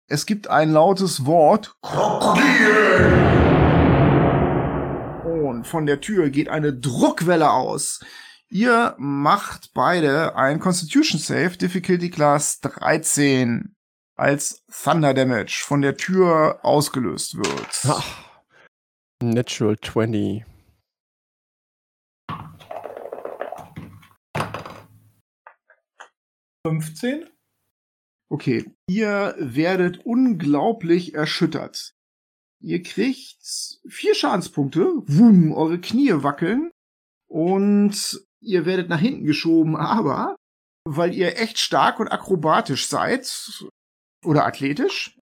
Es 0.08 0.26
gibt 0.26 0.48
ein 0.48 0.72
lautes 0.72 1.26
Wort. 1.26 1.74
Und 5.24 5.66
von 5.66 5.86
der 5.86 6.02
Tür 6.02 6.30
geht 6.30 6.50
eine 6.50 6.74
Druckwelle 6.74 7.52
aus. 7.52 8.04
Ihr 8.50 8.96
macht 8.98 9.74
beide 9.74 10.36
ein 10.36 10.60
Constitution 10.60 11.20
Save, 11.20 11.58
Difficulty 11.58 12.10
Class 12.10 12.60
13, 12.60 13.76
als 14.22 14.64
Thunder 14.68 15.16
Damage 15.16 15.64
von 15.66 15.82
der 15.82 15.98
Tür 15.98 16.60
ausgelöst 16.62 17.38
wird. 17.38 17.86
Ah. 17.86 18.04
Natural 19.24 19.76
20. 19.80 20.46
Fünfzehn. 26.68 27.28
Okay, 28.30 28.72
ihr 28.88 29.36
werdet 29.40 30.06
unglaublich 30.06 31.16
erschüttert. 31.16 31.96
Ihr 32.64 32.84
kriegt 32.84 33.80
vier 33.90 34.14
Schadenspunkte, 34.14 35.02
wum, 35.08 35.52
eure 35.52 35.82
Knie 35.82 36.14
wackeln 36.22 36.70
und 37.28 38.24
ihr 38.40 38.68
werdet 38.68 38.88
nach 38.88 39.00
hinten 39.00 39.26
geschoben, 39.26 39.76
aber 39.76 40.36
weil 40.88 41.16
ihr 41.16 41.40
echt 41.40 41.58
stark 41.58 42.00
und 42.00 42.10
akrobatisch 42.10 42.88
seid 42.88 43.26
oder 44.26 44.46
athletisch, 44.46 45.18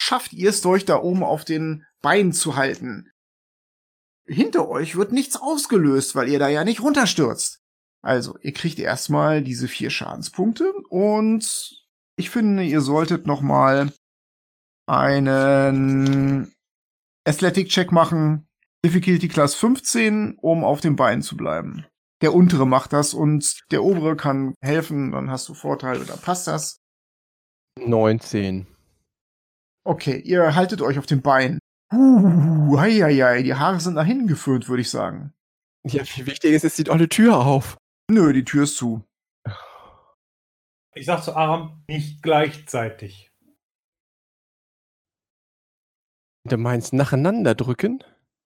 schafft 0.00 0.32
ihr 0.32 0.50
es 0.50 0.64
euch 0.64 0.84
da 0.84 0.96
oben 1.00 1.22
auf 1.22 1.44
den 1.44 1.84
Beinen 2.02 2.32
zu 2.32 2.56
halten. 2.56 3.10
Hinter 4.26 4.68
euch 4.68 4.96
wird 4.96 5.12
nichts 5.12 5.36
ausgelöst, 5.36 6.14
weil 6.14 6.28
ihr 6.28 6.38
da 6.38 6.48
ja 6.48 6.64
nicht 6.64 6.80
runterstürzt. 6.80 7.60
Also, 8.02 8.38
ihr 8.40 8.52
kriegt 8.52 8.78
erstmal 8.78 9.42
diese 9.42 9.68
vier 9.68 9.90
Schadenspunkte 9.90 10.72
und 10.88 11.84
ich 12.16 12.30
finde, 12.30 12.62
ihr 12.62 12.80
solltet 12.80 13.26
noch 13.26 13.40
mal 13.40 13.92
einen 14.86 16.52
Athletic-Check 17.26 17.92
machen. 17.92 18.48
Difficulty 18.84 19.28
Class 19.28 19.54
15, 19.54 20.38
um 20.40 20.64
auf 20.64 20.80
den 20.80 20.96
Beinen 20.96 21.22
zu 21.22 21.36
bleiben. 21.36 21.84
Der 22.22 22.34
untere 22.34 22.66
macht 22.66 22.92
das 22.92 23.14
und 23.14 23.60
der 23.70 23.82
obere 23.82 24.16
kann 24.16 24.54
helfen, 24.62 25.12
dann 25.12 25.30
hast 25.30 25.48
du 25.48 25.54
Vorteil 25.54 26.00
oder 26.00 26.16
passt 26.16 26.46
das. 26.46 26.80
19. 27.88 28.66
Okay, 29.84 30.18
ihr 30.18 30.54
haltet 30.54 30.82
euch 30.82 30.98
auf 30.98 31.06
den 31.06 31.22
Beinen. 31.22 31.58
Uh, 31.92 32.78
hei, 32.78 32.92
hei, 32.92 33.14
hei, 33.16 33.42
die 33.42 33.54
Haare 33.54 33.80
sind 33.80 33.94
nach 33.94 34.04
hinten 34.04 34.26
geföhnt, 34.26 34.68
würde 34.68 34.82
ich 34.82 34.90
sagen. 34.90 35.32
Ja, 35.84 36.02
wie 36.04 36.26
wichtig 36.26 36.52
ist, 36.52 36.64
es 36.64 36.76
sieht 36.76 36.90
auch 36.90 36.94
eine 36.94 37.08
Tür 37.08 37.38
auf. 37.38 37.76
Nö, 38.10 38.32
die 38.32 38.44
Tür 38.44 38.64
ist 38.64 38.76
zu. 38.76 39.04
Ich 40.94 41.06
sag 41.06 41.22
zu 41.22 41.34
Aram, 41.34 41.82
nicht 41.88 42.22
gleichzeitig. 42.22 43.30
Du 46.44 46.56
meinst 46.56 46.92
nacheinander 46.92 47.54
drücken? 47.54 48.02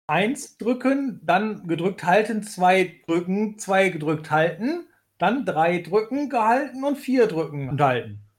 Eins 0.07 0.57
drücken, 0.57 1.19
dann 1.23 1.67
gedrückt 1.67 2.03
halten, 2.03 2.43
zwei 2.43 3.01
drücken, 3.07 3.59
zwei 3.59 3.89
gedrückt 3.89 4.31
halten, 4.31 4.87
dann 5.17 5.45
drei 5.45 5.81
drücken, 5.81 6.29
gehalten 6.29 6.83
und 6.83 6.97
vier 6.97 7.27
drücken 7.27 7.69
und 7.69 7.81
halten. 7.81 8.30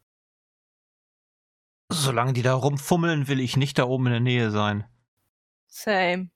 Solange 1.92 2.32
die 2.32 2.42
da 2.42 2.54
rumfummeln, 2.54 3.28
will 3.28 3.40
ich 3.40 3.56
nicht 3.56 3.78
da 3.78 3.84
oben 3.84 4.06
in 4.06 4.12
der 4.12 4.20
Nähe 4.20 4.50
sein. 4.50 4.84
Same. 5.68 6.30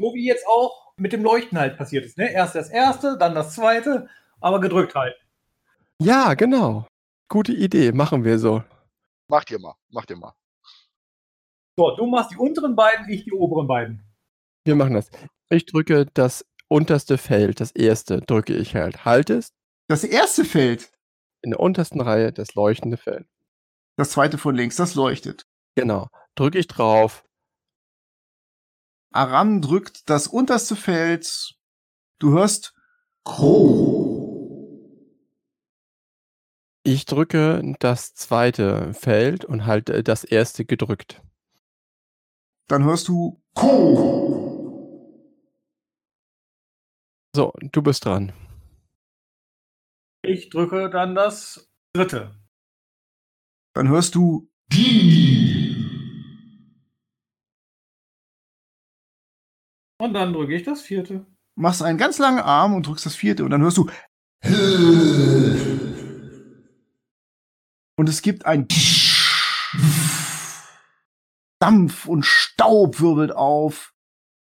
So 0.00 0.14
wie 0.14 0.26
jetzt 0.26 0.46
auch 0.46 0.92
mit 0.96 1.12
dem 1.12 1.22
Leuchten 1.22 1.58
halt 1.58 1.76
passiert 1.76 2.04
ist. 2.04 2.18
Ne? 2.18 2.32
Erst 2.32 2.54
das 2.54 2.70
erste, 2.70 3.16
dann 3.18 3.34
das 3.34 3.54
zweite, 3.54 4.08
aber 4.40 4.60
gedrückt 4.60 4.94
halten. 4.94 5.20
Ja, 6.00 6.34
genau. 6.34 6.86
Gute 7.28 7.52
Idee, 7.52 7.92
machen 7.92 8.24
wir 8.24 8.38
so. 8.38 8.62
Macht 9.28 9.50
ihr 9.50 9.58
mal, 9.58 9.74
macht 9.88 10.10
ihr 10.10 10.16
mal. 10.16 10.34
So, 11.76 11.96
du 11.96 12.06
machst 12.06 12.30
die 12.30 12.36
unteren 12.36 12.76
beiden, 12.76 13.08
ich 13.08 13.24
die 13.24 13.32
oberen 13.32 13.66
beiden. 13.66 14.04
Wir 14.64 14.76
machen 14.76 14.94
das. 14.94 15.10
Ich 15.50 15.66
drücke 15.66 16.06
das 16.14 16.46
unterste 16.68 17.18
Feld, 17.18 17.60
das 17.60 17.72
erste 17.72 18.20
drücke 18.20 18.54
ich 18.54 18.74
halt. 18.74 19.04
Haltest 19.04 19.54
Das 19.88 20.04
erste 20.04 20.44
Feld, 20.44 20.92
in 21.42 21.50
der 21.50 21.60
untersten 21.60 22.00
Reihe 22.00 22.32
das 22.32 22.54
leuchtende 22.54 22.96
Feld. 22.96 23.26
Das 23.96 24.10
zweite 24.10 24.38
von 24.38 24.54
links, 24.54 24.76
das 24.76 24.94
leuchtet. 24.94 25.46
Genau. 25.76 26.08
Drücke 26.34 26.58
ich 26.58 26.66
drauf. 26.66 27.24
Aram 29.12 29.60
drückt 29.60 30.10
das 30.10 30.26
unterste 30.26 30.74
Feld. 30.74 31.54
Du 32.18 32.32
hörst. 32.32 32.74
Ich 36.82 37.06
drücke 37.06 37.74
das 37.78 38.14
zweite 38.14 38.92
Feld 38.92 39.44
und 39.44 39.66
halte 39.66 40.02
das 40.02 40.24
erste 40.24 40.64
gedrückt. 40.64 41.22
Dann 42.68 42.84
hörst 42.84 43.08
du. 43.08 43.40
So, 47.34 47.52
du 47.72 47.82
bist 47.82 48.04
dran. 48.04 48.32
Ich 50.22 50.50
drücke 50.50 50.90
dann 50.90 51.14
das 51.14 51.70
dritte. 51.92 52.34
Dann 53.74 53.88
hörst 53.88 54.14
du 54.14 54.48
Die. 54.72 55.76
Und 59.98 60.14
dann 60.14 60.32
drücke 60.32 60.54
ich 60.54 60.62
das 60.62 60.82
vierte. 60.82 61.26
Machst 61.56 61.82
einen 61.82 61.98
ganz 61.98 62.18
langen 62.18 62.40
Arm 62.40 62.74
und 62.74 62.86
drückst 62.86 63.06
das 63.06 63.14
vierte 63.14 63.44
und 63.44 63.50
dann 63.50 63.62
hörst 63.62 63.76
du 63.76 63.88
und 67.96 68.08
es 68.08 68.20
gibt 68.20 68.44
ein 68.44 68.66
Dampf 71.60 72.06
und 72.06 72.26
Staub 72.26 73.00
wirbelt 73.00 73.34
auf 73.34 73.94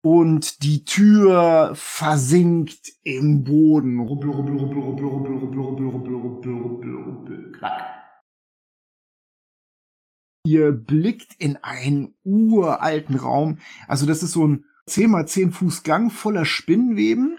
und 0.03 0.61
die 0.61 0.85
Tür 0.85 1.71
versinkt 1.73 2.93
im 3.03 3.43
Boden. 3.43 3.99
Rubbel, 3.99 4.29
rubbel, 4.29 4.57
rubbel, 4.57 4.79
rubbel, 4.79 5.05
rubbel, 5.05 5.33
rubbel, 5.33 5.57
rubbel, 5.57 5.85
rubbel, 5.87 6.13
rubbel, 6.15 6.53
rubbel, 6.53 6.95
rubbel, 6.95 7.51
klack. 7.53 8.06
Ihr 10.47 10.71
blickt 10.71 11.33
in 11.39 11.57
einen 11.57 12.15
uralten 12.23 13.17
Raum. 13.17 13.59
Also 13.89 14.05
das 14.05 14.23
ist 14.23 14.31
so 14.31 14.47
ein 14.47 14.63
10 14.85 15.11
mal 15.11 15.27
10 15.27 15.51
Fuß 15.51 15.83
Gang 15.83 16.09
voller 16.09 16.45
Spinnenweben, 16.45 17.37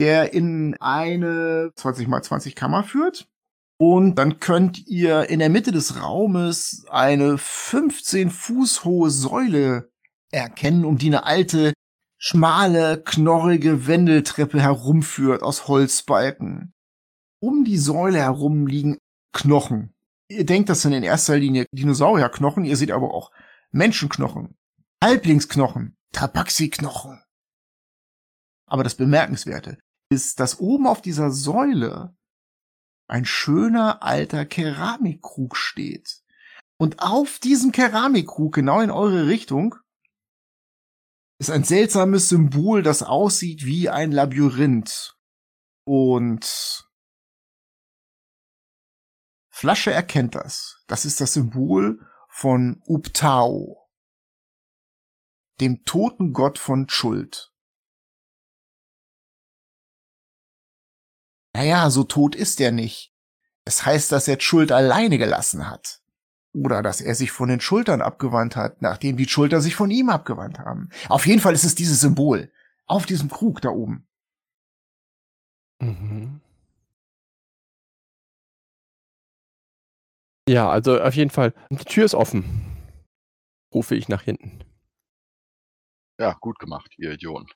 der 0.00 0.34
in 0.34 0.76
eine 0.80 1.70
20 1.76 2.08
mal 2.08 2.20
20 2.20 2.56
Kammer 2.56 2.82
führt. 2.82 3.28
Und 3.78 4.16
dann 4.16 4.40
könnt 4.40 4.88
ihr 4.88 5.30
in 5.30 5.38
der 5.38 5.50
Mitte 5.50 5.70
des 5.70 6.02
Raumes 6.02 6.84
eine 6.90 7.38
15 7.38 8.30
Fuß 8.30 8.84
hohe 8.84 9.10
Säule 9.10 9.92
erkennen, 10.32 10.84
um 10.84 10.98
die 10.98 11.10
eine 11.10 11.24
alte, 11.24 11.72
schmale, 12.18 13.00
knorrige 13.04 13.86
Wendeltreppe 13.86 14.60
herumführt 14.60 15.44
aus 15.44 15.68
Holzbalken. 15.68 16.72
Um 17.40 17.62
die 17.62 17.78
Säule 17.78 18.18
herum 18.18 18.66
liegen 18.66 18.98
Knochen. 19.32 19.94
Ihr 20.32 20.46
denkt, 20.46 20.70
das 20.70 20.82
sind 20.82 20.92
in 20.92 21.02
erster 21.02 21.36
Linie 21.36 21.66
Dinosaurierknochen, 21.72 22.64
ihr 22.64 22.76
seht 22.76 22.90
aber 22.90 23.12
auch 23.12 23.30
Menschenknochen, 23.70 24.56
Halblingsknochen, 25.04 25.96
Tabaxi-Knochen. 26.12 27.22
Aber 28.66 28.82
das 28.82 28.94
Bemerkenswerte 28.94 29.78
ist, 30.10 30.40
dass 30.40 30.58
oben 30.58 30.86
auf 30.86 31.02
dieser 31.02 31.30
Säule 31.30 32.16
ein 33.08 33.26
schöner 33.26 34.02
alter 34.02 34.46
Keramikkrug 34.46 35.54
steht. 35.54 36.22
Und 36.78 37.00
auf 37.00 37.38
diesem 37.38 37.70
Keramikkrug, 37.70 38.54
genau 38.54 38.80
in 38.80 38.90
eure 38.90 39.26
Richtung, 39.26 39.74
ist 41.38 41.50
ein 41.50 41.64
seltsames 41.64 42.30
Symbol, 42.30 42.82
das 42.82 43.02
aussieht 43.02 43.66
wie 43.66 43.90
ein 43.90 44.12
Labyrinth. 44.12 45.18
Und 45.84 46.90
Flasche 49.52 49.92
erkennt 49.92 50.34
das. 50.34 50.82
Das 50.88 51.04
ist 51.04 51.20
das 51.20 51.34
Symbol 51.34 52.00
von 52.28 52.82
Uptao, 52.86 53.86
dem 55.60 55.84
toten 55.84 56.32
Gott 56.32 56.58
von 56.58 56.88
Schuld. 56.88 57.52
Naja, 61.54 61.90
so 61.90 62.02
tot 62.02 62.34
ist 62.34 62.60
er 62.62 62.72
nicht. 62.72 63.14
Es 63.64 63.84
heißt, 63.84 64.10
dass 64.10 64.26
er 64.26 64.40
Schuld 64.40 64.72
alleine 64.72 65.18
gelassen 65.18 65.68
hat. 65.68 66.00
Oder 66.54 66.82
dass 66.82 67.02
er 67.02 67.14
sich 67.14 67.30
von 67.30 67.50
den 67.50 67.60
Schultern 67.60 68.00
abgewandt 68.00 68.56
hat, 68.56 68.80
nachdem 68.80 69.18
die 69.18 69.28
Schulter 69.28 69.60
sich 69.60 69.74
von 69.74 69.90
ihm 69.90 70.08
abgewandt 70.08 70.58
haben. 70.58 70.88
Auf 71.10 71.26
jeden 71.26 71.40
Fall 71.40 71.52
ist 71.52 71.64
es 71.64 71.74
dieses 71.74 72.00
Symbol. 72.00 72.50
Auf 72.86 73.04
diesem 73.04 73.28
Krug 73.28 73.60
da 73.60 73.68
oben. 73.68 74.08
Mhm. 75.78 76.40
Ja, 80.48 80.68
also 80.70 81.00
auf 81.00 81.14
jeden 81.14 81.30
Fall. 81.30 81.54
Die 81.70 81.84
Tür 81.84 82.04
ist 82.04 82.14
offen. 82.14 82.44
Rufe 83.72 83.94
ich 83.94 84.08
nach 84.08 84.22
hinten. 84.22 84.64
Ja, 86.18 86.34
gut 86.40 86.58
gemacht, 86.58 86.92
ihr 86.98 87.12
Idioten. 87.12 87.50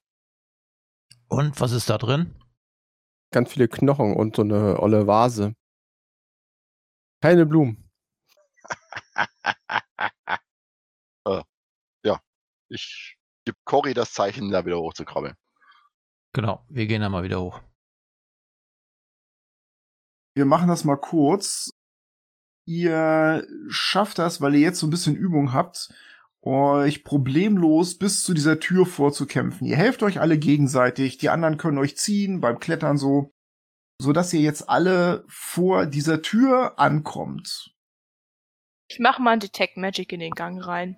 Und 1.28 1.60
was 1.60 1.72
ist 1.72 1.90
da 1.90 1.98
drin? 1.98 2.40
Ganz 3.32 3.52
viele 3.52 3.68
Knochen 3.68 4.14
und 4.14 4.36
so 4.36 4.42
eine 4.42 4.80
olle 4.80 5.06
Vase. 5.06 5.54
Keine 7.20 7.44
Blumen. 7.44 7.90
äh, 11.26 11.42
ja, 12.04 12.20
ich 12.68 13.16
gebe 13.44 13.58
Cory 13.64 13.94
das 13.94 14.12
Zeichen, 14.12 14.50
da 14.50 14.64
wieder 14.64 14.78
hochzukrabbeln. 14.78 15.34
Genau, 16.32 16.64
wir 16.68 16.86
gehen 16.86 17.00
da 17.00 17.08
mal 17.08 17.24
wieder 17.24 17.40
hoch. 17.40 17.60
Wir 20.34 20.44
machen 20.44 20.68
das 20.68 20.84
mal 20.84 20.96
kurz. 20.96 21.70
Ihr 22.66 23.46
schafft 23.68 24.18
das, 24.18 24.40
weil 24.40 24.54
ihr 24.54 24.60
jetzt 24.60 24.80
so 24.80 24.88
ein 24.88 24.90
bisschen 24.90 25.14
Übung 25.14 25.52
habt, 25.52 25.94
euch 26.42 27.04
problemlos 27.04 27.96
bis 27.96 28.22
zu 28.22 28.34
dieser 28.34 28.58
Tür 28.58 28.86
vorzukämpfen. 28.86 29.66
Ihr 29.66 29.76
helft 29.76 30.02
euch 30.02 30.20
alle 30.20 30.36
gegenseitig, 30.36 31.16
die 31.18 31.28
anderen 31.28 31.58
können 31.58 31.78
euch 31.78 31.96
ziehen 31.96 32.40
beim 32.40 32.58
Klettern 32.58 32.98
so, 32.98 33.32
so 34.00 34.12
dass 34.12 34.32
ihr 34.32 34.40
jetzt 34.40 34.68
alle 34.68 35.24
vor 35.28 35.86
dieser 35.86 36.22
Tür 36.22 36.78
ankommt. 36.78 37.72
Ich 38.88 38.98
mach 38.98 39.18
mal 39.18 39.32
ein 39.32 39.40
Detect 39.40 39.76
Magic 39.76 40.12
in 40.12 40.20
den 40.20 40.32
Gang 40.32 40.64
rein. 40.64 40.96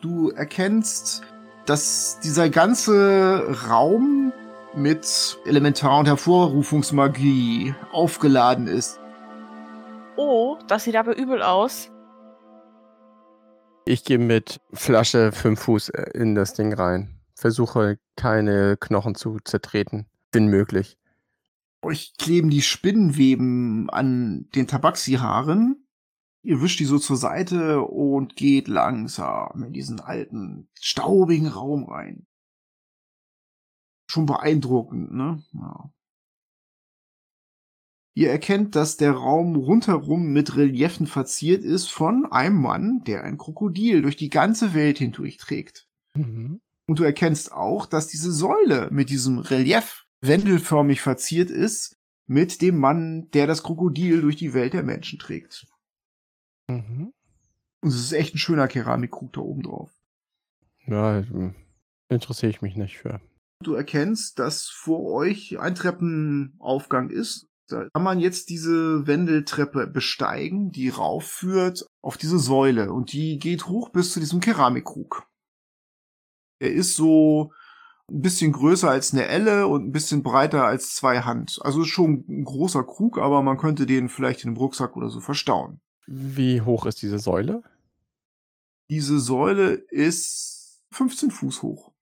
Du 0.00 0.30
erkennst, 0.30 1.22
dass 1.66 2.18
dieser 2.20 2.48
ganze 2.48 3.68
Raum 3.68 4.32
mit 4.74 5.38
Elementar- 5.44 5.98
und 5.98 6.06
Hervorrufungsmagie 6.06 7.74
aufgeladen 7.92 8.66
ist. 8.66 9.01
Das 10.72 10.84
sieht 10.84 10.96
aber 10.96 11.18
übel 11.18 11.42
aus. 11.42 11.90
Ich 13.84 14.04
gehe 14.04 14.16
mit 14.16 14.58
Flasche 14.72 15.30
5 15.30 15.60
Fuß 15.60 15.90
äh, 15.90 16.10
in 16.14 16.34
das 16.34 16.54
Ding 16.54 16.72
rein. 16.72 17.20
Versuche 17.34 17.98
keine 18.16 18.78
Knochen 18.78 19.14
zu 19.14 19.36
zertreten, 19.44 20.06
wenn 20.32 20.46
möglich. 20.46 20.96
Euch 21.82 22.14
kleben 22.16 22.48
die 22.48 22.62
Spinnenweben 22.62 23.90
an 23.90 24.48
den 24.54 24.66
Tabaxi-Haaren. 24.66 25.86
Ihr 26.40 26.62
wischt 26.62 26.80
die 26.80 26.86
so 26.86 26.98
zur 26.98 27.18
Seite 27.18 27.82
und 27.82 28.34
geht 28.34 28.66
langsam 28.66 29.64
in 29.64 29.74
diesen 29.74 30.00
alten, 30.00 30.70
staubigen 30.80 31.48
Raum 31.48 31.84
rein. 31.84 32.26
Schon 34.06 34.24
beeindruckend, 34.24 35.12
ne? 35.12 35.44
Ja. 35.52 35.92
Ihr 38.14 38.30
erkennt, 38.30 38.76
dass 38.76 38.98
der 38.98 39.12
Raum 39.12 39.56
rundherum 39.56 40.32
mit 40.32 40.56
Reliefen 40.56 41.06
verziert 41.06 41.64
ist 41.64 41.90
von 41.90 42.26
einem 42.30 42.60
Mann, 42.60 43.02
der 43.06 43.24
ein 43.24 43.38
Krokodil 43.38 44.02
durch 44.02 44.16
die 44.16 44.28
ganze 44.28 44.74
Welt 44.74 44.98
hindurch 44.98 45.38
trägt. 45.38 45.88
Mhm. 46.14 46.60
Und 46.86 46.98
du 46.98 47.04
erkennst 47.04 47.52
auch, 47.52 47.86
dass 47.86 48.08
diese 48.08 48.32
Säule 48.32 48.88
mit 48.90 49.08
diesem 49.08 49.38
Relief 49.38 50.04
wendelförmig 50.20 51.00
verziert 51.00 51.50
ist 51.50 51.96
mit 52.26 52.60
dem 52.60 52.78
Mann, 52.78 53.30
der 53.30 53.46
das 53.46 53.62
Krokodil 53.62 54.20
durch 54.20 54.36
die 54.36 54.52
Welt 54.52 54.74
der 54.74 54.82
Menschen 54.82 55.18
trägt. 55.18 55.66
Mhm. 56.68 57.12
Und 57.80 57.88
es 57.88 57.96
ist 57.96 58.12
echt 58.12 58.34
ein 58.34 58.38
schöner 58.38 58.68
Keramikkrug 58.68 59.32
da 59.32 59.40
oben 59.40 59.62
drauf. 59.62 59.90
Ja, 60.86 61.20
hm, 61.20 61.54
interessiere 62.08 62.50
ich 62.50 62.62
mich 62.62 62.76
nicht 62.76 62.98
für. 62.98 63.20
Du 63.62 63.74
erkennst, 63.74 64.38
dass 64.38 64.68
vor 64.68 65.12
euch 65.12 65.58
ein 65.58 65.74
Treppenaufgang 65.74 67.10
ist. 67.10 67.48
Da 67.68 67.88
kann 67.94 68.02
man 68.02 68.20
jetzt 68.20 68.50
diese 68.50 69.06
Wendeltreppe 69.06 69.86
besteigen, 69.86 70.72
die 70.72 70.88
raufführt 70.88 71.86
auf 72.02 72.16
diese 72.16 72.38
Säule 72.38 72.92
und 72.92 73.12
die 73.12 73.38
geht 73.38 73.66
hoch 73.66 73.90
bis 73.90 74.12
zu 74.12 74.20
diesem 74.20 74.40
Keramikkrug. 74.40 75.26
Er 76.58 76.72
ist 76.72 76.96
so 76.96 77.52
ein 78.10 78.20
bisschen 78.20 78.52
größer 78.52 78.90
als 78.90 79.12
eine 79.12 79.26
Elle 79.26 79.66
und 79.66 79.86
ein 79.86 79.92
bisschen 79.92 80.22
breiter 80.22 80.64
als 80.64 80.94
zwei 80.94 81.20
Hand. 81.20 81.58
Also 81.62 81.84
schon 81.84 82.24
ein 82.28 82.44
großer 82.44 82.84
Krug, 82.84 83.18
aber 83.18 83.42
man 83.42 83.58
könnte 83.58 83.86
den 83.86 84.08
vielleicht 84.08 84.44
in 84.44 84.50
einem 84.50 84.58
Rucksack 84.58 84.96
oder 84.96 85.08
so 85.08 85.20
verstauen. 85.20 85.80
Wie 86.06 86.60
hoch 86.60 86.86
ist 86.86 87.00
diese 87.00 87.18
Säule? 87.18 87.62
Diese 88.90 89.18
Säule 89.20 89.72
ist 89.72 90.82
15 90.92 91.30
Fuß 91.30 91.62
hoch. 91.62 91.92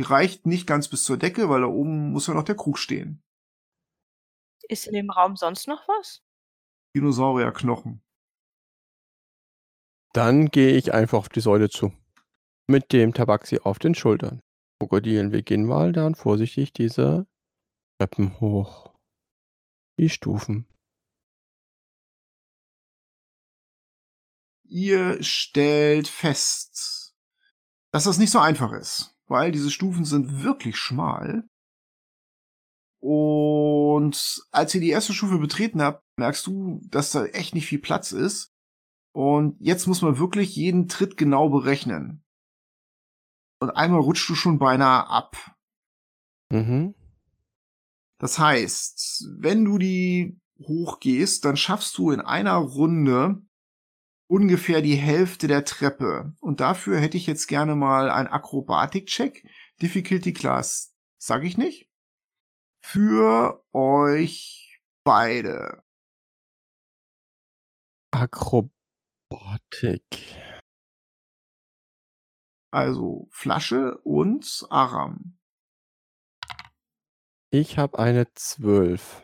Die 0.00 0.04
reicht 0.04 0.46
nicht 0.46 0.66
ganz 0.66 0.88
bis 0.88 1.04
zur 1.04 1.16
Decke, 1.16 1.48
weil 1.48 1.62
da 1.62 1.66
oben 1.66 2.12
muss 2.12 2.26
ja 2.26 2.34
noch 2.34 2.44
der 2.44 2.56
Krug 2.56 2.78
stehen. 2.78 3.23
Ist 4.68 4.86
in 4.86 4.94
dem 4.94 5.10
Raum 5.10 5.36
sonst 5.36 5.68
noch 5.68 5.86
was? 5.88 6.22
Dinosaurierknochen. 6.96 8.02
Dann 10.12 10.46
gehe 10.46 10.76
ich 10.76 10.94
einfach 10.94 11.18
auf 11.18 11.28
die 11.28 11.40
Säule 11.40 11.68
zu. 11.68 11.92
Mit 12.68 12.92
dem 12.92 13.12
Tabaxi 13.12 13.58
auf 13.58 13.78
den 13.78 13.94
Schultern. 13.94 14.40
Krokodilen, 14.78 15.32
wir 15.32 15.42
gehen 15.42 15.66
mal 15.66 15.92
dann 15.92 16.14
vorsichtig 16.14 16.72
diese 16.72 17.26
Treppen 17.98 18.40
hoch. 18.40 18.94
Die 19.98 20.08
Stufen. 20.08 20.66
Ihr 24.64 25.22
stellt 25.22 26.08
fest, 26.08 27.14
dass 27.92 28.04
das 28.04 28.18
nicht 28.18 28.30
so 28.30 28.38
einfach 28.38 28.72
ist, 28.72 29.16
weil 29.26 29.52
diese 29.52 29.70
Stufen 29.70 30.04
sind 30.04 30.42
wirklich 30.42 30.76
schmal. 30.76 31.48
Und 33.06 34.42
als 34.50 34.74
ihr 34.74 34.80
die 34.80 34.88
erste 34.88 35.12
Stufe 35.12 35.36
betreten 35.36 35.82
habt, 35.82 36.02
merkst 36.16 36.46
du, 36.46 36.80
dass 36.88 37.10
da 37.10 37.26
echt 37.26 37.54
nicht 37.54 37.66
viel 37.66 37.78
Platz 37.78 38.12
ist. 38.12 38.54
Und 39.12 39.58
jetzt 39.60 39.86
muss 39.86 40.00
man 40.00 40.18
wirklich 40.18 40.56
jeden 40.56 40.88
Tritt 40.88 41.18
genau 41.18 41.50
berechnen. 41.50 42.24
Und 43.60 43.68
einmal 43.72 44.00
rutschst 44.00 44.30
du 44.30 44.34
schon 44.34 44.58
beinahe 44.58 45.06
ab. 45.06 45.36
Mhm. 46.50 46.94
Das 48.18 48.38
heißt, 48.38 49.28
wenn 49.38 49.66
du 49.66 49.76
die 49.76 50.40
hochgehst, 50.60 51.44
dann 51.44 51.58
schaffst 51.58 51.98
du 51.98 52.10
in 52.10 52.22
einer 52.22 52.56
Runde 52.56 53.42
ungefähr 54.30 54.80
die 54.80 54.96
Hälfte 54.96 55.46
der 55.46 55.66
Treppe. 55.66 56.32
Und 56.40 56.60
dafür 56.60 57.00
hätte 57.00 57.18
ich 57.18 57.26
jetzt 57.26 57.48
gerne 57.48 57.76
mal 57.76 58.10
einen 58.10 58.28
Akrobatik-Check. 58.28 59.46
Difficulty 59.82 60.32
Class, 60.32 60.94
sag 61.18 61.44
ich 61.44 61.58
nicht. 61.58 61.90
Für 62.86 63.64
euch 63.72 64.78
beide. 65.04 65.82
Akrobatik. 68.12 68.60
Also 72.70 73.26
Flasche 73.30 73.98
und 74.02 74.66
Aram. 74.68 75.38
Ich 77.50 77.78
habe 77.78 77.98
eine 77.98 78.32
12. 78.34 79.22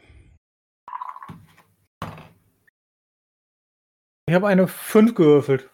Ich 4.26 4.34
habe 4.34 4.48
eine 4.48 4.68
5 4.68 5.14
gewürfelt. 5.14 5.70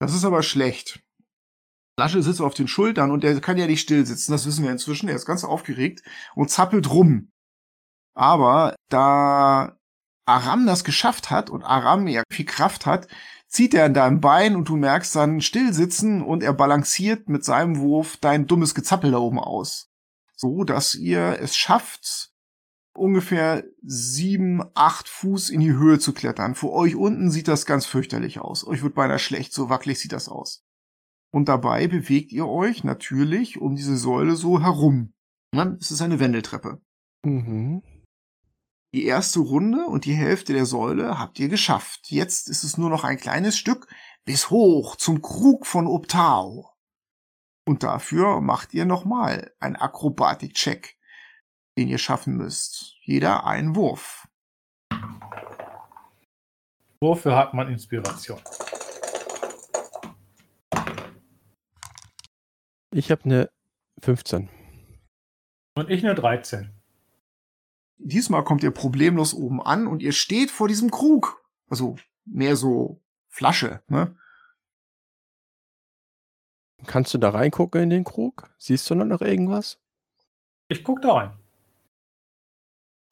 Das 0.00 0.14
ist 0.14 0.24
aber 0.24 0.42
schlecht. 0.42 1.04
Lasche 2.02 2.20
sitzt 2.20 2.40
auf 2.40 2.54
den 2.54 2.66
Schultern 2.66 3.12
und 3.12 3.22
der 3.22 3.40
kann 3.40 3.58
ja 3.58 3.68
nicht 3.68 3.80
still 3.80 4.04
sitzen, 4.04 4.32
das 4.32 4.44
wissen 4.44 4.64
wir 4.64 4.72
inzwischen. 4.72 5.08
Er 5.08 5.14
ist 5.14 5.24
ganz 5.24 5.44
aufgeregt 5.44 6.02
und 6.34 6.50
zappelt 6.50 6.90
rum. 6.90 7.30
Aber 8.12 8.74
da 8.88 9.76
Aram 10.26 10.66
das 10.66 10.82
geschafft 10.82 11.30
hat 11.30 11.48
und 11.48 11.62
Aram 11.62 12.08
ja 12.08 12.24
viel 12.28 12.44
Kraft 12.44 12.86
hat, 12.86 13.06
zieht 13.46 13.72
er 13.72 13.84
an 13.84 13.94
deinem 13.94 14.20
Bein 14.20 14.56
und 14.56 14.68
du 14.68 14.74
merkst 14.74 15.14
dann 15.14 15.40
still 15.40 15.72
sitzen 15.72 16.22
und 16.22 16.42
er 16.42 16.52
balanciert 16.52 17.28
mit 17.28 17.44
seinem 17.44 17.78
Wurf 17.78 18.16
dein 18.16 18.48
dummes 18.48 18.74
Gezappel 18.74 19.12
da 19.12 19.18
oben 19.18 19.38
aus. 19.38 19.88
So, 20.34 20.64
dass 20.64 20.96
ihr 20.96 21.38
es 21.40 21.56
schafft, 21.56 22.32
ungefähr 22.94 23.62
sieben, 23.80 24.60
acht 24.74 25.08
Fuß 25.08 25.50
in 25.50 25.60
die 25.60 25.74
Höhe 25.74 26.00
zu 26.00 26.12
klettern. 26.12 26.56
Für 26.56 26.72
euch 26.72 26.96
unten 26.96 27.30
sieht 27.30 27.46
das 27.46 27.64
ganz 27.64 27.86
fürchterlich 27.86 28.40
aus. 28.40 28.66
Euch 28.66 28.82
wird 28.82 28.96
beinahe 28.96 29.20
schlecht, 29.20 29.52
so 29.52 29.68
wackelig 29.68 30.00
sieht 30.00 30.12
das 30.12 30.28
aus. 30.28 30.64
Und 31.34 31.48
dabei 31.48 31.88
bewegt 31.88 32.30
ihr 32.32 32.46
euch 32.46 32.84
natürlich 32.84 33.60
um 33.60 33.74
diese 33.74 33.96
Säule 33.96 34.36
so 34.36 34.60
herum. 34.60 35.14
Es 35.80 35.90
ist 35.90 36.02
eine 36.02 36.20
Wendeltreppe. 36.20 36.80
Mhm. 37.24 37.82
Die 38.94 39.06
erste 39.06 39.40
Runde 39.40 39.86
und 39.86 40.04
die 40.04 40.14
Hälfte 40.14 40.52
der 40.52 40.66
Säule 40.66 41.18
habt 41.18 41.38
ihr 41.38 41.48
geschafft. 41.48 42.10
Jetzt 42.10 42.48
ist 42.48 42.62
es 42.62 42.76
nur 42.76 42.90
noch 42.90 43.04
ein 43.04 43.16
kleines 43.16 43.56
Stück 43.56 43.86
bis 44.24 44.50
hoch 44.50 44.96
zum 44.96 45.22
Krug 45.22 45.66
von 45.66 45.86
Optao. 45.86 46.70
Und 47.66 47.82
dafür 47.82 48.40
macht 48.40 48.74
ihr 48.74 48.84
nochmal 48.84 49.52
einen 49.60 49.76
Akrobatik-Check, 49.76 50.98
den 51.78 51.88
ihr 51.88 51.98
schaffen 51.98 52.36
müsst. 52.36 52.96
Jeder 53.02 53.46
einen 53.46 53.76
Wurf. 53.76 54.28
Wofür 57.00 57.36
hat 57.36 57.54
man 57.54 57.68
Inspiration? 57.68 58.40
Ich 62.92 63.10
habe 63.10 63.24
eine 63.24 63.50
15. 64.00 64.50
Und 65.74 65.90
ich 65.90 66.04
eine 66.04 66.14
13. 66.14 66.70
Diesmal 67.96 68.44
kommt 68.44 68.62
ihr 68.62 68.70
problemlos 68.70 69.32
oben 69.32 69.62
an 69.62 69.86
und 69.86 70.02
ihr 70.02 70.12
steht 70.12 70.50
vor 70.50 70.68
diesem 70.68 70.90
Krug. 70.90 71.42
Also 71.68 71.96
mehr 72.26 72.56
so 72.56 73.00
Flasche, 73.28 73.82
ne? 73.88 74.14
Kannst 76.84 77.14
du 77.14 77.18
da 77.18 77.30
reingucken 77.30 77.84
in 77.84 77.90
den 77.90 78.04
Krug? 78.04 78.50
Siehst 78.58 78.90
du 78.90 78.94
noch 78.94 79.22
irgendwas? 79.22 79.80
Ich 80.68 80.84
guck 80.84 81.00
da 81.00 81.12
rein. 81.14 81.38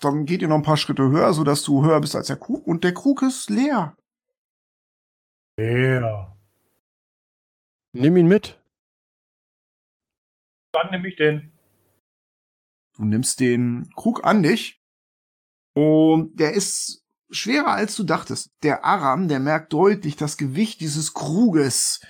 Dann 0.00 0.26
geht 0.26 0.42
ihr 0.42 0.48
noch 0.48 0.56
ein 0.56 0.62
paar 0.62 0.76
Schritte 0.76 1.08
höher, 1.08 1.32
sodass 1.32 1.62
du 1.62 1.84
höher 1.84 2.00
bist 2.00 2.16
als 2.16 2.26
der 2.26 2.36
Krug 2.36 2.66
und 2.66 2.84
der 2.84 2.92
Krug 2.92 3.22
ist 3.22 3.48
leer. 3.48 3.96
Ja. 5.56 6.36
Nimm 7.92 8.16
ihn 8.16 8.26
mit. 8.26 8.59
Dann 10.72 10.90
nehme 10.90 11.08
ich 11.08 11.16
den. 11.16 11.52
Du 12.96 13.04
nimmst 13.04 13.40
den 13.40 13.90
Krug 13.96 14.24
an 14.24 14.42
dich 14.42 14.80
und 15.74 16.38
der 16.38 16.52
ist 16.52 17.04
schwerer 17.30 17.72
als 17.72 17.96
du 17.96 18.04
dachtest. 18.04 18.50
Der 18.62 18.84
Aram, 18.84 19.28
der 19.28 19.40
merkt 19.40 19.72
deutlich 19.72 20.16
das 20.16 20.36
Gewicht 20.36 20.80
dieses 20.80 21.14
Kruges. 21.14 22.00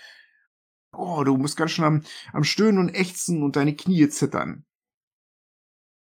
Oh, 0.93 1.23
du 1.23 1.37
musst 1.37 1.57
ganz 1.57 1.71
schön 1.71 1.85
am, 1.85 2.03
am 2.33 2.45
Stöhnen 2.45 2.79
und 2.79 2.89
Ächzen 2.95 3.43
und 3.43 3.57
deine 3.57 3.77
Knie 3.77 4.09
zittern. 4.09 4.65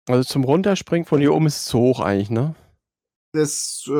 Also 0.07 0.23
zum 0.23 0.43
Runterspringen 0.43 1.05
von 1.07 1.19
hier 1.19 1.33
oben 1.33 1.47
ist 1.47 1.57
es 1.57 1.65
zu 1.65 1.79
hoch 1.79 1.99
eigentlich, 1.99 2.29
ne? 2.29 2.53
Das, 3.31 3.83
äh, 3.87 3.91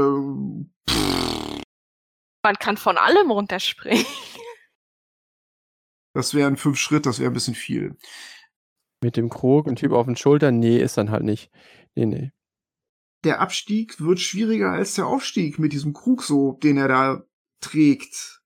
Man 2.44 2.56
kann 2.60 2.78
von 2.78 2.98
allem 2.98 3.32
runterspringen. 3.32 4.06
das 6.14 6.36
wären 6.36 6.58
fünf 6.58 6.78
Schritt, 6.78 7.08
das 7.08 7.20
wäre 7.20 7.32
ein 7.32 7.34
bisschen 7.34 7.56
viel. 7.56 7.98
Mit 9.06 9.18
dem 9.18 9.30
Krug, 9.30 9.68
ein 9.68 9.76
Typ 9.76 9.92
auf 9.92 10.08
den 10.08 10.16
Schultern, 10.16 10.58
nee, 10.58 10.80
ist 10.80 10.98
dann 10.98 11.12
halt 11.12 11.22
nicht. 11.22 11.52
Nee, 11.94 12.08
nee. 12.08 12.32
Der 13.24 13.40
Abstieg 13.40 14.02
wird 14.02 14.20
schwieriger 14.20 14.72
als 14.72 14.96
der 14.96 15.06
Aufstieg 15.06 15.60
mit 15.60 15.74
diesem 15.74 15.94
Krug 15.94 16.24
so, 16.24 16.54
den 16.54 16.78
er 16.78 16.88
da 16.88 17.24
trägt. 17.62 18.42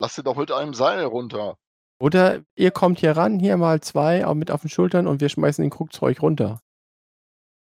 Lass 0.00 0.16
sie 0.16 0.24
doch 0.24 0.36
mit 0.36 0.50
einem 0.50 0.74
Seil 0.74 1.04
runter. 1.04 1.56
Oder 2.00 2.44
ihr 2.56 2.72
kommt 2.72 2.98
hier 2.98 3.16
ran, 3.16 3.38
hier 3.38 3.56
mal 3.56 3.80
zwei, 3.80 4.26
auch 4.26 4.34
mit 4.34 4.50
auf 4.50 4.62
den 4.62 4.70
Schultern 4.70 5.06
und 5.06 5.20
wir 5.20 5.28
schmeißen 5.28 5.62
den 5.62 5.70
Krug 5.70 5.92
zu 5.92 6.02
euch 6.02 6.20
runter. 6.20 6.60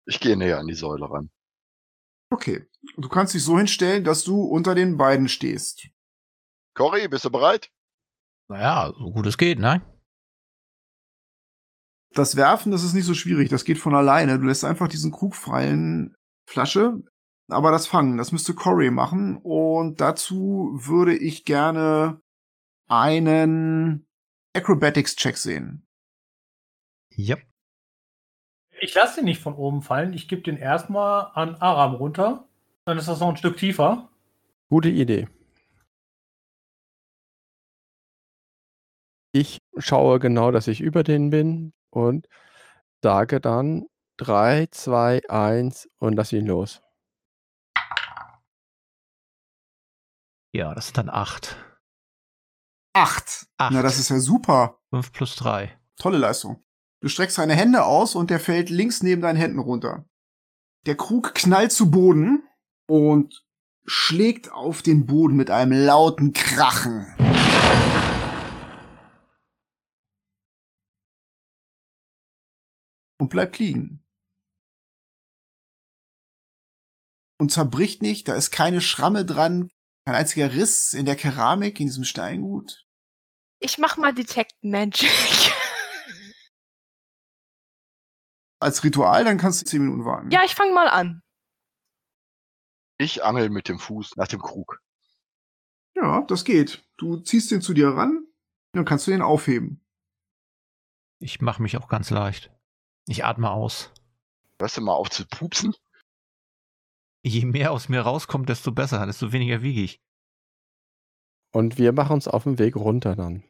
Ich 0.08 0.20
gehe 0.20 0.36
näher 0.36 0.58
an 0.58 0.66
die 0.66 0.74
Säule 0.74 1.08
ran. 1.08 1.30
Okay. 2.32 2.66
Du 2.98 3.10
kannst 3.10 3.36
dich 3.36 3.44
so 3.44 3.60
hinstellen, 3.60 4.04
dass 4.04 4.24
du 4.24 4.42
unter 4.42 4.74
den 4.74 4.98
beiden 4.98 5.30
stehst. 5.30 5.88
Cory, 6.74 7.08
bist 7.08 7.26
du 7.26 7.30
bereit? 7.30 7.70
Naja, 8.48 8.92
so 8.98 9.12
gut 9.12 9.28
es 9.28 9.38
geht, 9.38 9.60
ne? 9.60 9.84
Das 12.14 12.36
Werfen, 12.36 12.72
das 12.72 12.84
ist 12.84 12.94
nicht 12.94 13.06
so 13.06 13.16
schwierig, 13.16 13.50
das 13.50 13.66
geht 13.66 13.80
von 13.80 13.96
alleine. 13.96 14.38
Du 14.38 14.46
lässt 14.46 14.64
einfach 14.64 14.88
diesen 14.88 15.12
Krug 15.12 15.36
fallen, 15.36 16.16
Flasche, 16.48 17.02
aber 17.50 17.72
das 17.72 17.88
Fangen, 17.88 18.18
das 18.18 18.32
müsste 18.32 18.54
Corey 18.54 18.92
machen. 18.92 19.38
Und 19.38 20.00
dazu 20.00 20.72
würde 20.74 21.16
ich 21.16 21.44
gerne 21.44 22.22
einen 22.88 24.06
Acrobatics-Check 24.56 25.38
sehen. 25.38 25.88
Ja. 27.10 27.38
Ich 28.80 28.94
lasse 28.94 29.18
den 29.18 29.26
nicht 29.26 29.42
von 29.42 29.56
oben 29.56 29.82
fallen. 29.82 30.14
Ich 30.14 30.28
gebe 30.28 30.42
den 30.42 30.58
erstmal 30.58 31.32
an 31.34 31.56
Aram 31.56 31.96
runter. 31.96 32.48
Dann 32.86 32.98
ist 32.98 33.08
das 33.08 33.20
noch 33.20 33.30
ein 33.30 33.38
Stück 33.38 33.58
tiefer. 33.58 34.10
Gute 34.70 34.90
Idee. 34.90 35.28
Ich 39.32 39.60
schaue 39.78 40.20
genau, 40.20 40.52
dass 40.52 40.68
ich 40.68 40.82
über 40.82 41.04
den 41.04 41.32
bin 41.32 41.74
und 41.94 42.28
sage 43.02 43.40
dann 43.40 43.86
3, 44.18 44.68
2, 44.72 45.22
1 45.30 45.90
und 46.00 46.14
lass 46.16 46.34
ihn 46.34 46.46
los. 46.46 46.82
Ja, 50.56 50.76
das 50.76 50.86
sind 50.88 50.98
dann 50.98 51.10
acht. 51.10 51.58
Acht. 52.94 53.48
Acht. 53.58 53.74
Na, 53.74 53.82
das 53.82 53.98
ist 53.98 54.10
ja 54.10 54.20
super. 54.20 54.80
Fünf 54.92 55.12
plus 55.12 55.36
drei. 55.36 55.76
Tolle 55.98 56.20
Leistung. 56.20 56.64
Du 57.02 57.08
streckst 57.10 57.40
deine 57.40 57.56
Hände 57.56 57.84
aus 57.86 58.14
und 58.14 58.30
der 58.30 58.40
fällt 58.40 58.70
links 58.70 59.02
neben 59.02 59.22
deinen 59.22 59.36
Händen 59.36 59.60
runter. 59.60 60.06
Der 60.86 60.96
Krug 60.96 61.34
knallt 61.34 61.72
zu 61.72 61.90
Boden 61.90 62.44
und 62.88 63.44
schlägt 63.86 64.52
auf 64.52 64.84
den 64.84 65.08
Boden 65.08 65.36
mit 65.36 65.50
einem 65.50 65.86
lauten 65.86 66.34
Krachen. 66.34 67.33
Und 73.24 73.30
bleibt 73.30 73.58
liegen. 73.58 74.06
Und 77.40 77.54
zerbricht 77.54 78.02
nicht, 78.02 78.28
da 78.28 78.36
ist 78.36 78.52
keine 78.52 78.82
Schramme 78.82 79.24
dran, 79.24 79.70
kein 80.06 80.16
einziger 80.16 80.52
Riss 80.52 80.94
in 80.94 81.06
der 81.06 81.16
Keramik, 81.16 81.80
in 81.80 81.88
diesem 81.88 82.04
Steingut. 82.04 82.86
Ich 83.60 83.78
mach 83.78 83.96
mal 83.96 84.14
Detect 84.14 84.62
Magic. 84.62 85.10
Als 88.60 88.84
Ritual, 88.84 89.24
dann 89.24 89.38
kannst 89.38 89.62
du 89.62 89.66
zehn 89.68 89.84
Minuten 89.84 90.04
warten. 90.04 90.30
ja, 90.30 90.44
ich 90.44 90.54
fange 90.54 90.74
mal 90.74 90.90
an. 90.90 91.22
Ich 92.98 93.24
angel 93.24 93.50
mit 93.50 93.70
dem 93.70 93.80
Fuß 93.80 94.18
nach 94.18 94.28
dem 94.28 94.42
Krug. 94.42 94.82
Ja, 95.96 96.24
das 96.24 96.44
geht. 96.44 96.86
Du 96.98 97.22
ziehst 97.22 97.52
den 97.52 97.62
zu 97.62 97.74
dir 97.74 97.88
ran, 97.88 98.28
dann 98.74 98.84
kannst 98.84 99.08
du 99.08 99.12
den 99.12 99.22
aufheben. 99.22 99.82
Ich 101.20 101.40
mache 101.40 101.62
mich 101.62 101.78
auch 101.78 101.88
ganz 101.88 102.10
leicht. 102.10 102.54
Ich 103.08 103.26
atme 103.26 103.50
aus. 103.50 103.92
Hörst 104.60 104.78
du 104.78 104.82
mal 104.82 104.94
auf 104.94 105.10
zu 105.10 105.26
pupsen? 105.26 105.76
Je 107.24 107.46
mehr 107.46 107.72
aus 107.72 107.90
mir 107.90 108.02
rauskommt, 108.02 108.50
desto 108.50 108.72
besser, 108.72 109.06
desto 109.06 109.32
weniger 109.32 109.62
wiege 109.62 109.82
ich. 109.82 110.02
Und 111.54 111.78
wir 111.78 111.94
machen 111.94 112.14
uns 112.14 112.28
auf 112.28 112.44
den 112.44 112.60
Weg 112.60 112.76
runter 112.76 113.16
dann. 113.16 113.44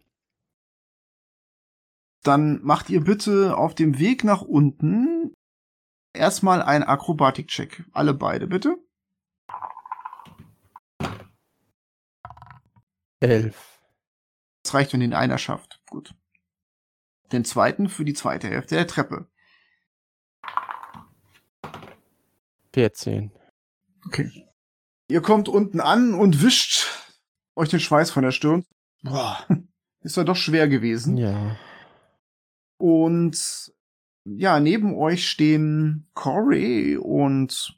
Dann 2.23 2.61
macht 2.63 2.89
ihr 2.89 3.01
bitte 3.01 3.57
auf 3.57 3.75
dem 3.75 3.99
Weg 3.99 4.23
nach 4.23 4.41
unten 4.41 5.33
erstmal 6.13 6.61
einen 6.61 6.83
Akrobatik-Check. 6.83 7.85
Alle 7.91 8.13
beide, 8.13 8.47
bitte. 8.47 8.77
Elf. 13.19 13.81
Das 14.63 14.73
reicht, 14.73 14.93
wenn 14.93 14.99
den 14.99 15.13
einer 15.13 15.37
schafft. 15.37 15.81
Gut. 15.89 16.13
Den 17.31 17.45
zweiten 17.45 17.89
für 17.89 18.05
die 18.05 18.13
zweite 18.13 18.47
Hälfte 18.47 18.75
der 18.75 18.87
Treppe. 18.87 19.29
14. 22.73 23.31
Okay. 24.05 24.47
Ihr 25.09 25.21
kommt 25.21 25.47
unten 25.47 25.79
an 25.79 26.13
und 26.13 26.41
wischt 26.41 26.87
euch 27.55 27.69
den 27.69 27.79
Schweiß 27.79 28.11
von 28.11 28.23
der 28.23 28.31
Stirn. 28.31 28.65
Boah, 29.03 29.45
ist 30.01 30.17
ja 30.17 30.23
doch 30.23 30.35
schwer 30.35 30.67
gewesen. 30.67 31.17
Ja. 31.17 31.57
Und 32.79 33.73
ja, 34.25 34.59
neben 34.59 34.95
euch 34.95 35.29
stehen 35.29 36.09
Corey 36.13 36.97
und 36.97 37.77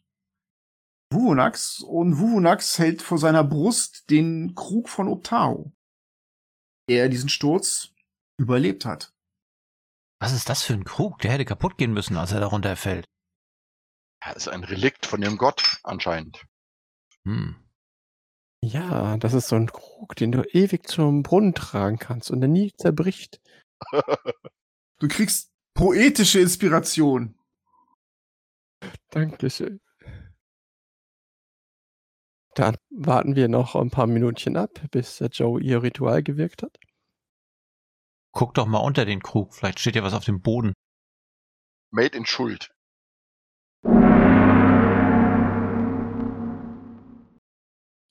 Wuvunax 1.11 1.81
und 1.81 2.19
Wuvunax 2.19 2.77
hält 2.79 3.01
vor 3.01 3.17
seiner 3.17 3.43
Brust 3.43 4.09
den 4.09 4.53
Krug 4.55 4.89
von 4.89 5.07
Optao. 5.07 5.73
er 6.87 7.09
diesen 7.09 7.29
Sturz 7.29 7.89
überlebt 8.37 8.85
hat. 8.85 9.11
Was 10.19 10.33
ist 10.33 10.49
das 10.49 10.63
für 10.63 10.73
ein 10.73 10.85
Krug? 10.85 11.19
Der 11.19 11.31
hätte 11.31 11.45
kaputt 11.45 11.77
gehen 11.77 11.93
müssen, 11.93 12.17
als 12.17 12.31
er 12.31 12.39
darunter 12.39 12.75
fällt. 12.75 13.05
Ja, 14.25 14.31
ist 14.31 14.47
ein 14.47 14.63
Relikt 14.63 15.05
von 15.05 15.21
dem 15.21 15.37
Gott 15.37 15.77
anscheinend. 15.83 16.45
Hm. 17.25 17.55
Ja, 18.61 19.17
das 19.17 19.33
ist 19.33 19.47
so 19.47 19.55
ein 19.55 19.67
Krug, 19.67 20.15
den 20.15 20.31
du 20.31 20.41
ewig 20.41 20.87
zum 20.87 21.21
Brunnen 21.21 21.53
tragen 21.53 21.99
kannst 21.99 22.31
und 22.31 22.41
der 22.41 22.49
nie 22.49 22.73
zerbricht. 22.73 23.39
Du 24.97 25.09
kriegst 25.09 25.51
poetische 25.73 26.39
Inspiration. 26.39 27.37
Dankeschön. 29.09 29.81
Dann 32.53 32.77
warten 32.91 33.35
wir 33.35 33.49
noch 33.49 33.75
ein 33.75 33.91
paar 33.91 34.07
Minütchen 34.07 34.55
ab, 34.55 34.79
bis 34.91 35.17
der 35.17 35.27
Joe 35.27 35.61
ihr 35.61 35.83
Ritual 35.83 36.23
gewirkt 36.23 36.63
hat. 36.63 36.79
Guck 38.31 38.53
doch 38.53 38.67
mal 38.67 38.79
unter 38.79 39.03
den 39.03 39.21
Krug. 39.21 39.53
Vielleicht 39.53 39.81
steht 39.81 39.97
ja 39.97 40.03
was 40.03 40.13
auf 40.13 40.23
dem 40.23 40.41
Boden. 40.41 40.73
Made 41.91 42.17
in 42.17 42.25
Schuld. 42.25 42.74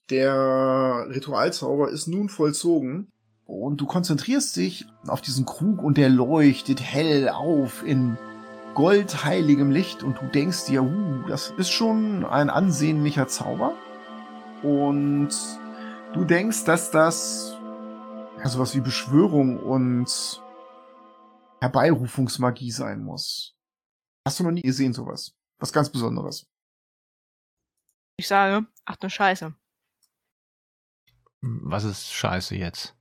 Der 0.09 1.07
Ritualzauber 1.09 1.89
ist 1.89 2.07
nun 2.07 2.29
vollzogen 2.29 3.11
und 3.45 3.77
du 3.81 3.87
konzentrierst 3.87 4.55
dich 4.55 4.85
auf 5.07 5.21
diesen 5.21 5.45
Krug 5.45 5.81
und 5.81 5.97
der 5.97 6.09
leuchtet 6.09 6.79
hell 6.81 7.29
auf 7.29 7.83
in 7.83 8.17
goldheiligem 8.75 9.71
Licht 9.71 10.03
und 10.03 10.21
du 10.21 10.27
denkst 10.27 10.65
dir, 10.65 10.83
uh, 10.83 11.27
das 11.27 11.51
ist 11.57 11.71
schon 11.71 12.25
ein 12.25 12.49
ansehnlicher 12.49 13.27
Zauber. 13.27 13.73
Und 14.61 15.29
du 16.13 16.23
denkst, 16.25 16.65
dass 16.65 16.91
das 16.91 17.57
ja, 18.37 18.47
sowas 18.47 18.75
wie 18.75 18.81
Beschwörung 18.81 19.59
und 19.59 20.43
Herbeirufungsmagie 21.61 22.71
sein 22.71 23.03
muss. 23.03 23.55
Hast 24.27 24.39
du 24.39 24.43
noch 24.43 24.51
nie 24.51 24.61
gesehen 24.61 24.93
sowas? 24.93 25.33
Was 25.59 25.71
ganz 25.71 25.89
Besonderes. 25.89 26.45
Ich 28.17 28.27
sage, 28.27 28.67
ach 28.85 28.97
du 28.97 29.09
Scheiße. 29.09 29.53
Was 31.47 31.83
ist 31.83 32.11
scheiße 32.11 32.55
jetzt? 32.55 32.95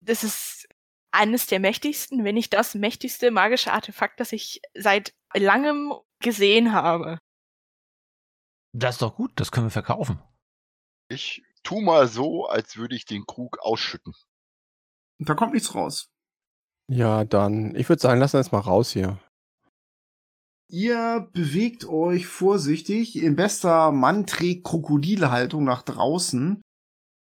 Das 0.00 0.22
ist 0.22 0.68
eines 1.10 1.46
der 1.48 1.58
mächtigsten, 1.58 2.24
wenn 2.24 2.36
nicht 2.36 2.52
das 2.52 2.76
mächtigste 2.76 3.32
magische 3.32 3.72
Artefakt, 3.72 4.20
das 4.20 4.32
ich 4.32 4.60
seit 4.74 5.14
langem 5.34 5.92
gesehen 6.20 6.72
habe. 6.72 7.18
Das 8.72 8.96
ist 8.96 9.02
doch 9.02 9.16
gut, 9.16 9.32
das 9.36 9.50
können 9.50 9.66
wir 9.66 9.70
verkaufen. 9.70 10.22
Ich 11.08 11.42
tu 11.64 11.80
mal 11.80 12.06
so, 12.06 12.46
als 12.46 12.76
würde 12.76 12.94
ich 12.94 13.04
den 13.04 13.26
Krug 13.26 13.58
ausschütten. 13.60 14.12
Da 15.18 15.34
kommt 15.34 15.54
nichts 15.54 15.74
raus. 15.74 16.08
Ja, 16.88 17.24
dann, 17.24 17.74
ich 17.74 17.88
würde 17.88 18.00
sagen, 18.00 18.20
lass 18.20 18.34
uns 18.34 18.52
mal 18.52 18.60
raus 18.60 18.92
hier. 18.92 19.18
Ihr 20.68 21.28
bewegt 21.32 21.84
euch 21.84 22.26
vorsichtig 22.26 23.16
in 23.16 23.34
bester 23.34 23.92
Mann 23.92 24.26
trägt 24.26 24.64
Krokodilhaltung 24.64 25.64
nach 25.64 25.82
draußen. 25.82 26.60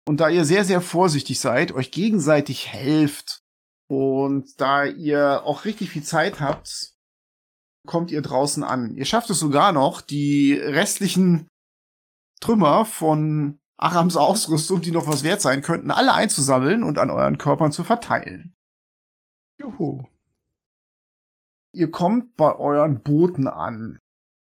Und 0.09 0.21
da 0.21 0.29
ihr 0.29 0.43
sehr, 0.43 0.65
sehr 0.65 0.81
vorsichtig 0.81 1.39
seid, 1.39 1.71
euch 1.71 1.91
gegenseitig 1.91 2.73
helft 2.73 3.43
und 3.87 4.59
da 4.59 4.83
ihr 4.83 5.43
auch 5.43 5.65
richtig 5.65 5.91
viel 5.91 6.01
Zeit 6.01 6.39
habt, 6.39 6.95
kommt 7.85 8.09
ihr 8.09 8.23
draußen 8.23 8.63
an. 8.63 8.95
Ihr 8.95 9.05
schafft 9.05 9.29
es 9.29 9.37
sogar 9.37 9.71
noch, 9.71 10.01
die 10.01 10.53
restlichen 10.53 11.47
Trümmer 12.41 12.85
von 12.85 13.59
Arams 13.77 14.17
Ausrüstung, 14.17 14.81
die 14.81 14.89
noch 14.89 15.05
was 15.05 15.21
wert 15.21 15.41
sein 15.41 15.61
könnten, 15.61 15.91
alle 15.91 16.15
einzusammeln 16.15 16.81
und 16.81 16.97
an 16.97 17.11
euren 17.11 17.37
Körpern 17.37 17.71
zu 17.71 17.83
verteilen. 17.83 18.55
Juhu. 19.59 20.07
Ihr 21.71 21.91
kommt 21.91 22.35
bei 22.35 22.55
euren 22.55 23.03
Booten 23.03 23.47
an. 23.47 23.99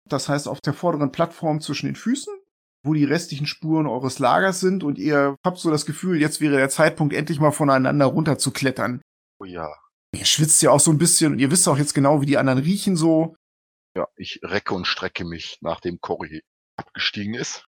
Das 0.07 0.29
heißt 0.29 0.47
auf 0.47 0.61
der 0.61 0.73
vorderen 0.73 1.11
Plattform 1.11 1.59
zwischen 1.59 1.87
den 1.87 1.97
Füßen, 1.97 2.40
wo 2.83 2.93
die 2.93 3.05
restlichen 3.05 3.45
Spuren 3.45 3.87
eures 3.87 4.19
Lagers 4.19 4.59
sind 4.59 4.83
und 4.83 4.97
ihr 4.97 5.35
habt 5.45 5.57
so 5.57 5.69
das 5.69 5.85
Gefühl, 5.85 6.19
jetzt 6.19 6.41
wäre 6.41 6.57
der 6.57 6.69
Zeitpunkt, 6.69 7.13
endlich 7.13 7.39
mal 7.39 7.51
voneinander 7.51 8.05
runterzuklettern. 8.05 9.01
Oh 9.39 9.45
ja. 9.45 9.73
Ihr 10.13 10.25
schwitzt 10.25 10.61
ja 10.61 10.71
auch 10.71 10.79
so 10.79 10.91
ein 10.91 10.97
bisschen 10.97 11.33
und 11.33 11.39
ihr 11.39 11.51
wisst 11.51 11.67
auch 11.67 11.77
jetzt 11.77 11.93
genau, 11.93 12.21
wie 12.21 12.25
die 12.25 12.37
anderen 12.37 12.59
riechen 12.59 12.95
so. 12.95 13.35
Ja, 13.95 14.07
ich 14.15 14.39
recke 14.43 14.73
und 14.73 14.87
strecke 14.87 15.25
mich, 15.25 15.57
nachdem 15.61 15.99
Cory 15.99 16.41
abgestiegen 16.77 17.33
ist. 17.33 17.65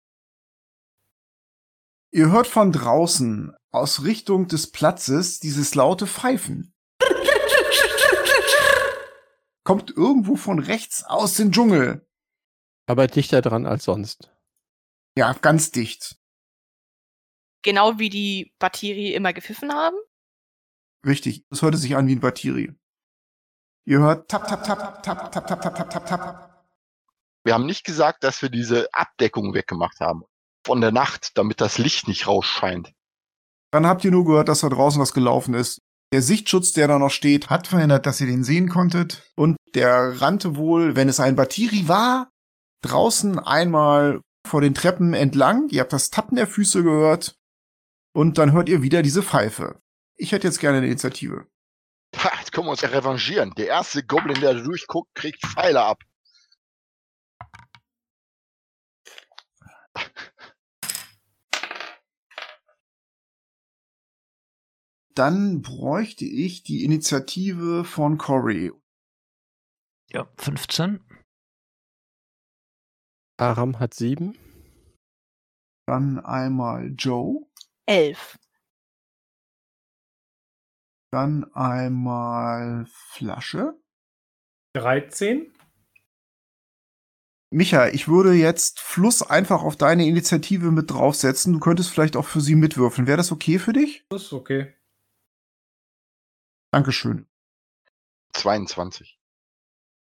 Ihr 2.11 2.31
hört 2.31 2.47
von 2.47 2.73
draußen 2.73 3.55
aus 3.71 4.05
Richtung 4.05 4.49
des 4.49 4.71
Platzes 4.71 5.41
dieses 5.41 5.75
laute 5.75 6.07
Pfeifen. 6.07 6.73
Kommt 9.65 9.91
irgendwo 9.91 10.37
von 10.37 10.59
rechts 10.59 11.05
aus 11.05 11.35
dem 11.35 11.53
Dschungel. 11.53 12.07
Aber 12.87 13.07
dichter 13.07 13.43
dran 13.43 13.67
als 13.67 13.85
sonst. 13.85 14.33
Ja, 15.19 15.33
ganz 15.33 15.73
dicht. 15.73 16.17
Genau 17.63 17.99
wie 17.99 18.09
die 18.09 18.55
Batiri 18.61 19.15
immer 19.15 19.33
gepfiffen 19.33 19.73
haben. 19.73 19.97
Richtig. 21.05 21.45
Es 21.51 21.61
hörte 21.61 21.77
sich 21.77 21.97
an 21.97 22.07
wie 22.07 22.15
ein 22.15 22.21
Batterie. 22.21 22.73
Ihr 23.85 23.99
hört 23.99 24.31
tap, 24.31 24.47
tap, 24.47 24.63
tap, 24.63 25.03
tap, 25.03 25.33
tap, 25.33 25.49
tap, 25.49 25.61
tap, 25.61 25.75
tap, 25.75 25.91
tap, 25.91 26.07
tap. 26.07 26.65
Wir 27.43 27.55
haben 27.55 27.67
nicht 27.67 27.85
gesagt, 27.85 28.23
dass 28.23 28.43
wir 28.43 28.49
diese 28.49 28.87
Abdeckung 28.95 29.55
weggemacht 29.55 29.99
haben. 29.99 30.23
Von 30.65 30.81
der 30.81 30.93
Nacht, 30.93 31.37
damit 31.37 31.61
das 31.61 31.79
Licht 31.79 32.07
nicht 32.07 32.29
rausscheint. 32.29 32.93
Dann 33.73 33.87
habt 33.89 34.05
ihr 34.05 34.13
nur 34.13 34.25
gehört, 34.25 34.49
dass 34.49 34.61
da 34.61 34.69
draußen 34.69 35.03
was 35.03 35.15
gelaufen 35.15 35.55
ist. 35.55 35.81
Der 36.13 36.23
Sichtschutz, 36.23 36.75
der 36.75 36.87
da 36.87 37.01
noch 37.01 37.11
steht, 37.11 37.51
hat 37.51 37.67
verhindert, 37.67 38.07
dass 38.07 38.21
ihr 38.21 38.29
den 38.29 38.45
sehen 38.45 38.69
konntet. 38.69 39.29
Und 39.35 39.57
der 39.75 40.21
rannte 40.21 40.55
wohl, 40.55 40.95
wenn 40.95 41.09
es 41.09 41.19
ein 41.19 41.35
Batiri 41.35 41.89
war, 41.89 42.31
draußen 42.83 43.41
einmal 43.41 44.21
vor 44.47 44.61
den 44.61 44.75
Treppen 44.75 45.15
entlang. 45.15 45.69
Ihr 45.71 45.81
habt 45.81 45.93
das 45.93 46.11
Tappen 46.11 46.37
der 46.37 46.47
Füße 46.47 46.83
gehört. 46.83 47.39
Und 48.13 48.39
dann 48.39 48.53
hört 48.53 48.69
ihr 48.69 48.83
wieder 48.83 49.03
diese 49.03 49.23
Pfeife. 49.23 49.81
Ich 50.17 50.33
hätte 50.33 50.47
jetzt 50.49 50.61
gerne 50.61 50.79
eine 50.79 50.87
Initiative. 50.87 51.47
Ha, 52.17 52.33
jetzt 52.39 52.53
können 52.53 52.67
wir 52.67 52.73
uns 52.73 52.81
ja 52.81 52.89
revanchieren. 52.89 53.53
Der 53.57 53.69
erste 53.69 54.03
Goblin, 54.03 54.41
der 54.41 54.55
da 54.55 54.61
durchguckt, 54.61 55.15
kriegt 55.15 55.45
Pfeile 55.45 55.83
ab. 55.83 56.03
Dann 65.15 65.63
bräuchte 65.63 66.25
ich 66.25 66.63
die 66.63 66.85
Initiative 66.85 67.85
von 67.85 68.19
Cory. 68.19 68.73
Ja, 70.11 70.29
15. 70.39 71.05
Aram 73.39 73.79
hat 73.79 73.95
sieben. 73.95 74.37
Dann 75.87 76.19
einmal 76.19 76.93
Joe. 76.99 77.47
Elf. 77.87 78.39
Dann 81.13 81.45
einmal 81.55 82.87
Flasche. 82.87 83.81
13. 84.75 85.53
Micha, 87.51 87.89
ich 87.89 88.09
würde 88.09 88.35
jetzt 88.35 88.81
Fluss 88.81 89.23
einfach 89.23 89.63
auf 89.63 89.77
deine 89.77 90.07
Initiative 90.07 90.71
mit 90.71 90.91
draufsetzen. 90.91 91.55
Du 91.55 91.61
könntest 91.61 91.91
vielleicht 91.91 92.17
auch 92.17 92.27
für 92.27 92.43
sie 92.43 92.57
mitwürfeln. 92.57 93.07
Wäre 93.07 93.17
das 93.17 93.33
okay 93.33 93.59
für 93.59 93.73
dich? 93.73 94.05
Das 94.11 94.25
ist 94.25 94.33
okay. 94.35 94.75
Dankeschön. 96.73 97.27
22. 98.35 99.19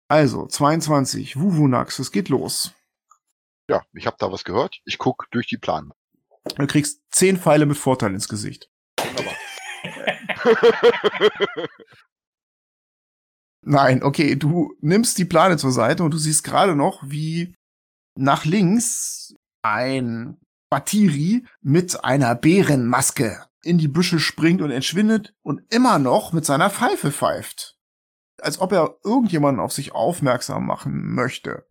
Also, 0.08 0.46
22. 0.46 1.40
Wuwunax, 1.40 2.00
es 2.00 2.12
geht 2.12 2.28
los. 2.28 2.74
Ja, 3.68 3.82
ich 3.92 4.06
habe 4.06 4.16
da 4.18 4.32
was 4.32 4.44
gehört. 4.44 4.80
Ich 4.84 4.98
guck 4.98 5.28
durch 5.30 5.46
die 5.46 5.58
Plan. 5.58 5.92
Du 6.56 6.66
kriegst 6.66 7.00
10 7.10 7.38
Pfeile 7.38 7.66
mit 7.66 7.76
Vorteil 7.78 8.12
ins 8.12 8.28
Gesicht. 8.28 8.68
Wunderbar. 8.98 9.34
Nein, 13.64 14.02
okay, 14.02 14.34
du 14.34 14.74
nimmst 14.80 15.18
die 15.18 15.24
Plane 15.24 15.56
zur 15.56 15.70
Seite 15.70 16.02
und 16.02 16.12
du 16.12 16.18
siehst 16.18 16.42
gerade 16.42 16.74
noch, 16.74 17.00
wie 17.06 17.54
nach 18.16 18.44
links 18.44 19.34
ein 19.62 20.40
Batiri 20.68 21.46
mit 21.60 22.04
einer 22.04 22.34
Bärenmaske 22.34 23.46
in 23.62 23.78
die 23.78 23.88
Büsche 23.88 24.18
springt 24.18 24.62
und 24.62 24.72
entschwindet 24.72 25.34
und 25.42 25.62
immer 25.72 26.00
noch 26.00 26.32
mit 26.32 26.44
seiner 26.44 26.70
Pfeife 26.70 27.12
pfeift. 27.12 27.78
Als 28.40 28.58
ob 28.58 28.72
er 28.72 28.96
irgendjemanden 29.04 29.60
auf 29.60 29.72
sich 29.72 29.92
aufmerksam 29.92 30.66
machen 30.66 31.14
möchte. 31.14 31.64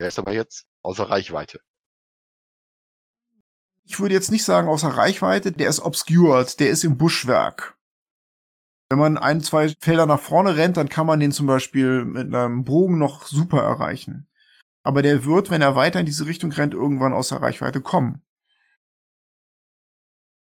Der 0.00 0.08
ist 0.08 0.18
aber 0.18 0.32
jetzt 0.32 0.66
außer 0.82 1.08
Reichweite. 1.08 1.60
Ich 3.84 4.00
würde 4.00 4.14
jetzt 4.14 4.30
nicht 4.30 4.44
sagen 4.44 4.68
außer 4.68 4.88
Reichweite, 4.88 5.52
der 5.52 5.68
ist 5.68 5.80
obscured, 5.80 6.58
der 6.58 6.70
ist 6.70 6.84
im 6.84 6.98
Buschwerk. 6.98 7.76
Wenn 8.88 8.98
man 8.98 9.18
ein, 9.18 9.40
zwei 9.40 9.68
Felder 9.80 10.06
nach 10.06 10.20
vorne 10.20 10.56
rennt, 10.56 10.76
dann 10.76 10.88
kann 10.88 11.06
man 11.06 11.20
den 11.20 11.32
zum 11.32 11.46
Beispiel 11.46 12.04
mit 12.04 12.32
einem 12.32 12.64
Bogen 12.64 12.98
noch 12.98 13.26
super 13.26 13.62
erreichen. 13.62 14.28
Aber 14.84 15.02
der 15.02 15.24
wird, 15.24 15.50
wenn 15.50 15.62
er 15.62 15.74
weiter 15.74 15.98
in 15.98 16.06
diese 16.06 16.26
Richtung 16.26 16.52
rennt, 16.52 16.74
irgendwann 16.74 17.12
außer 17.12 17.42
Reichweite 17.42 17.80
kommen. 17.80 18.22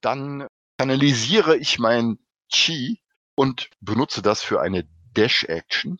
Dann 0.01 0.49
kanalisiere 0.79 1.57
ich 1.57 1.79
mein 1.79 2.19
Chi 2.49 3.01
und 3.37 3.71
benutze 3.81 4.23
das 4.23 4.43
für 4.43 4.61
eine 4.61 4.89
Dash-Action. 5.13 5.99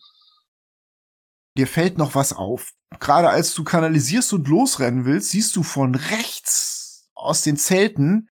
Dir 1.57 1.67
fällt 1.67 1.97
noch 1.97 2.15
was 2.15 2.33
auf. 2.33 2.73
Gerade 2.99 3.29
als 3.29 3.53
du 3.53 3.63
kanalisierst 3.63 4.33
und 4.33 4.47
losrennen 4.47 5.05
willst, 5.05 5.31
siehst 5.31 5.55
du 5.55 5.63
von 5.63 5.95
rechts 5.95 7.09
aus 7.13 7.41
den 7.41 7.57
Zelten 7.57 8.29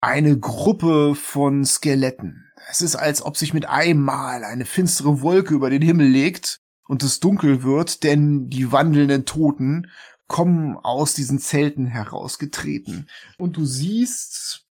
eine 0.00 0.38
Gruppe 0.38 1.14
von 1.14 1.64
Skeletten. 1.64 2.44
Es 2.70 2.82
ist, 2.82 2.96
als 2.96 3.22
ob 3.22 3.36
sich 3.36 3.54
mit 3.54 3.66
einmal 3.66 4.44
eine 4.44 4.64
finstere 4.64 5.22
Wolke 5.22 5.54
über 5.54 5.70
den 5.70 5.82
Himmel 5.82 6.06
legt 6.06 6.60
und 6.86 7.02
es 7.02 7.20
dunkel 7.20 7.62
wird, 7.62 8.02
denn 8.02 8.48
die 8.48 8.72
wandelnden 8.72 9.24
Toten 9.24 9.90
kommen 10.28 10.76
aus 10.76 11.14
diesen 11.14 11.38
Zelten 11.38 11.86
herausgetreten. 11.86 13.08
Und 13.38 13.56
du 13.56 13.64
siehst 13.64 14.66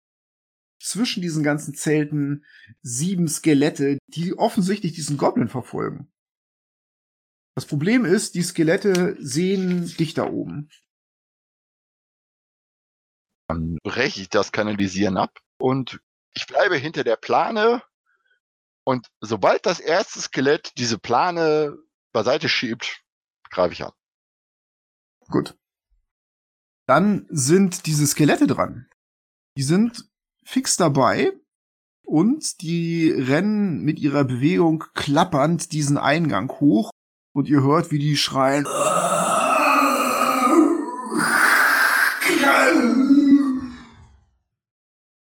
zwischen 0.79 1.21
diesen 1.21 1.43
ganzen 1.43 1.73
Zelten 1.75 2.43
sieben 2.81 3.27
Skelette, 3.27 3.99
die 4.07 4.37
offensichtlich 4.37 4.93
diesen 4.93 5.17
Goblin 5.17 5.47
verfolgen. 5.47 6.11
Das 7.55 7.65
Problem 7.67 8.03
ist, 8.05 8.33
die 8.35 8.41
Skelette 8.41 9.15
sehen 9.19 9.85
dich 9.97 10.13
da 10.13 10.25
oben. 10.25 10.69
Dann 13.47 13.77
breche 13.83 14.21
ich 14.21 14.29
das 14.29 14.51
Kanalisieren 14.51 15.17
ab 15.17 15.39
und 15.57 16.01
ich 16.33 16.47
bleibe 16.47 16.75
hinter 16.75 17.03
der 17.03 17.15
Plane. 17.15 17.83
Und 18.83 19.07
sobald 19.21 19.65
das 19.65 19.79
erste 19.79 20.19
Skelett 20.19 20.73
diese 20.77 20.97
Plane 20.97 21.77
beiseite 22.11 22.49
schiebt, 22.49 23.03
greife 23.49 23.73
ich 23.73 23.83
ab. 23.83 23.95
Gut. 25.29 25.55
Dann 26.87 27.27
sind 27.29 27.85
diese 27.85 28.07
Skelette 28.07 28.47
dran. 28.47 28.89
Die 29.57 29.63
sind 29.63 30.09
fix 30.43 30.75
dabei 30.75 31.31
und 32.01 32.61
die 32.61 33.11
rennen 33.11 33.83
mit 33.83 33.99
ihrer 33.99 34.23
Bewegung 34.23 34.83
klappernd 34.95 35.71
diesen 35.71 35.97
Eingang 35.97 36.49
hoch 36.59 36.89
und 37.33 37.49
ihr 37.49 37.61
hört, 37.61 37.91
wie 37.91 37.99
die 37.99 38.15
schreien. 38.15 38.65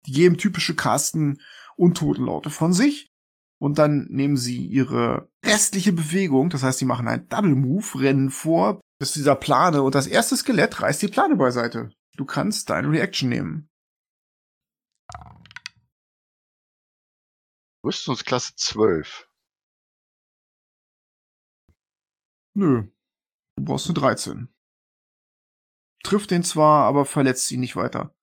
Die 0.06 0.12
geben 0.12 0.36
typische 0.36 0.74
Kasten 0.74 1.40
Untotenlaute 1.76 2.50
von 2.50 2.72
sich 2.72 3.10
und 3.58 3.78
dann 3.78 4.06
nehmen 4.10 4.36
sie 4.36 4.66
ihre 4.66 5.28
restliche 5.44 5.92
Bewegung, 5.92 6.50
das 6.50 6.62
heißt, 6.62 6.78
sie 6.78 6.84
machen 6.84 7.08
einen 7.08 7.28
Double 7.28 7.54
Move, 7.54 8.00
rennen 8.00 8.30
vor 8.30 8.80
bis 8.98 9.12
dieser 9.12 9.34
Plane 9.34 9.82
und 9.82 9.94
das 9.94 10.06
erste 10.06 10.36
Skelett 10.36 10.80
reißt 10.80 11.02
die 11.02 11.08
Plane 11.08 11.36
beiseite. 11.36 11.90
Du 12.16 12.24
kannst 12.24 12.70
deine 12.70 12.90
Reaction 12.90 13.28
nehmen. 13.28 13.68
Rüstungsklasse 17.84 18.52
12. 18.54 19.26
Nö. 22.54 22.84
Du 23.56 23.64
brauchst 23.64 23.86
eine 23.86 23.94
13. 23.94 24.48
Trifft 26.02 26.30
den 26.30 26.42
zwar, 26.42 26.84
aber 26.84 27.04
verletzt 27.04 27.50
ihn 27.52 27.60
nicht 27.60 27.76
weiter. 27.76 28.14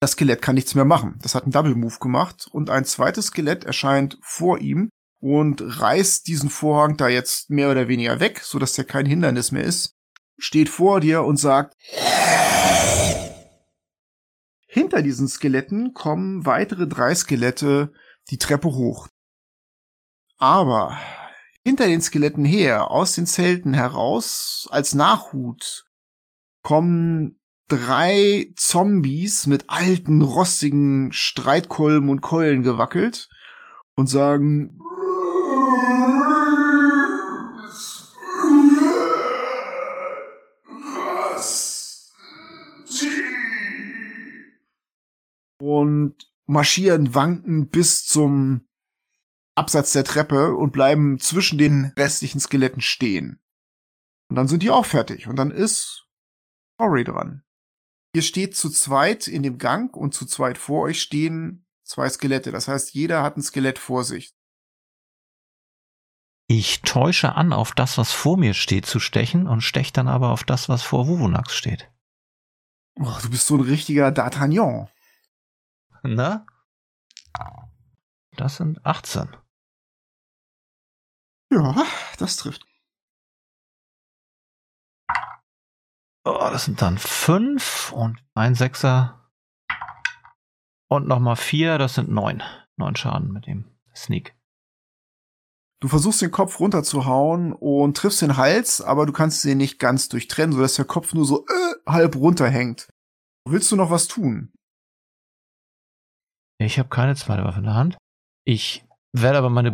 Das 0.00 0.12
Skelett 0.12 0.42
kann 0.42 0.54
nichts 0.54 0.74
mehr 0.74 0.84
machen. 0.84 1.18
Das 1.22 1.34
hat 1.34 1.44
einen 1.44 1.52
Double 1.52 1.74
Move 1.74 1.98
gemacht 1.98 2.48
und 2.50 2.70
ein 2.70 2.84
zweites 2.84 3.26
Skelett 3.26 3.64
erscheint 3.64 4.18
vor 4.22 4.58
ihm 4.58 4.90
und 5.20 5.60
reißt 5.60 6.26
diesen 6.26 6.50
Vorhang 6.50 6.96
da 6.96 7.08
jetzt 7.08 7.50
mehr 7.50 7.70
oder 7.70 7.88
weniger 7.88 8.20
weg, 8.20 8.40
so 8.40 8.58
dass 8.58 8.74
der 8.74 8.84
kein 8.84 9.06
Hindernis 9.06 9.50
mehr 9.50 9.64
ist, 9.64 9.96
steht 10.38 10.68
vor 10.68 11.00
dir 11.00 11.24
und 11.24 11.36
sagt, 11.36 11.74
hinter 14.66 15.02
diesen 15.02 15.26
Skeletten 15.26 15.94
kommen 15.94 16.46
weitere 16.46 16.86
drei 16.86 17.14
Skelette 17.14 17.92
die 18.30 18.38
Treppe 18.38 18.68
hoch. 18.68 19.08
Aber 20.36 20.96
hinter 21.64 21.86
den 21.86 22.00
Skeletten 22.00 22.44
her, 22.44 22.90
aus 22.90 23.14
den 23.14 23.26
Zelten 23.26 23.74
heraus, 23.74 24.68
als 24.70 24.94
Nachhut, 24.94 25.84
kommen 26.62 27.38
drei 27.68 28.52
Zombies 28.56 29.46
mit 29.46 29.64
alten, 29.68 30.22
rostigen 30.22 31.12
Streitkolben 31.12 32.08
und 32.08 32.20
Keulen 32.20 32.62
gewackelt 32.62 33.28
und 33.96 34.06
sagen, 34.08 34.78
und 45.60 46.14
marschieren 46.46 47.14
wanken 47.14 47.68
bis 47.68 48.06
zum 48.06 48.67
Absatz 49.58 49.92
der 49.92 50.04
Treppe 50.04 50.54
und 50.54 50.72
bleiben 50.72 51.18
zwischen 51.18 51.58
den 51.58 51.92
restlichen 51.96 52.40
Skeletten 52.40 52.80
stehen. 52.80 53.40
Und 54.28 54.36
dann 54.36 54.48
sind 54.48 54.62
die 54.62 54.70
auch 54.70 54.86
fertig. 54.86 55.26
Und 55.26 55.36
dann 55.36 55.50
ist 55.50 56.06
Ori 56.78 57.04
dran. 57.04 57.42
Ihr 58.14 58.22
steht 58.22 58.56
zu 58.56 58.70
zweit 58.70 59.28
in 59.28 59.42
dem 59.42 59.58
Gang 59.58 59.94
und 59.96 60.14
zu 60.14 60.26
zweit 60.26 60.58
vor 60.58 60.82
euch 60.82 61.02
stehen 61.02 61.66
zwei 61.84 62.08
Skelette. 62.08 62.52
Das 62.52 62.68
heißt, 62.68 62.94
jeder 62.94 63.22
hat 63.22 63.36
ein 63.36 63.42
Skelett 63.42 63.78
vor 63.78 64.04
sich. 64.04 64.34
Ich 66.46 66.80
täusche 66.80 67.34
an, 67.34 67.52
auf 67.52 67.72
das, 67.72 67.98
was 67.98 68.12
vor 68.12 68.38
mir 68.38 68.54
steht, 68.54 68.86
zu 68.86 69.00
stechen 69.00 69.46
und 69.46 69.60
stech 69.60 69.92
dann 69.92 70.08
aber 70.08 70.30
auf 70.30 70.44
das, 70.44 70.68
was 70.70 70.82
vor 70.82 71.06
Wuvunax 71.06 71.54
steht. 71.54 71.90
Oh, 72.94 73.14
du 73.22 73.30
bist 73.30 73.46
so 73.46 73.56
ein 73.56 73.60
richtiger 73.60 74.08
D'Artagnan. 74.08 74.88
Na? 76.02 76.46
Das 78.36 78.56
sind 78.56 78.84
18. 78.86 79.36
Ja, 81.50 81.86
das 82.18 82.36
trifft. 82.36 82.66
Oh, 86.24 86.50
das 86.52 86.66
sind 86.66 86.82
dann 86.82 86.98
5 86.98 87.92
und 87.92 88.22
ein 88.34 88.54
Sechser. 88.54 89.30
Und 90.90 91.06
nochmal 91.06 91.36
4, 91.36 91.78
das 91.78 91.94
sind 91.94 92.10
9. 92.10 92.42
9 92.76 92.96
Schaden 92.96 93.32
mit 93.32 93.46
dem 93.46 93.78
Sneak. 93.94 94.36
Du 95.80 95.88
versuchst 95.88 96.20
den 96.20 96.30
Kopf 96.30 96.58
runterzuhauen 96.60 97.52
und 97.52 97.96
triffst 97.96 98.20
den 98.20 98.36
Hals, 98.36 98.80
aber 98.80 99.06
du 99.06 99.12
kannst 99.12 99.44
den 99.44 99.58
nicht 99.58 99.78
ganz 99.78 100.08
durchtrennen, 100.08 100.54
sodass 100.54 100.74
der 100.74 100.84
Kopf 100.84 101.14
nur 101.14 101.24
so 101.24 101.46
äh, 101.46 101.90
halb 101.90 102.16
runterhängt. 102.16 102.88
Willst 103.48 103.70
du 103.70 103.76
noch 103.76 103.90
was 103.90 104.08
tun? 104.08 104.52
Ich 106.60 106.78
habe 106.78 106.88
keine 106.88 107.14
zweite 107.14 107.44
Waffe 107.44 107.60
in 107.60 107.64
der 107.64 107.74
Hand. 107.74 107.96
Ich 108.44 108.84
werde 109.12 109.38
aber 109.38 109.50
meine 109.50 109.72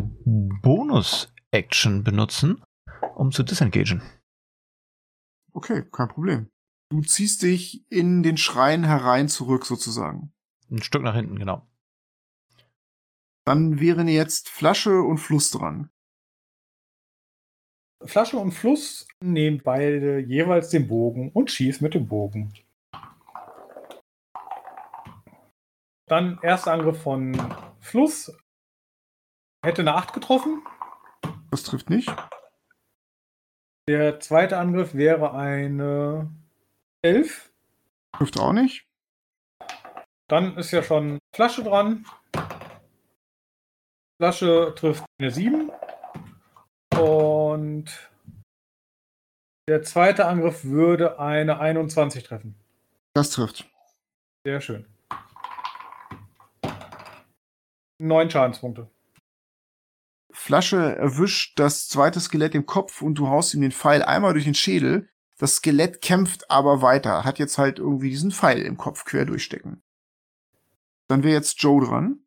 Bonus-Action 1.55 2.03
benutzen, 2.03 2.63
um 3.15 3.31
zu 3.31 3.43
disengagen. 3.43 4.01
Okay, 5.53 5.85
kein 5.91 6.09
Problem. 6.09 6.49
Du 6.91 7.01
ziehst 7.01 7.41
dich 7.41 7.89
in 7.89 8.23
den 8.23 8.37
Schrein 8.37 8.83
herein 8.83 9.29
zurück 9.29 9.65
sozusagen. 9.65 10.33
Ein 10.69 10.81
Stück 10.81 11.01
nach 11.03 11.15
hinten, 11.15 11.39
genau. 11.39 11.67
Dann 13.45 13.79
wären 13.79 14.07
jetzt 14.07 14.49
Flasche 14.49 15.01
und 15.01 15.17
Fluss 15.17 15.51
dran. 15.51 15.89
Flasche 18.03 18.37
und 18.37 18.51
Fluss 18.51 19.07
nehmen 19.21 19.61
beide 19.63 20.19
jeweils 20.19 20.69
den 20.69 20.87
Bogen 20.87 21.31
und 21.31 21.49
schießen 21.49 21.83
mit 21.83 21.93
dem 21.93 22.07
Bogen. 22.07 22.53
Dann 26.07 26.37
erster 26.43 26.73
Angriff 26.73 27.01
von 27.01 27.33
Fluss. 27.79 28.37
Hätte 29.63 29.81
eine 29.81 29.95
8 29.95 30.13
getroffen. 30.13 30.61
Das 31.55 31.63
trifft 31.63 31.89
nicht. 31.89 32.13
Der 33.87 34.19
zweite 34.19 34.57
Angriff 34.57 34.93
wäre 34.93 35.33
eine 35.33 36.29
11. 37.01 37.53
Trifft 38.17 38.37
auch 38.37 38.51
nicht. 38.51 38.85
Dann 40.27 40.57
ist 40.57 40.71
ja 40.71 40.83
schon 40.83 41.17
Flasche 41.33 41.63
dran. 41.63 42.05
Flasche 44.21 44.75
trifft 44.75 45.05
eine 45.17 45.31
7. 45.31 45.71
Und 46.99 48.11
der 49.69 49.81
zweite 49.83 50.25
Angriff 50.25 50.65
würde 50.65 51.19
eine 51.19 51.61
21 51.61 52.25
treffen. 52.25 52.59
Das 53.13 53.31
trifft. 53.31 53.65
Sehr 54.45 54.59
schön. 54.59 54.85
Neun 57.97 58.29
Schadenspunkte. 58.29 58.89
Flasche 60.45 60.95
erwischt 60.95 61.57
das 61.57 61.87
zweite 61.87 62.19
Skelett 62.19 62.53
im 62.53 62.67
Kopf 62.67 63.01
und 63.01 63.15
du 63.15 63.29
haust 63.29 63.55
ihm 63.55 63.61
den 63.61 63.71
Pfeil 63.71 64.03
einmal 64.03 64.33
durch 64.33 64.45
den 64.45 64.53
Schädel. 64.53 65.09
Das 65.39 65.55
Skelett 65.55 66.03
kämpft 66.03 66.51
aber 66.51 66.83
weiter, 66.83 67.23
hat 67.23 67.39
jetzt 67.39 67.57
halt 67.57 67.79
irgendwie 67.79 68.11
diesen 68.11 68.29
Pfeil 68.29 68.61
im 68.61 68.77
Kopf 68.77 69.05
quer 69.05 69.25
durchstecken. 69.25 69.81
Dann 71.07 71.23
wäre 71.23 71.33
jetzt 71.33 71.59
Joe 71.63 71.83
dran. 71.83 72.19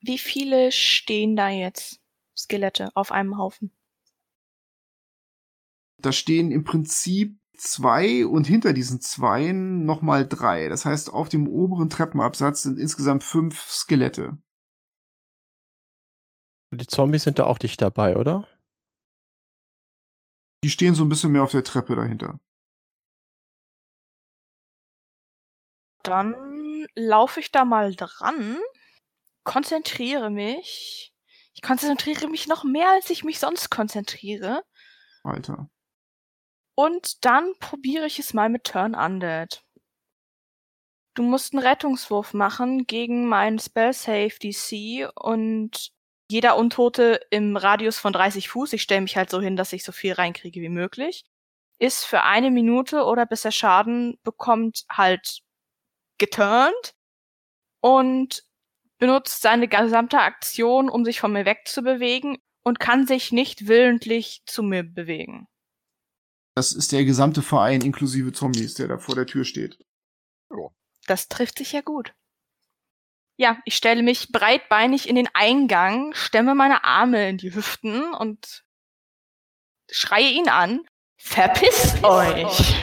Wie 0.00 0.18
viele 0.18 0.72
stehen 0.72 1.36
da 1.36 1.48
jetzt 1.48 2.00
Skelette 2.36 2.90
auf 2.96 3.12
einem 3.12 3.38
Haufen? 3.38 3.70
Da 5.98 6.10
stehen 6.10 6.50
im 6.50 6.64
Prinzip 6.64 7.38
zwei 7.56 8.26
und 8.26 8.48
hinter 8.48 8.72
diesen 8.72 9.00
zweien 9.00 9.84
nochmal 9.84 10.26
drei. 10.26 10.68
Das 10.68 10.84
heißt, 10.84 11.12
auf 11.12 11.28
dem 11.28 11.46
oberen 11.46 11.88
Treppenabsatz 11.88 12.64
sind 12.64 12.80
insgesamt 12.80 13.22
fünf 13.22 13.62
Skelette. 13.70 14.38
Die 16.70 16.86
Zombies 16.86 17.22
sind 17.22 17.38
da 17.38 17.44
auch 17.44 17.58
dicht 17.58 17.80
dabei, 17.80 18.16
oder? 18.16 18.46
Die 20.64 20.70
stehen 20.70 20.94
so 20.94 21.04
ein 21.04 21.08
bisschen 21.08 21.32
mehr 21.32 21.42
auf 21.42 21.52
der 21.52 21.64
Treppe 21.64 21.96
dahinter. 21.96 22.38
Dann 26.02 26.86
laufe 26.94 27.40
ich 27.40 27.50
da 27.50 27.64
mal 27.64 27.94
dran, 27.94 28.58
konzentriere 29.44 30.30
mich. 30.30 31.14
Ich 31.54 31.62
konzentriere 31.62 32.28
mich 32.28 32.46
noch 32.46 32.64
mehr, 32.64 32.90
als 32.90 33.10
ich 33.10 33.24
mich 33.24 33.38
sonst 33.38 33.70
konzentriere. 33.70 34.62
Alter. 35.24 35.70
Und 36.76 37.24
dann 37.24 37.52
probiere 37.58 38.06
ich 38.06 38.18
es 38.18 38.34
mal 38.34 38.48
mit 38.48 38.64
Turn 38.64 38.94
Undead. 38.94 39.64
Du 41.14 41.24
musst 41.24 41.52
einen 41.52 41.66
Rettungswurf 41.66 42.32
machen 42.32 42.86
gegen 42.86 43.26
meinen 43.26 43.58
Spell 43.58 43.92
Save 43.92 44.34
DC 44.40 45.10
und 45.16 45.92
jeder 46.30 46.56
Untote 46.56 47.20
im 47.30 47.56
Radius 47.56 47.98
von 47.98 48.12
30 48.12 48.48
Fuß, 48.48 48.72
ich 48.74 48.82
stelle 48.82 49.00
mich 49.00 49.16
halt 49.16 49.30
so 49.30 49.40
hin, 49.40 49.56
dass 49.56 49.72
ich 49.72 49.84
so 49.84 49.92
viel 49.92 50.12
reinkriege 50.12 50.60
wie 50.60 50.68
möglich, 50.68 51.24
ist 51.78 52.04
für 52.04 52.22
eine 52.22 52.50
Minute 52.50 53.04
oder 53.04 53.26
bis 53.26 53.44
er 53.44 53.52
Schaden 53.52 54.18
bekommt 54.22 54.84
halt 54.90 55.40
geturnt 56.18 56.94
und 57.80 58.44
benutzt 58.98 59.42
seine 59.42 59.68
gesamte 59.68 60.18
Aktion, 60.18 60.88
um 60.88 61.04
sich 61.04 61.20
von 61.20 61.32
mir 61.32 61.46
wegzubewegen 61.46 62.38
und 62.64 62.80
kann 62.80 63.06
sich 63.06 63.32
nicht 63.32 63.68
willentlich 63.68 64.42
zu 64.44 64.62
mir 64.62 64.82
bewegen. 64.82 65.46
Das 66.56 66.72
ist 66.72 66.90
der 66.90 67.04
gesamte 67.04 67.40
Verein 67.40 67.80
inklusive 67.82 68.32
Zombies, 68.32 68.74
der 68.74 68.88
da 68.88 68.98
vor 68.98 69.14
der 69.14 69.26
Tür 69.26 69.44
steht. 69.44 69.78
Das 71.06 71.28
trifft 71.28 71.58
sich 71.58 71.72
ja 71.72 71.80
gut. 71.80 72.14
Ja, 73.40 73.56
ich 73.64 73.76
stelle 73.76 74.02
mich 74.02 74.32
breitbeinig 74.32 75.08
in 75.08 75.14
den 75.14 75.28
Eingang, 75.32 76.12
stemme 76.12 76.56
meine 76.56 76.82
Arme 76.82 77.28
in 77.28 77.38
die 77.38 77.54
Hüften 77.54 78.12
und 78.12 78.64
schreie 79.88 80.30
ihn 80.30 80.48
an. 80.48 80.80
Verpisst 81.16 82.02
euch! 82.02 82.74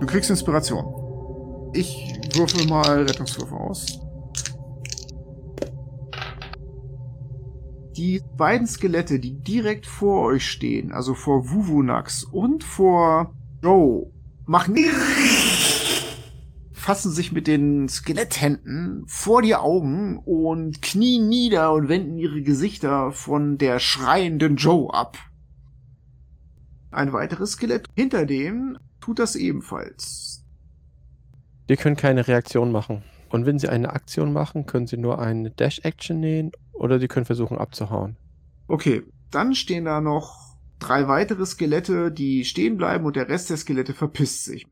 Du 0.00 0.06
kriegst 0.06 0.30
Inspiration. 0.30 1.70
Ich 1.74 2.18
würfel 2.34 2.66
mal 2.66 3.02
Rettungswürfe 3.02 3.56
aus. 3.56 4.00
Die 7.94 8.22
beiden 8.38 8.66
Skelette, 8.66 9.20
die 9.20 9.38
direkt 9.38 9.84
vor 9.84 10.24
euch 10.24 10.50
stehen, 10.50 10.92
also 10.92 11.12
vor 11.12 11.50
Wuvunax 11.50 12.24
und 12.24 12.64
vor 12.64 13.34
Joe, 13.62 14.10
machen 14.46 14.74
fassen 16.72 17.12
sich 17.12 17.30
mit 17.30 17.46
den 17.46 17.88
Skeletthänden 17.88 19.04
vor 19.06 19.42
die 19.42 19.54
Augen 19.54 20.18
und 20.24 20.80
knien 20.80 21.28
nieder 21.28 21.72
und 21.72 21.88
wenden 21.88 22.18
ihre 22.18 22.42
Gesichter 22.42 23.12
von 23.12 23.58
der 23.58 23.78
schreienden 23.78 24.56
Joe 24.56 24.92
ab. 24.92 25.18
Ein 26.90 27.12
weiteres 27.12 27.52
Skelett 27.52 27.86
hinter 27.94 28.26
dem 28.26 28.78
tut 29.00 29.18
das 29.18 29.36
ebenfalls. 29.36 30.44
Die 31.68 31.76
können 31.76 31.96
keine 31.96 32.26
Reaktion 32.26 32.72
machen. 32.72 33.02
Und 33.28 33.46
wenn 33.46 33.58
sie 33.60 33.68
eine 33.68 33.90
Aktion 33.90 34.32
machen, 34.32 34.66
können 34.66 34.88
sie 34.88 34.96
nur 34.96 35.20
eine 35.20 35.50
Dash-Action 35.50 36.18
nähen 36.18 36.50
oder 36.72 36.98
sie 36.98 37.06
können 37.06 37.26
versuchen 37.26 37.58
abzuhauen. 37.58 38.16
Okay, 38.66 39.02
dann 39.30 39.54
stehen 39.54 39.84
da 39.84 40.00
noch 40.00 40.49
drei 40.80 41.06
weitere 41.08 41.46
Skelette, 41.46 42.10
die 42.10 42.44
stehen 42.44 42.76
bleiben 42.76 43.04
und 43.04 43.16
der 43.16 43.28
Rest 43.28 43.50
der 43.50 43.56
Skelette 43.56 43.94
verpisst 43.94 44.44
sich. 44.44 44.66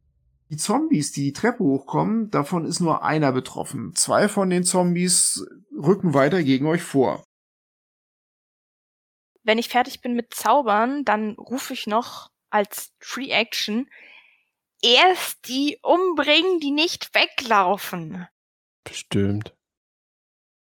Die 0.50 0.56
Zombies, 0.56 1.12
die 1.12 1.24
die 1.24 1.32
Treppe 1.32 1.62
hochkommen, 1.62 2.30
davon 2.30 2.64
ist 2.64 2.80
nur 2.80 3.04
einer 3.04 3.32
betroffen. 3.32 3.94
Zwei 3.94 4.28
von 4.28 4.48
den 4.48 4.64
Zombies 4.64 5.46
rücken 5.76 6.14
weiter 6.14 6.42
gegen 6.42 6.66
euch 6.66 6.82
vor. 6.82 7.22
Wenn 9.42 9.58
ich 9.58 9.68
fertig 9.68 10.00
bin 10.00 10.14
mit 10.14 10.34
Zaubern, 10.34 11.04
dann 11.04 11.32
rufe 11.32 11.74
ich 11.74 11.86
noch 11.86 12.30
als 12.50 12.92
Free 12.98 13.30
Action 13.30 13.88
erst 14.82 15.48
die 15.48 15.78
umbringen, 15.82 16.60
die 16.60 16.70
nicht 16.70 17.14
weglaufen. 17.14 18.26
Bestimmt. 18.84 19.54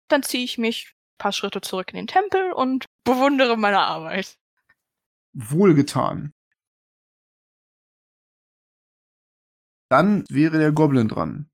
Dann 0.07 0.23
ziehe 0.23 0.43
ich 0.43 0.57
mich 0.57 0.87
ein 0.89 1.17
paar 1.19 1.31
Schritte 1.31 1.61
zurück 1.61 1.89
in 1.91 1.97
den 1.97 2.07
Tempel 2.07 2.51
und 2.51 2.85
bewundere 3.03 3.57
meine 3.57 3.79
Arbeit. 3.79 4.38
Wohlgetan. 5.33 6.33
Dann 9.89 10.23
wäre 10.29 10.59
der 10.59 10.71
Goblin 10.71 11.07
dran. 11.07 11.49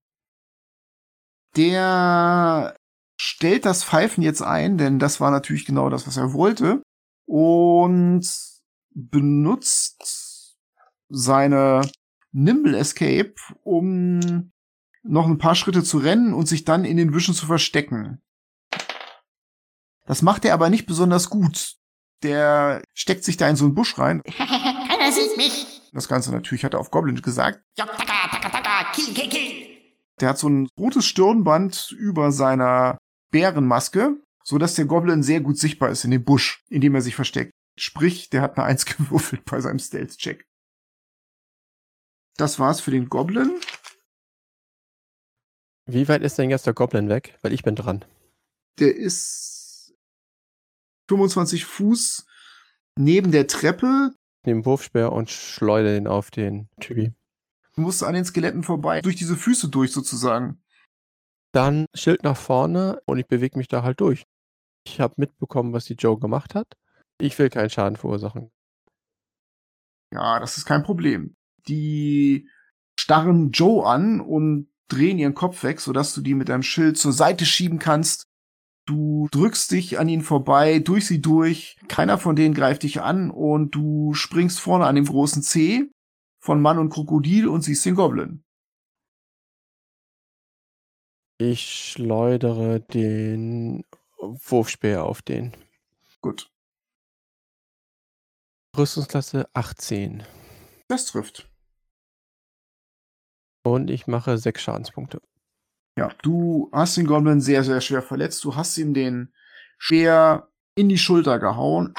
Der 1.55 2.75
stellt 3.17 3.65
das 3.65 3.83
Pfeifen 3.83 4.23
jetzt 4.23 4.41
ein, 4.41 4.77
denn 4.77 4.99
das 4.99 5.21
war 5.21 5.31
natürlich 5.31 5.65
genau 5.65 5.89
das, 5.89 6.05
was 6.05 6.17
er 6.17 6.33
wollte. 6.33 6.81
Und 7.27 8.29
benutzt 8.91 10.57
seine 11.09 11.81
Nimble 12.31 12.77
Escape, 12.77 13.35
um 13.63 14.51
noch 15.03 15.27
ein 15.27 15.37
paar 15.37 15.55
Schritte 15.55 15.83
zu 15.83 15.99
rennen 15.99 16.33
und 16.33 16.47
sich 16.47 16.65
dann 16.65 16.83
in 16.83 16.97
den 16.97 17.11
Büschen 17.11 17.33
zu 17.33 17.45
verstecken. 17.45 18.21
Das 20.05 20.21
macht 20.21 20.45
er 20.45 20.53
aber 20.53 20.69
nicht 20.69 20.85
besonders 20.85 21.29
gut. 21.29 21.77
Der 22.25 22.81
steckt 22.95 23.23
sich 23.23 23.37
da 23.37 23.47
in 23.47 23.55
so 23.55 23.65
einen 23.65 23.75
Busch 23.75 23.99
rein. 23.99 24.23
Keiner 24.37 25.11
sieht 25.11 25.37
mich. 25.37 25.81
Das 25.93 26.07
Ganze 26.07 26.31
natürlich 26.31 26.65
hat 26.65 26.73
er 26.73 26.79
auf 26.79 26.89
Goblin 26.89 27.21
gesagt. 27.21 27.61
Ja, 27.77 27.85
taka, 27.85 28.27
taka, 28.29 28.49
taka, 28.49 28.91
kill, 28.93 29.13
kill, 29.13 29.29
kill. 29.29 29.67
Der 30.19 30.29
hat 30.29 30.39
so 30.39 30.49
ein 30.49 30.67
rotes 30.77 31.05
Stirnband 31.05 31.91
über 31.91 32.31
seiner 32.31 32.97
Bärenmaske, 33.31 34.17
so 34.43 34.57
dass 34.57 34.73
der 34.73 34.85
Goblin 34.85 35.21
sehr 35.21 35.41
gut 35.41 35.59
sichtbar 35.59 35.89
ist 35.89 36.03
in 36.03 36.11
dem 36.11 36.23
Busch, 36.23 36.63
in 36.67 36.81
dem 36.81 36.95
er 36.95 37.01
sich 37.01 37.15
versteckt. 37.15 37.51
Sprich, 37.77 38.29
der 38.31 38.41
hat 38.41 38.57
eine 38.57 38.65
Eins 38.65 38.85
gewürfelt 38.97 39.45
bei 39.45 39.61
seinem 39.61 39.79
Stealth-Check. 39.79 40.43
Das 42.37 42.59
war's 42.59 42.81
für 42.81 42.91
den 42.91 43.07
Goblin. 43.07 43.59
Wie 45.85 46.07
weit 46.07 46.23
ist 46.23 46.39
denn 46.39 46.49
jetzt 46.49 46.65
der 46.65 46.73
Goblin 46.73 47.07
weg? 47.07 47.37
Weil 47.43 47.53
ich 47.53 47.61
bin 47.61 47.75
dran. 47.75 48.03
Der 48.79 48.95
ist 48.95 49.64
25 51.07 51.65
Fuß 51.65 52.25
neben 52.97 53.31
der 53.31 53.47
Treppe. 53.47 54.13
Nehme 54.45 54.65
Wurfspeer 54.65 55.11
und 55.11 55.29
schleudere 55.29 55.93
den 55.93 56.07
auf 56.07 56.31
den 56.31 56.69
Typi. 56.79 57.13
Du 57.75 57.81
musst 57.81 58.03
an 58.03 58.13
den 58.13 58.25
Skeletten 58.25 58.63
vorbei, 58.63 59.01
durch 59.01 59.15
diese 59.15 59.35
Füße 59.35 59.69
durch 59.69 59.91
sozusagen. 59.91 60.61
Dann 61.51 61.85
Schild 61.93 62.23
nach 62.23 62.37
vorne 62.37 63.01
und 63.05 63.17
ich 63.17 63.27
bewege 63.27 63.57
mich 63.57 63.67
da 63.67 63.83
halt 63.83 63.99
durch. 63.99 64.25
Ich 64.87 64.99
habe 64.99 65.15
mitbekommen, 65.17 65.73
was 65.73 65.85
die 65.85 65.95
Joe 65.95 66.19
gemacht 66.19 66.55
hat. 66.55 66.67
Ich 67.19 67.37
will 67.39 67.49
keinen 67.49 67.69
Schaden 67.69 67.97
verursachen. 67.97 68.51
Ja, 70.13 70.39
das 70.39 70.57
ist 70.57 70.65
kein 70.65 70.83
Problem. 70.83 71.35
Die 71.67 72.49
starren 72.99 73.51
Joe 73.51 73.85
an 73.85 74.21
und 74.21 74.69
drehen 74.87 75.17
ihren 75.17 75.33
Kopf 75.33 75.63
weg, 75.63 75.81
sodass 75.81 76.13
du 76.13 76.21
die 76.21 76.35
mit 76.35 76.49
deinem 76.49 76.63
Schild 76.63 76.97
zur 76.97 77.11
Seite 77.11 77.45
schieben 77.45 77.79
kannst. 77.79 78.27
Du 78.85 79.27
drückst 79.31 79.71
dich 79.71 79.97
an 79.97 80.07
ihnen 80.07 80.21
vorbei, 80.21 80.79
durch 80.79 81.07
sie 81.07 81.21
durch. 81.21 81.77
Keiner 81.87 82.17
von 82.17 82.35
denen 82.35 82.53
greift 82.53 82.83
dich 82.83 83.01
an 83.01 83.31
und 83.31 83.71
du 83.71 84.13
springst 84.13 84.59
vorne 84.59 84.85
an 84.85 84.95
dem 84.95 85.05
großen 85.05 85.41
C 85.41 85.89
von 86.39 86.61
Mann 86.61 86.77
und 86.77 86.89
Krokodil 86.89 87.47
und 87.47 87.61
siehst 87.61 87.85
den 87.85 87.95
Goblin. 87.95 88.43
Ich 91.37 91.91
schleudere 91.91 92.79
den 92.79 93.83
Wurfspeer 94.19 95.03
auf 95.03 95.21
den. 95.21 95.53
Gut, 96.21 96.49
Rüstungsklasse 98.77 99.47
18. 99.53 100.23
das 100.89 101.05
trifft. 101.05 101.49
Und 103.63 103.89
ich 103.89 104.05
mache 104.05 104.37
sechs 104.37 104.61
Schadenspunkte. 104.61 105.21
Ja, 105.97 106.09
du 106.21 106.69
hast 106.73 106.97
den 106.97 107.07
Goblin 107.07 107.39
sehr, 107.39 107.63
sehr 107.63 107.79
schwer 107.79 108.01
verletzt. 108.01 108.43
Du 108.43 108.55
hast 108.55 108.77
ihm 108.77 108.93
den 108.93 109.33
Speer 109.77 110.51
in 110.75 110.89
die 110.89 110.97
Schulter 110.97 111.39
gehauen. 111.39 111.93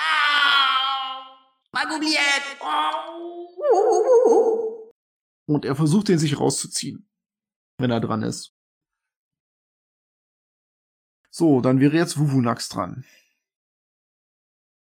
Und 5.46 5.64
er 5.64 5.76
versucht, 5.76 6.08
den 6.08 6.18
sich 6.18 6.38
rauszuziehen. 6.38 7.08
Wenn 7.78 7.90
er 7.90 8.00
dran 8.00 8.22
ist. 8.22 8.54
So, 11.30 11.60
dann 11.60 11.80
wäre 11.80 11.96
jetzt 11.96 12.18
Wuvunax 12.18 12.68
dran. 12.68 13.04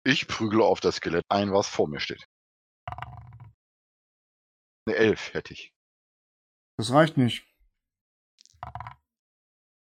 Ich 0.04 0.28
prügle 0.28 0.64
auf 0.64 0.80
das 0.80 0.98
Skelett 0.98 1.26
ein, 1.30 1.52
was 1.52 1.68
vor 1.68 1.88
mir 1.88 2.00
steht. 2.00 2.28
Eine 4.86 4.96
Elf 4.96 5.34
hätte 5.34 5.54
ich. 5.54 5.74
Das 6.78 6.92
reicht 6.92 7.18
nicht. 7.18 7.47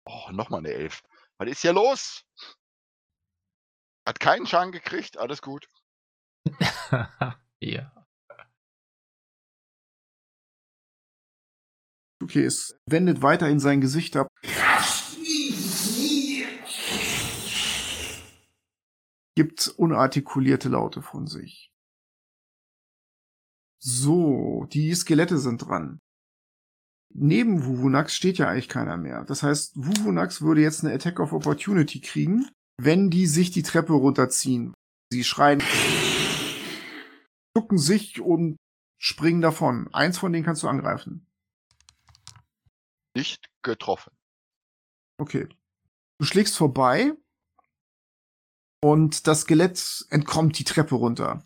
Oh, 0.07 0.31
nochmal 0.31 0.59
eine 0.59 0.71
Elf. 0.71 1.01
Was 1.37 1.49
ist 1.49 1.61
hier 1.61 1.73
los? 1.73 2.23
Hat 4.07 4.19
keinen 4.19 4.45
Schaden 4.45 4.71
gekriegt, 4.71 5.17
alles 5.17 5.41
gut. 5.41 5.67
ja. 7.59 7.91
Okay, 12.23 12.43
es 12.43 12.79
wendet 12.85 13.21
weiterhin 13.21 13.59
sein 13.59 13.81
Gesicht 13.81 14.15
ab. 14.15 14.27
Gibt 19.35 19.67
unartikulierte 19.67 20.69
Laute 20.69 21.01
von 21.01 21.27
sich. 21.27 21.71
So, 23.79 24.65
die 24.71 24.95
Skelette 24.95 25.37
sind 25.37 25.59
dran. 25.59 25.99
Neben 27.17 27.63
Wuvunax 27.65 28.13
steht 28.13 28.37
ja 28.37 28.49
eigentlich 28.49 28.67
keiner 28.67 28.97
mehr. 28.97 29.23
Das 29.23 29.41
heißt, 29.41 29.77
Wuvunax 29.77 30.41
würde 30.41 30.61
jetzt 30.61 30.83
eine 30.83 30.93
Attack 30.93 31.21
of 31.21 31.31
Opportunity 31.31 32.01
kriegen, 32.01 32.49
wenn 32.77 33.09
die 33.09 33.25
sich 33.25 33.51
die 33.51 33.63
Treppe 33.63 33.93
runterziehen. 33.93 34.73
Sie 35.13 35.23
schreien, 35.23 35.63
ducken 37.55 37.77
sich 37.77 38.19
und 38.19 38.57
springen 39.01 39.39
davon. 39.39 39.87
Eins 39.93 40.17
von 40.17 40.33
denen 40.33 40.43
kannst 40.43 40.63
du 40.63 40.67
angreifen. 40.67 41.25
Nicht 43.15 43.47
getroffen. 43.63 44.11
Okay. 45.17 45.47
Du 46.19 46.25
schlägst 46.25 46.57
vorbei 46.57 47.13
und 48.83 49.25
das 49.27 49.41
Skelett 49.41 50.05
entkommt 50.09 50.59
die 50.59 50.65
Treppe 50.65 50.95
runter 50.95 51.45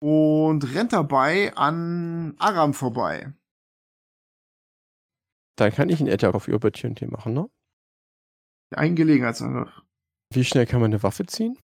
und 0.00 0.74
rennt 0.74 0.94
dabei 0.94 1.54
an 1.56 2.36
Aram 2.38 2.72
vorbei. 2.72 3.34
Dann 5.58 5.72
kann 5.72 5.88
ich 5.88 5.98
einen 6.00 6.10
Attack 6.10 6.34
auf 6.34 6.46
Opportunity 6.46 7.06
machen, 7.06 7.34
ne? 7.34 7.50
Ein 8.70 8.94
Gelegenheitsangriff. 8.94 9.82
Wie 10.32 10.44
schnell 10.44 10.66
kann 10.66 10.80
man 10.80 10.92
eine 10.92 11.02
Waffe 11.02 11.26
ziehen? 11.26 11.58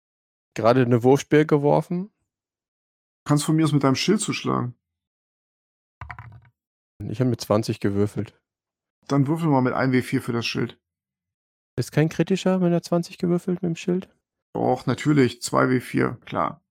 Gerade 0.54 0.82
eine 0.82 1.04
Wurfspeer 1.04 1.44
geworfen. 1.44 2.06
Du 2.08 3.28
kannst 3.28 3.44
von 3.44 3.54
mir 3.54 3.64
aus 3.64 3.72
mit 3.72 3.84
deinem 3.84 3.94
Schild 3.94 4.20
zuschlagen. 4.20 4.74
Ich 7.08 7.20
habe 7.20 7.30
mit 7.30 7.40
20 7.40 7.78
gewürfelt. 7.78 8.40
Dann 9.06 9.28
würfel 9.28 9.48
mal 9.48 9.60
mit 9.60 9.74
1W4 9.74 10.20
für 10.20 10.32
das 10.32 10.46
Schild. 10.46 10.80
Ist 11.78 11.92
kein 11.92 12.08
kritischer, 12.08 12.60
wenn 12.60 12.72
er 12.72 12.82
20 12.82 13.18
gewürfelt 13.18 13.62
mit 13.62 13.68
dem 13.68 13.76
Schild? 13.76 14.08
Doch, 14.54 14.86
natürlich. 14.86 15.40
2W4, 15.40 16.16
klar. 16.24 16.64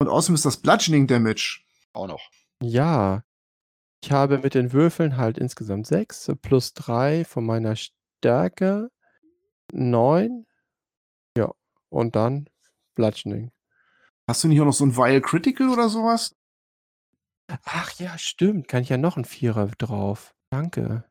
Und 0.00 0.08
außerdem 0.08 0.36
ist 0.36 0.44
das 0.46 0.60
Bludgeoning 0.60 1.06
Damage. 1.06 1.60
Auch 1.92 2.06
noch. 2.06 2.30
Ja. 2.62 3.24
Ich 4.04 4.12
habe 4.12 4.36
mit 4.36 4.52
den 4.52 4.74
Würfeln 4.74 5.16
halt 5.16 5.38
insgesamt 5.38 5.86
6 5.86 6.32
plus 6.42 6.74
3 6.74 7.24
von 7.24 7.46
meiner 7.46 7.74
Stärke 7.74 8.90
9. 9.72 10.44
Ja. 11.38 11.54
Und 11.88 12.14
dann 12.14 12.50
Bludgeoning. 12.96 13.50
Hast 14.28 14.44
du 14.44 14.48
nicht 14.48 14.60
auch 14.60 14.66
noch 14.66 14.74
so 14.74 14.84
ein 14.84 14.94
Vile 14.94 15.22
Critical 15.22 15.70
oder 15.70 15.88
sowas? 15.88 16.36
Ach 17.64 17.92
ja, 17.98 18.18
stimmt. 18.18 18.68
Kann 18.68 18.82
ich 18.82 18.90
ja 18.90 18.98
noch 18.98 19.16
einen 19.16 19.24
Vierer 19.24 19.68
drauf. 19.78 20.34
Danke. 20.50 21.04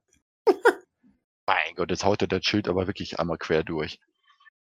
Mein 1.47 1.73
Gott, 1.75 1.89
jetzt 1.89 2.05
haut 2.05 2.21
er 2.21 2.27
das 2.27 2.45
Schild 2.45 2.67
aber 2.67 2.85
wirklich 2.85 3.19
einmal 3.19 3.39
quer 3.39 3.63
durch. 3.63 3.99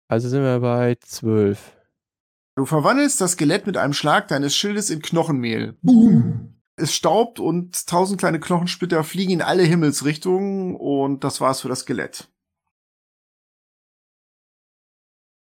Also 0.07 0.27
sind 0.27 0.41
wir 0.41 0.59
bei 0.59 0.95
12. 0.95 1.77
Du 2.55 2.65
verwandelst 2.65 3.21
das 3.21 3.33
Skelett 3.33 3.67
mit 3.67 3.77
einem 3.77 3.93
Schlag 3.93 4.27
deines 4.27 4.55
Schildes 4.55 4.89
in 4.89 5.03
Knochenmehl. 5.03 5.77
Boom! 5.83 6.52
Es 6.75 6.93
staubt 6.93 7.39
und 7.39 7.85
tausend 7.87 8.19
kleine 8.19 8.39
Knochensplitter 8.39 9.03
fliegen 9.03 9.33
in 9.33 9.41
alle 9.41 9.63
Himmelsrichtungen 9.63 10.75
und 10.75 11.23
das 11.23 11.39
war's 11.39 11.61
für 11.61 11.69
das 11.69 11.81
Skelett. 11.81 12.29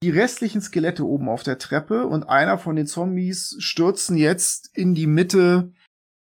Die 0.04 0.12
restlichen 0.12 0.62
Skelette 0.62 1.06
oben 1.06 1.28
auf 1.28 1.44
der 1.44 1.58
Treppe 1.58 2.06
und 2.06 2.30
einer 2.30 2.60
von 2.60 2.76
den 2.76 2.86
Zombies 2.86 3.56
stürzen 3.60 4.16
jetzt 4.16 4.70
in 4.78 4.94
die 4.94 5.08
Mitte 5.08 5.74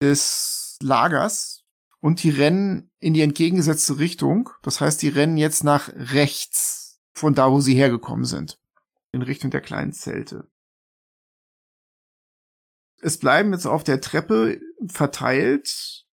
des 0.02 0.78
Lagers 0.82 1.66
und 2.00 2.24
die 2.24 2.30
rennen 2.30 2.90
in 3.00 3.14
die 3.14 3.22
entgegengesetzte 3.22 4.00
Richtung. 4.00 4.50
Das 4.62 4.80
heißt, 4.80 5.02
die 5.02 5.10
rennen 5.10 5.38
jetzt 5.38 5.64
nach 5.64 5.90
rechts 5.94 7.02
von 7.14 7.34
da, 7.34 7.52
wo 7.52 7.60
sie 7.60 7.76
hergekommen 7.76 8.26
sind. 8.26 8.60
In 9.12 9.22
Richtung 9.22 9.52
der 9.52 9.62
kleinen 9.62 9.92
Zelte. 9.92 10.48
Es 13.06 13.20
bleiben 13.20 13.54
jetzt 13.54 13.68
auf 13.68 13.84
der 13.84 14.02
Treppe 14.02 14.60
verteilt 14.88 16.08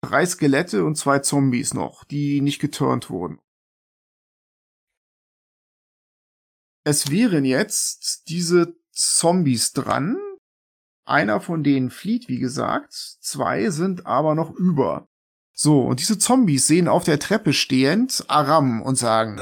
drei 0.00 0.24
Skelette 0.24 0.82
und 0.82 0.96
zwei 0.96 1.18
Zombies 1.18 1.74
noch, 1.74 2.04
die 2.04 2.40
nicht 2.40 2.58
geturnt 2.58 3.10
wurden. 3.10 3.38
Es 6.84 7.10
wären 7.10 7.44
jetzt 7.44 8.30
diese 8.30 8.74
Zombies 8.92 9.74
dran. 9.74 10.16
Einer 11.04 11.42
von 11.42 11.62
denen 11.62 11.90
flieht, 11.90 12.28
wie 12.28 12.38
gesagt. 12.38 12.94
Zwei 12.94 13.68
sind 13.68 14.06
aber 14.06 14.34
noch 14.34 14.52
über. 14.52 15.06
So, 15.52 15.82
und 15.82 16.00
diese 16.00 16.16
Zombies 16.18 16.66
sehen 16.66 16.88
auf 16.88 17.04
der 17.04 17.18
Treppe 17.18 17.52
stehend 17.52 18.24
Aram 18.28 18.80
und 18.80 18.96
sagen 18.96 19.38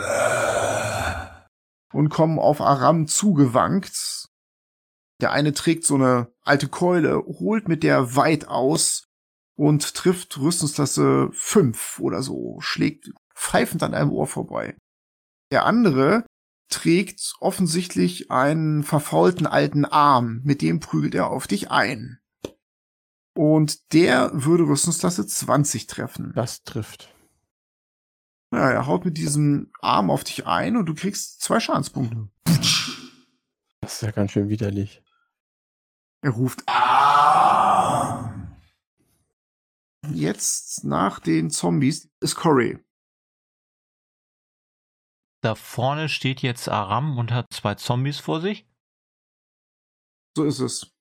und 1.93 2.09
kommen 2.09 2.41
auf 2.41 2.61
Aram 2.61 3.07
zugewankt. 3.07 4.30
Der 5.21 5.33
eine 5.33 5.53
trägt 5.53 5.85
so 5.85 5.97
eine 5.97 6.33
alte 6.43 6.69
Keule, 6.69 7.19
holt 7.19 7.69
mit 7.69 7.83
der 7.83 8.17
weit 8.17 8.49
aus 8.49 9.09
und 9.55 9.95
trifft 9.95 10.39
Rüstungsklasse 10.39 11.29
5 11.33 12.01
oder 12.01 12.23
so, 12.23 12.59
schlägt 12.61 13.11
pfeifend 13.35 13.83
an 13.83 13.95
einem 13.95 14.11
Ohr 14.11 14.27
vorbei. 14.27 14.77
Der 15.53 15.67
andere 15.67 16.25
trägt 16.71 17.35
offensichtlich 17.41 18.31
einen 18.31 18.83
verfaulten 18.83 19.47
alten 19.47 19.85
Arm, 19.85 20.41
mit 20.45 20.63
dem 20.63 20.81
prügelt 20.81 21.15
er 21.15 21.29
auf 21.29 21.47
dich 21.47 21.71
ein. 21.71 22.19
Und 23.35 23.93
der 23.93 24.31
würde 24.33 24.65
Rüstungsklasse 24.65 25.27
20 25.27 25.87
treffen. 25.87 26.33
Das 26.35 26.63
trifft. 26.63 27.15
Ja, 28.53 28.71
er 28.71 28.87
haut 28.87 29.05
mit 29.05 29.17
diesem 29.17 29.71
Arm 29.81 30.11
auf 30.11 30.25
dich 30.25 30.47
ein 30.47 30.77
und 30.77 30.87
du 30.87 30.95
kriegst 30.95 31.41
zwei 31.41 31.61
Schadenspunkte. 31.61 32.29
Das 33.81 33.95
ist 33.95 34.03
ja 34.03 34.11
ganz 34.11 34.33
schön 34.33 34.49
widerlich. 34.49 35.03
Er 36.23 36.31
ruft 36.33 36.63
ah! 36.67 38.31
Jetzt 40.13 40.85
nach 40.85 41.21
den 41.21 41.51
Zombies 41.51 42.11
ist 42.21 42.37
Corey. 42.37 42.79
Da 45.43 45.55
vorne 45.55 46.09
steht 46.11 46.43
jetzt 46.43 46.69
Aram 46.69 47.17
und 47.17 47.33
hat 47.33 47.47
zwei 47.53 47.75
Zombies 47.75 48.19
vor 48.19 48.41
sich. 48.41 48.67
So 50.37 50.45
ist 50.45 50.61
es. 50.61 50.95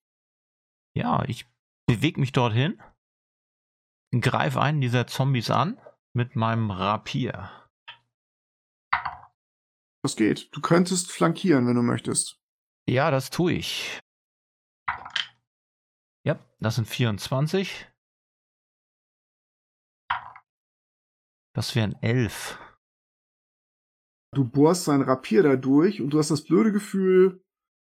Ja, 0.95 1.23
ich 1.25 1.45
bewege 1.87 2.19
mich 2.19 2.31
dorthin, 2.31 2.81
greife 4.11 4.61
einen 4.61 4.79
dieser 4.79 5.07
Zombies 5.07 5.49
an 5.49 5.79
mit 6.15 6.35
meinem 6.35 6.71
Rapier. 6.71 7.51
Das 10.01 10.15
geht. 10.15 10.55
Du 10.55 10.61
könntest 10.61 11.11
flankieren, 11.11 11.67
wenn 11.67 11.75
du 11.75 11.81
möchtest. 11.81 12.39
Ja, 12.89 13.11
das 13.11 13.29
tue 13.29 13.53
ich. 13.53 13.99
Ja, 16.25 16.39
das 16.59 16.75
sind 16.75 16.87
24. 16.87 17.87
Das 21.55 21.75
wären 21.75 21.95
11. 22.01 22.57
Du 24.33 24.45
bohrst 24.45 24.85
sein 24.85 25.01
Rapier 25.01 25.43
da 25.43 25.55
durch 25.55 26.01
und 26.01 26.11
du 26.11 26.19
hast 26.19 26.29
das 26.29 26.43
blöde 26.43 26.71
Gefühl, 26.71 27.43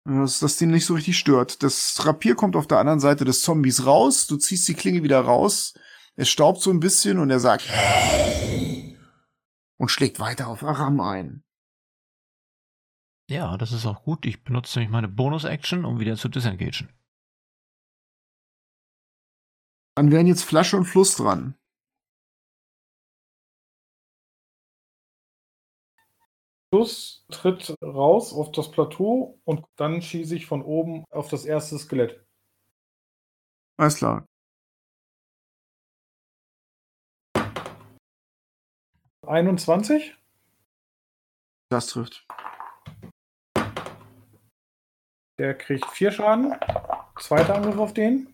dass 0.06 0.40
das 0.40 0.58
den 0.58 0.72
nicht 0.72 0.86
so 0.86 0.96
richtig 0.96 1.18
stört. 1.18 1.62
Das 1.62 2.06
Rapier 2.06 2.36
kommt 2.36 2.56
auf 2.56 2.68
der 2.68 2.80
anderen 2.80 3.00
Seite 3.00 3.26
des 3.26 3.42
Zombies 3.42 3.86
raus, 3.86 4.26
du 4.26 4.38
ziehst 4.38 4.68
die 4.68 4.74
Klinge 4.74 5.04
wieder 5.04 5.22
raus, 5.22 5.74
es 6.16 6.30
staubt 6.30 6.62
so 6.62 6.72
ein 6.72 6.80
bisschen 6.80 7.20
und 7.20 7.30
er 7.30 7.40
sagt 7.40 7.70
und 9.78 9.90
schlägt 9.90 10.20
weiter 10.20 10.48
auf 10.48 10.64
Aram 10.64 11.00
ein. 11.00 11.44
Ja, 13.32 13.56
das 13.56 13.72
ist 13.72 13.86
auch 13.86 14.04
gut. 14.04 14.26
Ich 14.26 14.44
benutze 14.44 14.78
nämlich 14.78 14.92
meine 14.92 15.08
Bonus-Action, 15.08 15.86
um 15.86 16.02
wieder 16.02 16.18
zu 16.18 16.28
disengagen. 16.28 16.90
Dann 19.96 20.12
wären 20.12 20.28
jetzt 20.28 20.44
Flasche 20.44 20.76
und 20.76 20.84
Fluss 20.84 21.16
dran. 21.16 21.56
Fluss 26.74 27.26
tritt 27.30 27.74
raus 27.82 28.34
auf 28.34 28.52
das 28.52 28.70
Plateau 28.70 29.40
und 29.46 29.66
dann 29.78 30.02
schieße 30.02 30.36
ich 30.36 30.46
von 30.46 30.62
oben 30.62 31.06
auf 31.10 31.30
das 31.30 31.46
erste 31.46 31.80
Skelett. 31.80 32.26
Alles 33.78 33.96
klar. 33.96 34.26
Einundzwanzig? 39.26 40.18
Das 41.70 41.88
trifft. 41.88 42.28
Der 45.42 45.56
kriegt 45.56 45.88
vier 45.88 46.12
Schaden. 46.12 46.54
Zweiter 47.20 47.56
Angriff 47.56 47.80
auf 47.80 47.96
den. 47.96 48.28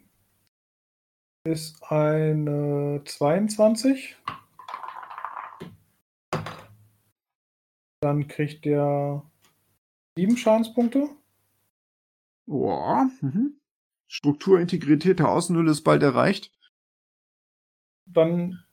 Ist 1.46 1.82
eine 1.90 3.02
22. 3.06 4.18
Dann 8.02 8.28
kriegt 8.28 8.66
der 8.66 9.24
Sieben 10.18 10.36
Schadenspunkte. 10.36 11.08
Boah. 12.46 13.10
Mhm. 13.22 13.58
Strukturintegrität 14.10 15.20
der 15.20 15.30
Außenhülle 15.30 15.72
ist 15.72 15.86
bald 15.86 16.04
erreicht. 16.04 16.52
Dann 18.06 18.66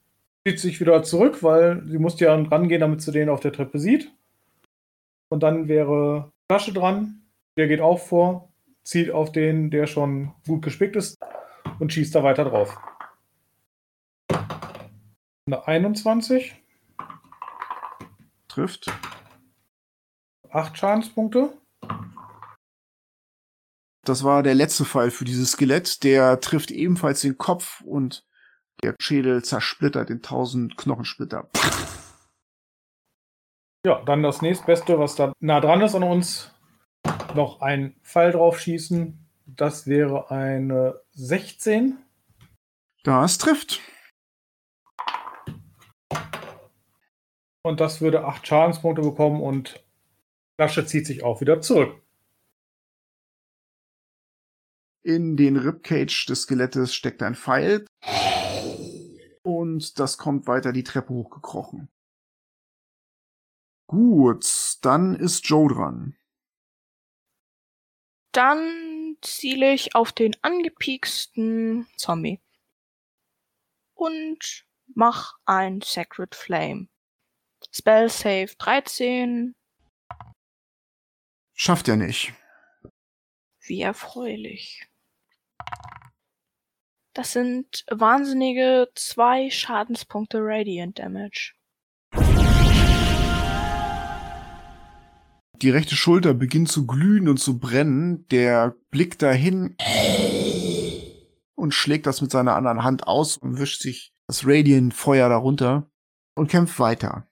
zieht 0.45 0.59
sich 0.59 0.81
wieder 0.81 1.03
zurück, 1.03 1.41
weil 1.41 1.87
sie 1.87 1.99
musste 1.99 2.25
ja 2.25 2.35
rangehen, 2.35 2.81
damit 2.81 3.01
sie 3.01 3.13
den 3.13 3.29
auf 3.29 3.39
der 3.39 3.53
Treppe 3.53 3.79
sieht. 3.79 4.13
Und 5.29 5.41
dann 5.41 5.69
wäre 5.69 6.33
Flasche 6.51 6.73
dran. 6.73 7.21
Der 7.57 7.67
geht 7.67 7.81
auch 7.81 7.99
vor, 7.99 8.51
zieht 8.83 9.11
auf 9.11 9.31
den, 9.31 9.71
der 9.71 9.87
schon 9.87 10.33
gut 10.45 10.61
gespickt 10.61 10.95
ist 10.95 11.17
und 11.79 11.93
schießt 11.93 12.13
da 12.13 12.23
weiter 12.23 12.45
drauf. 12.45 12.77
Eine 15.47 15.67
21, 15.67 16.61
Trifft. 18.55 18.89
8 20.49 20.77
Schadenspunkte. 20.77 21.51
Das 24.05 24.23
war 24.23 24.43
der 24.43 24.55
letzte 24.55 24.85
Fall 24.85 25.11
für 25.11 25.25
dieses 25.25 25.51
Skelett. 25.51 26.05
Der 26.05 26.39
trifft 26.39 26.71
ebenfalls 26.71 27.19
den 27.19 27.37
Kopf 27.37 27.81
und 27.81 28.25
der 28.81 28.95
Schädel 29.01 29.43
zersplittert 29.43 30.09
in 30.09 30.21
tausend 30.21 30.77
Knochensplitter. 30.77 31.49
Ja, 33.85 34.01
dann 34.05 34.23
das 34.23 34.41
nächstbeste, 34.41 34.97
was 34.99 35.15
da 35.15 35.33
nah 35.41 35.59
dran 35.59 35.81
ist 35.81 35.95
an 35.95 36.03
uns. 36.03 36.54
Noch 37.35 37.59
ein 37.59 37.99
Pfeil 38.01 38.31
drauf 38.31 38.59
schießen. 38.61 39.19
Das 39.45 39.87
wäre 39.87 40.31
eine 40.31 41.01
16. 41.11 41.97
Das 43.03 43.37
trifft. 43.37 43.81
Und 47.61 47.81
das 47.81 47.99
würde 47.99 48.23
8 48.23 48.47
Schadenspunkte 48.47 49.01
bekommen 49.01 49.41
und 49.41 49.83
Flasche 50.57 50.85
zieht 50.85 51.05
sich 51.05 51.23
auch 51.23 51.41
wieder 51.41 51.59
zurück. 51.59 52.01
In 55.03 55.35
den 55.35 55.57
Ribcage 55.57 56.25
des 56.27 56.43
Skelettes 56.43 56.95
steckt 56.95 57.21
ein 57.21 57.35
Pfeil. 57.35 57.85
Und 59.43 59.99
das 59.99 60.17
kommt 60.17 60.47
weiter 60.47 60.71
die 60.71 60.83
Treppe 60.83 61.13
hochgekrochen. 61.13 61.89
Gut, 63.87 64.77
dann 64.81 65.15
ist 65.15 65.45
Joe 65.47 65.67
dran. 65.67 66.15
Dann 68.35 69.15
ziele 69.21 69.73
ich 69.73 69.95
auf 69.95 70.11
den 70.11 70.35
angepieksten 70.41 71.87
Zombie. 71.95 72.41
Und 73.93 74.65
mach 74.93 75.37
ein 75.45 75.79
Sacred 75.79 76.35
Flame. 76.35 76.89
Spell 77.71 78.09
Save 78.09 78.53
13. 78.57 79.55
Schafft 81.53 81.87
er 81.87 81.95
nicht. 81.95 82.33
Wie 83.61 83.81
erfreulich. 83.81 84.85
Das 87.13 87.31
sind 87.31 87.85
wahnsinnige 87.89 88.91
zwei 88.95 89.49
Schadenspunkte 89.49 90.39
Radiant 90.41 90.99
Damage. 90.99 91.54
Die 95.61 95.69
rechte 95.69 95.95
Schulter 95.95 96.33
beginnt 96.33 96.69
zu 96.69 96.85
glühen 96.85 97.29
und 97.29 97.37
zu 97.37 97.59
brennen. 97.59 98.27
Der 98.27 98.75
blickt 98.91 99.21
dahin 99.21 99.75
und 101.55 101.73
schlägt 101.73 102.05
das 102.05 102.21
mit 102.21 102.31
seiner 102.31 102.55
anderen 102.55 102.83
Hand 102.83 103.07
aus 103.07 103.37
und 103.37 103.57
wischt 103.57 103.81
sich 103.81 104.13
das 104.27 104.45
Radiant-Feuer 104.45 105.29
darunter 105.29 105.89
und 106.35 106.49
kämpft 106.49 106.79
weiter. 106.79 107.29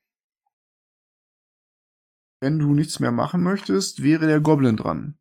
Wenn 2.41 2.59
du 2.59 2.73
nichts 2.73 2.99
mehr 2.99 3.11
machen 3.11 3.41
möchtest, 3.41 4.03
wäre 4.03 4.27
der 4.27 4.41
Goblin 4.41 4.77
dran. 4.77 5.17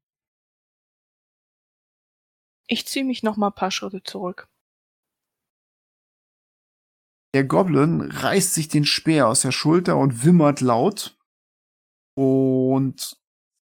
Ich 2.67 2.87
ziehe 2.87 3.05
mich 3.05 3.23
noch 3.23 3.37
mal 3.37 3.49
ein 3.49 3.55
paar 3.55 3.71
Schritte 3.71 4.03
zurück. 4.03 4.49
Der 7.35 7.45
Goblin 7.45 8.03
reißt 8.03 8.55
sich 8.55 8.69
den 8.69 8.85
Speer 8.85 9.29
aus 9.29 9.41
der 9.41 9.53
Schulter 9.53 9.97
und 9.97 10.25
wimmert 10.25 10.61
laut 10.61 11.19
und 12.15 13.17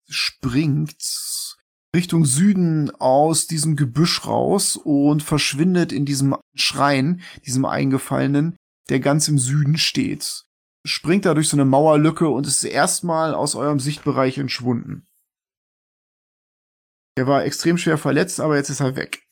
springt 0.07 1.57
Richtung 1.95 2.25
Süden 2.25 2.91
aus 2.99 3.47
diesem 3.47 3.75
Gebüsch 3.75 4.25
raus 4.25 4.77
und 4.77 5.23
verschwindet 5.23 5.91
in 5.91 6.05
diesem 6.05 6.35
Schrein, 6.55 7.21
diesem 7.45 7.65
eingefallenen, 7.65 8.55
der 8.89 8.99
ganz 8.99 9.27
im 9.27 9.39
Süden 9.39 9.77
steht. 9.77 10.45
Springt 10.85 11.25
da 11.25 11.33
durch 11.33 11.49
so 11.49 11.57
eine 11.57 11.65
Mauerlücke 11.65 12.29
und 12.29 12.47
ist 12.47 12.63
erstmal 12.63 13.33
aus 13.33 13.55
eurem 13.55 13.79
Sichtbereich 13.79 14.37
entschwunden. 14.37 15.07
Er 17.15 17.27
war 17.27 17.43
extrem 17.43 17.77
schwer 17.77 17.97
verletzt, 17.97 18.39
aber 18.39 18.55
jetzt 18.55 18.69
ist 18.69 18.79
er 18.79 18.95
weg. 18.95 19.27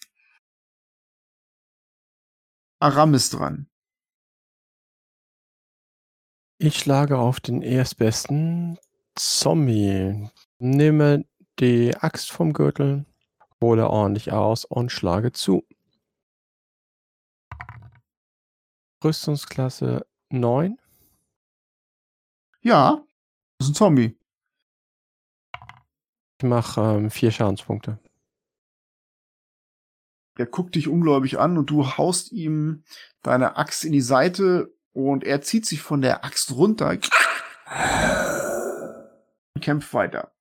Aram 2.79 3.13
ist 3.13 3.33
dran. 3.33 3.69
Ich 6.59 6.79
schlage 6.79 7.17
auf 7.17 7.39
den 7.39 7.61
erstbesten 7.61 8.77
Zombie. 9.17 10.29
Nehme 10.59 11.25
die 11.59 11.95
Axt 11.97 12.31
vom 12.31 12.53
Gürtel, 12.53 13.05
hole 13.61 13.89
ordentlich 13.89 14.31
aus 14.31 14.65
und 14.65 14.91
schlage 14.91 15.31
zu. 15.31 15.65
Rüstungsklasse 19.03 20.05
9. 20.29 20.77
Ja, 22.61 23.03
das 23.57 23.67
ist 23.67 23.71
ein 23.71 23.75
Zombie. 23.75 24.17
Ich 26.39 26.43
mache 26.43 26.81
ähm, 26.81 27.09
vier 27.09 27.31
Schadenspunkte. 27.31 27.99
Er 30.37 30.45
guckt 30.45 30.75
dich 30.75 30.87
ungläubig 30.87 31.39
an 31.39 31.57
und 31.57 31.69
du 31.71 31.97
haust 31.97 32.31
ihm 32.31 32.83
deine 33.23 33.57
Axt 33.57 33.83
in 33.83 33.91
die 33.91 34.01
Seite 34.01 34.71
und 34.93 35.23
er 35.23 35.41
zieht 35.41 35.65
sich 35.65 35.81
von 35.81 36.01
der 36.01 36.23
Axt 36.23 36.51
runter 36.51 36.97
kämpft 39.59 39.93
weiter. 39.93 40.33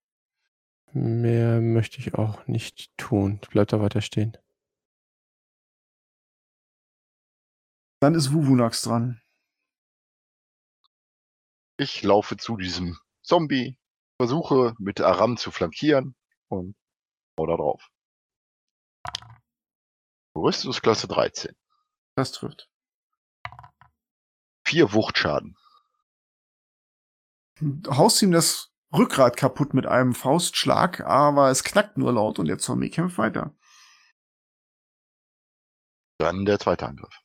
Mehr 0.93 1.60
möchte 1.60 1.98
ich 1.98 2.14
auch 2.14 2.47
nicht 2.47 2.97
tun. 2.97 3.40
Ich 3.43 3.48
bleib 3.51 3.68
da 3.68 3.80
weiter 3.80 4.01
stehen. 4.01 4.36
Dann 8.01 8.14
ist 8.14 8.32
Wuvunax 8.32 8.82
dran. 8.82 9.20
Ich 11.78 12.02
laufe 12.02 12.36
zu 12.36 12.56
diesem 12.56 12.98
Zombie, 13.22 13.78
versuche 14.18 14.74
mit 14.78 15.01
Aram 15.01 15.36
zu 15.36 15.51
flankieren 15.51 16.14
und 16.48 16.76
hau 17.38 17.47
da 17.47 17.56
drauf. 17.56 17.90
Rüstungsklasse 20.34 21.09
13. 21.09 21.55
Das 22.14 22.32
trifft. 22.32 22.70
Vier 24.66 24.93
Wuchtschaden. 24.93 25.56
Haust 27.88 28.22
ihm 28.22 28.32
das 28.32 28.70
Rückgrat 28.92 29.36
kaputt 29.36 29.74
mit 29.74 29.86
einem 29.86 30.14
Faustschlag, 30.14 31.00
aber 31.00 31.50
es 31.50 31.64
knackt 31.64 31.98
nur 31.98 32.12
laut 32.12 32.38
und 32.38 32.46
der 32.46 32.58
Zombie 32.58 32.90
kämpft 32.90 33.18
weiter. 33.18 33.54
Dann 36.18 36.44
der 36.44 36.58
zweite 36.58 36.86
Angriff. 36.86 37.20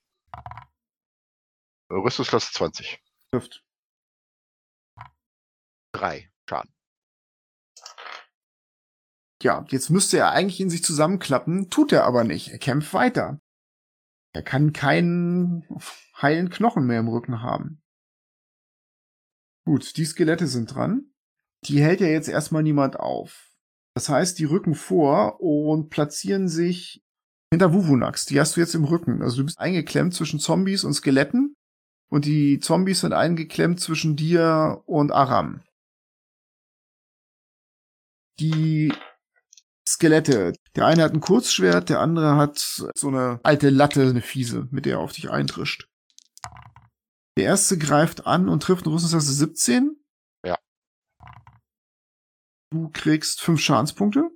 Rüstungsklasse 1.89 2.51
20. 2.53 3.01
Trifft. 3.31 3.63
Drei 5.93 6.31
Schaden. 6.49 6.73
Ja, 9.41 9.65
jetzt 9.69 9.89
müsste 9.89 10.17
er 10.17 10.31
eigentlich 10.31 10.59
in 10.59 10.69
sich 10.69 10.83
zusammenklappen, 10.83 11.69
tut 11.69 11.91
er 11.91 12.05
aber 12.05 12.23
nicht. 12.23 12.49
Er 12.49 12.59
kämpft 12.59 12.93
weiter. 12.93 13.41
Er 14.33 14.43
kann 14.43 14.71
keinen 14.71 15.65
heilen 16.21 16.49
Knochen 16.49 16.85
mehr 16.85 16.99
im 16.99 17.07
Rücken 17.07 17.41
haben. 17.41 17.81
Gut, 19.65 19.97
die 19.97 20.05
Skelette 20.05 20.47
sind 20.47 20.73
dran. 20.73 21.10
Die 21.67 21.81
hält 21.81 22.01
ja 22.01 22.07
jetzt 22.07 22.27
erstmal 22.27 22.63
niemand 22.63 22.99
auf. 22.99 23.51
Das 23.95 24.09
heißt, 24.09 24.39
die 24.39 24.45
rücken 24.45 24.75
vor 24.75 25.41
und 25.41 25.89
platzieren 25.89 26.47
sich 26.47 27.03
hinter 27.51 27.73
Wuvunax. 27.73 28.25
Die 28.25 28.39
hast 28.39 28.55
du 28.55 28.61
jetzt 28.61 28.75
im 28.75 28.85
Rücken. 28.85 29.21
Also 29.21 29.37
du 29.37 29.45
bist 29.45 29.59
eingeklemmt 29.59 30.13
zwischen 30.13 30.39
Zombies 30.39 30.83
und 30.83 30.93
Skeletten. 30.93 31.55
Und 32.09 32.25
die 32.25 32.59
Zombies 32.59 33.01
sind 33.01 33.13
eingeklemmt 33.13 33.79
zwischen 33.79 34.15
dir 34.15 34.81
und 34.85 35.11
Aram. 35.11 35.61
Die 38.39 38.93
Skelette. 39.87 40.53
Der 40.75 40.85
eine 40.85 41.03
hat 41.03 41.13
ein 41.13 41.21
Kurzschwert, 41.21 41.89
der 41.89 41.99
andere 41.99 42.35
hat 42.37 42.57
so 42.59 43.07
eine 43.07 43.39
alte 43.43 43.69
Latte, 43.69 44.01
eine 44.01 44.21
fiese, 44.21 44.67
mit 44.71 44.85
der 44.85 44.93
er 44.93 44.99
auf 44.99 45.11
dich 45.11 45.29
eintrischt. 45.29 45.87
Der 47.37 47.45
erste 47.45 47.77
greift 47.77 48.25
an 48.25 48.49
und 48.49 48.63
trifft 48.63 48.85
eine 48.85 48.93
Rüstungsklasse 48.93 49.33
17. 49.33 50.00
Du 52.71 52.89
kriegst 52.89 53.41
fünf 53.41 53.59
Schadenspunkte. 53.59 54.29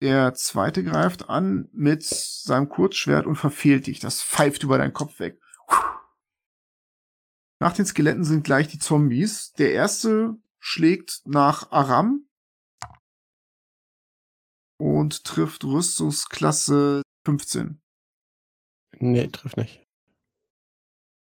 Der 0.00 0.34
zweite 0.34 0.82
greift 0.82 1.28
an 1.28 1.68
mit 1.72 2.02
seinem 2.02 2.68
Kurzschwert 2.68 3.24
und 3.24 3.36
verfehlt 3.36 3.86
dich. 3.86 4.00
Das 4.00 4.20
pfeift 4.20 4.64
über 4.64 4.78
deinen 4.78 4.92
Kopf 4.92 5.20
weg. 5.20 5.40
Nach 7.60 7.72
den 7.72 7.86
Skeletten 7.86 8.24
sind 8.24 8.42
gleich 8.42 8.66
die 8.66 8.80
Zombies. 8.80 9.52
Der 9.52 9.72
erste 9.72 10.36
schlägt 10.58 11.22
nach 11.24 11.70
Aram 11.70 12.28
und 14.76 15.22
trifft 15.22 15.62
Rüstungsklasse 15.62 17.02
15. 17.24 17.80
Nee, 18.98 19.28
trifft 19.28 19.56
nicht. 19.56 19.86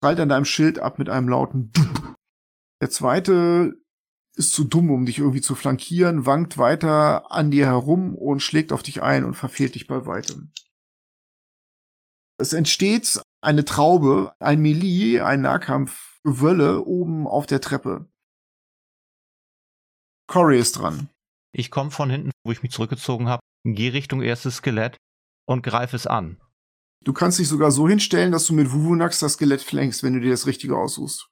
Prallt 0.00 0.20
an 0.20 0.28
deinem 0.28 0.44
Schild 0.44 0.78
ab 0.78 1.00
mit 1.00 1.08
einem 1.08 1.28
lauten. 1.28 1.72
Der 2.80 2.90
zweite 2.90 3.74
ist 4.38 4.52
zu 4.52 4.64
dumm, 4.64 4.90
um 4.90 5.04
dich 5.04 5.18
irgendwie 5.18 5.40
zu 5.40 5.56
flankieren, 5.56 6.24
wankt 6.24 6.58
weiter 6.58 7.30
an 7.32 7.50
dir 7.50 7.66
herum 7.66 8.14
und 8.14 8.40
schlägt 8.40 8.72
auf 8.72 8.84
dich 8.84 9.02
ein 9.02 9.24
und 9.24 9.34
verfehlt 9.34 9.74
dich 9.74 9.88
bei 9.88 10.06
weitem. 10.06 10.52
Es 12.40 12.52
entsteht 12.52 13.20
eine 13.40 13.64
Traube, 13.64 14.32
ein 14.38 14.60
Melee, 14.60 15.20
ein 15.20 15.40
Nahkampfgewölle 15.40 16.84
oben 16.84 17.26
auf 17.26 17.46
der 17.46 17.60
Treppe. 17.60 18.08
Corey 20.28 20.60
ist 20.60 20.78
dran. 20.78 21.08
Ich 21.52 21.72
komme 21.72 21.90
von 21.90 22.08
hinten, 22.08 22.30
wo 22.44 22.52
ich 22.52 22.62
mich 22.62 22.70
zurückgezogen 22.70 23.28
habe, 23.28 23.40
gehe 23.64 23.92
Richtung 23.92 24.22
erstes 24.22 24.56
Skelett 24.56 24.96
und 25.48 25.62
greife 25.62 25.96
es 25.96 26.06
an. 26.06 26.40
Du 27.04 27.12
kannst 27.12 27.40
dich 27.40 27.48
sogar 27.48 27.72
so 27.72 27.88
hinstellen, 27.88 28.30
dass 28.30 28.46
du 28.46 28.52
mit 28.52 28.70
Wuvunax 28.70 29.18
das 29.18 29.32
Skelett 29.32 29.62
flankst, 29.62 30.04
wenn 30.04 30.14
du 30.14 30.20
dir 30.20 30.30
das 30.30 30.46
Richtige 30.46 30.76
aussuchst. 30.76 31.28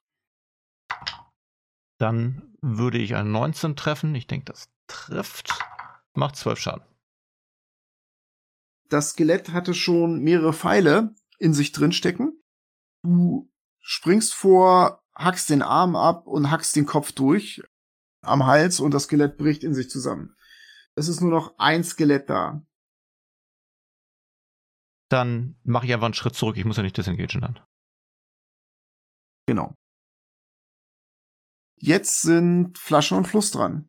Dann 1.97 2.55
würde 2.61 2.97
ich 2.97 3.15
einen 3.15 3.31
19 3.31 3.75
treffen. 3.75 4.13
Ich 4.15 4.27
denke, 4.27 4.45
das 4.45 4.69
trifft. 4.87 5.59
Macht 6.13 6.35
12 6.35 6.59
Schaden. 6.59 6.85
Das 8.89 9.11
Skelett 9.11 9.49
hatte 9.49 9.73
schon 9.73 10.21
mehrere 10.21 10.53
Pfeile 10.53 11.13
in 11.39 11.53
sich 11.53 11.71
drin 11.71 11.91
stecken. 11.91 12.41
Du 13.03 13.51
springst 13.79 14.33
vor, 14.33 15.03
hackst 15.13 15.49
den 15.49 15.61
Arm 15.61 15.95
ab 15.95 16.27
und 16.27 16.51
hackst 16.51 16.75
den 16.75 16.85
Kopf 16.85 17.11
durch 17.11 17.61
am 18.21 18.45
Hals 18.45 18.79
und 18.79 18.93
das 18.93 19.03
Skelett 19.03 19.37
bricht 19.37 19.63
in 19.63 19.73
sich 19.73 19.89
zusammen. 19.89 20.35
Es 20.95 21.07
ist 21.07 21.21
nur 21.21 21.31
noch 21.31 21.57
ein 21.57 21.83
Skelett 21.83 22.29
da. 22.29 22.65
Dann 25.09 25.57
mache 25.63 25.85
ich 25.85 25.93
einfach 25.93 26.05
einen 26.05 26.13
Schritt 26.13 26.35
zurück. 26.35 26.57
Ich 26.57 26.65
muss 26.65 26.77
ja 26.77 26.83
nicht 26.83 26.97
disengagen 26.97 27.41
dann. 27.41 27.59
Genau. 29.47 29.73
Jetzt 31.79 32.21
sind 32.23 32.77
Flasche 32.77 33.15
und 33.15 33.27
Fluss 33.27 33.51
dran. 33.51 33.87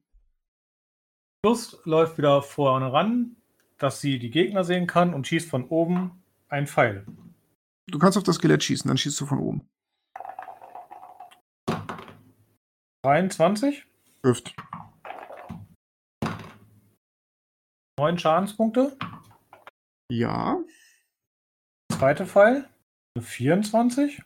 Lust 1.45 1.79
läuft 1.85 2.19
wieder 2.19 2.43
vorne 2.43 2.93
ran, 2.93 3.37
dass 3.79 4.01
sie 4.01 4.19
die 4.19 4.31
Gegner 4.31 4.65
sehen 4.65 4.87
kann 4.87 5.15
und 5.15 5.27
schießt 5.27 5.49
von 5.49 5.65
oben 5.69 6.23
einen 6.49 6.67
Pfeil. 6.67 7.07
Du 7.87 7.99
kannst 7.99 8.19
auf 8.19 8.25
das 8.25 8.37
Skelett 8.37 8.63
schießen, 8.63 8.89
dann 8.89 8.99
schießt 8.99 9.19
du 9.21 9.27
von 9.27 9.39
oben. 9.39 9.69
23, 13.05 13.87
Trifft. 14.23 14.55
9 17.99 18.19
Schadenspunkte. 18.19 18.97
Ja. 20.11 20.59
Zweite 21.91 22.27
Pfeil, 22.27 22.69
eine 23.15 23.25
24. 23.25 24.23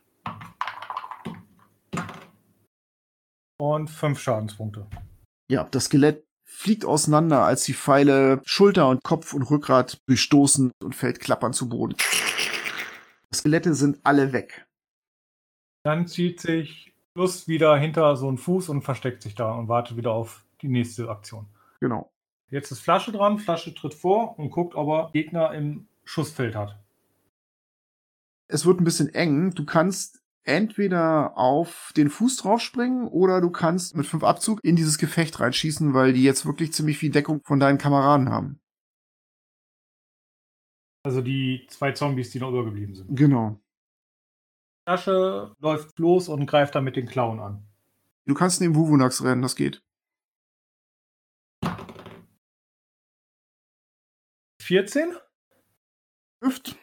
Und 3.62 3.89
5 3.89 4.18
Schadenspunkte. 4.18 4.89
Ja, 5.48 5.62
das 5.62 5.84
Skelett 5.84 6.24
fliegt 6.44 6.84
auseinander, 6.84 7.44
als 7.44 7.62
die 7.62 7.74
Pfeile 7.74 8.43
Schulter 8.44 8.89
und 8.89 9.05
Kopf 9.05 9.34
und 9.34 9.44
Rückgrat 9.44 9.98
durchstoßen 10.09 10.72
und 10.82 10.97
fällt 10.97 11.20
klappern 11.20 11.52
zu 11.52 11.68
Boden. 11.68 11.94
Skelette 13.32 13.74
sind 13.74 14.01
alle 14.02 14.32
weg. 14.32 14.66
Dann 15.84 16.09
zieht 16.09 16.40
sich 16.40 16.93
Lust 17.14 17.47
wieder 17.47 17.76
hinter 17.76 18.16
so 18.16 18.26
einen 18.26 18.36
Fuß 18.36 18.68
und 18.68 18.82
versteckt 18.82 19.22
sich 19.22 19.36
da 19.36 19.52
und 19.52 19.68
wartet 19.68 19.97
wieder 19.97 20.10
auf 20.10 20.44
die 20.60 20.68
nächste 20.68 21.09
Aktion. 21.09 21.47
Genau. 21.78 22.10
Jetzt 22.51 22.72
ist 22.72 22.80
Flasche 22.80 23.12
dran. 23.12 23.39
Flasche 23.39 23.72
tritt 23.74 23.94
vor 23.94 24.40
und 24.40 24.51
guckt, 24.51 24.74
ob 24.74 24.89
er 24.89 25.10
Gegner 25.12 25.55
im 25.55 25.86
Schussfeld 26.02 26.56
hat. 26.56 26.82
Es 28.48 28.66
wird 28.66 28.80
ein 28.80 28.84
bisschen 28.84 29.14
eng. 29.14 29.55
Du 29.55 29.64
kannst 29.64 30.22
entweder 30.44 31.36
auf 31.36 31.93
den 31.97 32.10
Fuß 32.10 32.36
draufspringen 32.36 33.06
oder 33.06 33.40
du 33.40 33.51
kannst 33.51 33.97
mit 33.97 34.06
fünf 34.06 34.24
Abzug 34.24 34.60
in 34.62 34.77
dieses 34.77 34.98
Gefecht 34.98 35.40
reinschießen, 35.40 35.94
weil 35.94 36.12
die 36.12 36.23
jetzt 36.23 36.47
wirklich 36.47 36.73
ziemlich 36.73 36.98
viel 36.98 37.10
Deckung 37.10 37.40
von 37.44 37.60
deinen 37.60 37.78
Kameraden 37.78 38.31
haben. 38.31 38.60
Also 41.05 41.20
die 41.20 41.66
zwei 41.69 41.93
Zombies, 41.93 42.31
die 42.31 42.39
noch 42.39 42.51
übergeblieben 42.51 42.94
sind. 42.94 43.16
Genau. 43.16 43.60
Flasche 44.85 45.55
läuft 45.59 45.98
los 45.98 46.28
und 46.28 46.47
greift 46.47 46.74
dann 46.74 46.85
mit 46.85 46.97
den 46.97 47.06
Klauen 47.06 47.40
an. 47.40 47.66
Du 48.27 48.35
kannst 48.35 48.60
neben 48.60 48.74
Wuvunax 48.74 49.23
rennen, 49.24 49.43
das 49.43 49.56
geht. 49.56 49.82
14. 54.62 55.16
Trifft. 56.40 56.77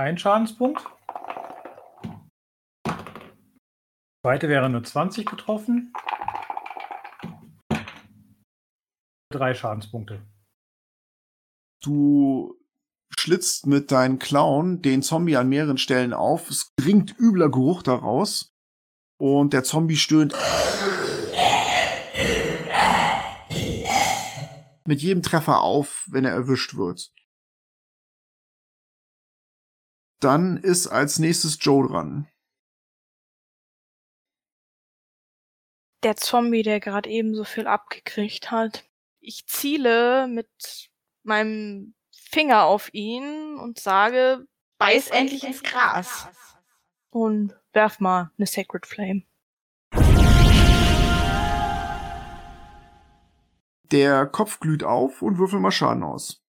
Ein 0.00 0.16
Schadenspunkt. 0.16 0.82
Zweite 4.24 4.48
wäre 4.48 4.64
eine 4.64 4.82
20 4.82 5.28
getroffen. 5.28 5.92
Drei 9.30 9.52
Schadenspunkte. 9.52 10.26
Du 11.84 12.58
schlitzt 13.18 13.66
mit 13.66 13.92
deinen 13.92 14.18
Klauen 14.18 14.80
den 14.80 15.02
Zombie 15.02 15.36
an 15.36 15.50
mehreren 15.50 15.76
Stellen 15.76 16.14
auf. 16.14 16.48
Es 16.48 16.72
dringt 16.76 17.14
übler 17.18 17.50
Geruch 17.50 17.82
daraus. 17.82 18.54
Und 19.20 19.52
der 19.52 19.64
Zombie 19.64 19.96
stöhnt. 19.96 20.34
Mit 24.86 25.02
jedem 25.02 25.22
Treffer 25.22 25.60
auf, 25.60 26.06
wenn 26.10 26.24
er 26.24 26.32
erwischt 26.32 26.74
wird. 26.74 27.12
Dann 30.20 30.58
ist 30.58 30.86
als 30.86 31.18
nächstes 31.18 31.58
Joe 31.60 31.88
dran. 31.88 32.28
Der 36.02 36.16
Zombie, 36.16 36.62
der 36.62 36.80
gerade 36.80 37.08
eben 37.08 37.34
so 37.34 37.44
viel 37.44 37.66
abgekriegt 37.66 38.50
hat. 38.50 38.84
Ich 39.20 39.46
ziele 39.46 40.28
mit 40.28 40.90
meinem 41.22 41.94
Finger 42.10 42.64
auf 42.64 42.92
ihn 42.92 43.56
und 43.56 43.78
sage, 43.78 44.46
Beiß 44.78 45.08
endlich 45.08 45.44
ins 45.44 45.62
Gras. 45.62 46.28
und 47.10 47.54
werf 47.72 48.00
mal 48.00 48.30
eine 48.38 48.46
Sacred 48.46 48.86
Flame. 48.86 49.24
Der 53.90 54.26
Kopf 54.26 54.60
glüht 54.60 54.84
auf 54.84 55.20
und 55.20 55.38
würfel 55.38 55.60
mal 55.60 55.70
Schaden 55.70 56.02
aus. 56.02 56.39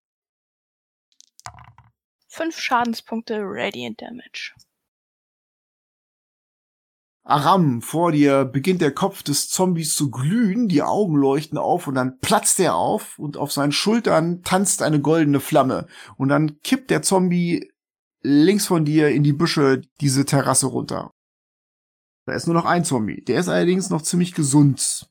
Fünf 2.34 2.58
Schadenspunkte 2.58 3.42
Radiant 3.42 4.02
Damage. 4.02 4.54
Aram, 7.24 7.82
vor 7.82 8.14
dir 8.14 8.46
beginnt 8.46 8.80
der 8.80 8.94
Kopf 8.94 9.22
des 9.22 9.50
Zombies 9.50 9.96
zu 9.96 10.10
glühen, 10.10 10.70
die 10.70 10.82
Augen 10.82 11.18
leuchten 11.18 11.58
auf 11.58 11.88
und 11.88 11.96
dann 11.96 12.20
platzt 12.20 12.58
er 12.62 12.76
auf 12.76 13.20
und 13.20 13.36
auf 13.36 13.52
seinen 13.52 13.74
Schultern 13.74 14.44
tanzt 14.44 14.82
eine 14.82 15.02
goldene 15.02 15.42
Flamme. 15.42 15.88
Und 16.16 16.30
dann 16.30 16.62
kippt 16.62 16.90
der 16.90 17.02
Zombie 17.02 17.70
links 18.22 18.66
von 18.66 18.86
dir 18.86 19.10
in 19.10 19.24
die 19.24 19.34
Büsche 19.34 19.82
diese 20.00 20.24
Terrasse 20.24 20.68
runter. 20.68 21.12
Da 22.26 22.34
ist 22.34 22.48
nur 22.48 22.56
noch 22.56 22.66
ein 22.66 22.86
Zombie. 22.86 23.26
Der 23.26 23.42
ist 23.42 23.50
allerdings 23.50 23.90
noch 23.90 24.04
ziemlich 24.04 24.34
gesund. 24.34 25.06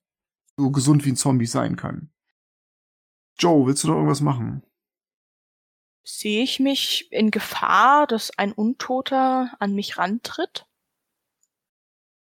So 0.56 0.70
gesund 0.70 1.04
wie 1.04 1.12
ein 1.12 1.16
Zombie 1.16 1.46
sein 1.46 1.76
kann. 1.76 2.10
Joe, 3.38 3.66
willst 3.66 3.84
du 3.84 3.88
noch 3.88 3.96
irgendwas 3.96 4.22
machen? 4.22 4.62
Sehe 6.02 6.42
ich 6.42 6.60
mich 6.60 7.12
in 7.12 7.30
Gefahr, 7.30 8.06
dass 8.06 8.36
ein 8.38 8.52
Untoter 8.52 9.54
an 9.58 9.74
mich 9.74 9.98
rantritt? 9.98 10.66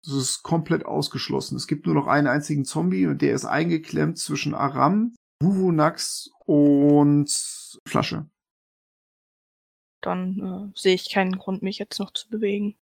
Das 0.05 0.15
ist 0.15 0.43
komplett 0.43 0.87
ausgeschlossen. 0.87 1.57
Es 1.57 1.67
gibt 1.67 1.87
nur 1.87 1.95
noch 1.95 2.07
einen 2.07 2.29
einzigen 2.29 2.65
Zombie 2.65 3.07
und 3.07 3.23
der 3.23 3.35
ist 3.35 3.45
eingeklemmt 3.45 4.19
zwischen 4.19 4.55
Aram, 4.55 5.17
Wuvunax 5.43 6.31
und 6.45 7.29
Flasche. 7.87 8.29
Dann 10.01 10.73
äh, 10.73 10.79
sehe 10.79 10.95
ich 10.95 11.11
keinen 11.11 11.37
Grund, 11.39 11.63
mich 11.63 11.79
jetzt 11.79 11.99
noch 11.99 12.13
zu 12.13 12.29
bewegen. 12.29 12.79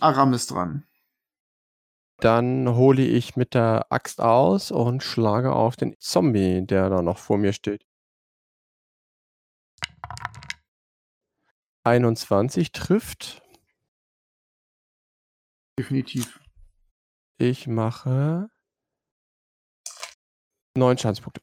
Aram 0.00 0.34
ist 0.34 0.50
dran. 0.50 0.86
Dann 2.18 2.74
hole 2.74 3.02
ich 3.02 3.36
mit 3.36 3.54
der 3.54 3.86
Axt 3.90 4.20
aus 4.20 4.70
und 4.70 5.02
schlage 5.02 5.54
auf 5.54 5.76
den 5.76 5.96
Zombie, 5.98 6.66
der 6.66 6.90
da 6.90 7.00
noch 7.00 7.16
vor 7.16 7.38
mir 7.38 7.54
steht. 7.54 7.86
21 11.84 12.72
trifft. 12.72 13.42
Definitiv. 15.78 16.40
Ich 17.38 17.66
mache 17.66 18.50
9 20.76 20.98
Schadenspunkte. 20.98 21.40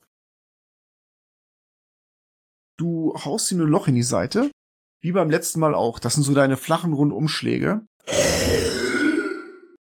Du 2.78 3.16
haust 3.16 3.52
ihm 3.52 3.62
ein 3.62 3.68
Loch 3.68 3.88
in 3.88 3.96
die 3.96 4.04
Seite. 4.04 4.52
Wie 5.02 5.12
beim 5.12 5.30
letzten 5.30 5.60
Mal 5.60 5.74
auch. 5.74 6.00
Das 6.00 6.14
sind 6.14 6.24
so 6.24 6.34
deine 6.34 6.58
flachen 6.58 6.94
Rundumschläge. 6.94 7.88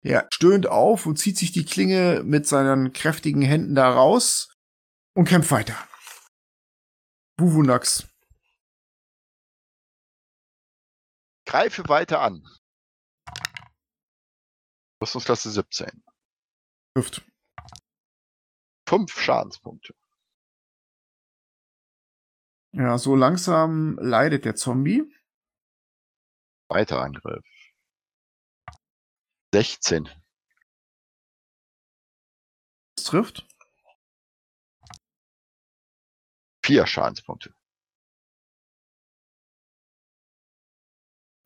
Er 0.05 0.27
stöhnt 0.32 0.66
auf 0.66 1.06
und 1.06 1.16
zieht 1.16 1.39
sich 1.39 1.52
die 1.52 1.64
Klinge 1.64 2.23
mit 2.24 2.47
seinen 2.47 2.93
kräftigen 2.93 3.43
Händen 3.43 3.77
da 3.77 3.89
raus 3.89 4.52
und 5.14 5.28
kämpft 5.28 5.52
weiter. 5.52 5.77
Wuvunax. 7.39 8.09
Greife 11.53 11.87
weiter 11.87 12.23
an. 12.23 12.43
Rüstungsklasse 15.03 15.51
17. 15.51 16.03
Trifft. 16.95 17.31
Fünf 18.89 19.20
Schadenspunkte. 19.20 19.95
Ja, 22.73 22.97
so 22.97 23.15
langsam 23.15 23.99
leidet 23.99 24.47
der 24.47 24.57
Zombie. 24.57 25.03
Weiter 26.70 27.03
Angriff. 27.03 27.45
16. 29.53 30.09
Das 32.97 33.05
trifft. 33.05 33.47
Vier 36.65 36.87
Schadenspunkte. 36.87 37.55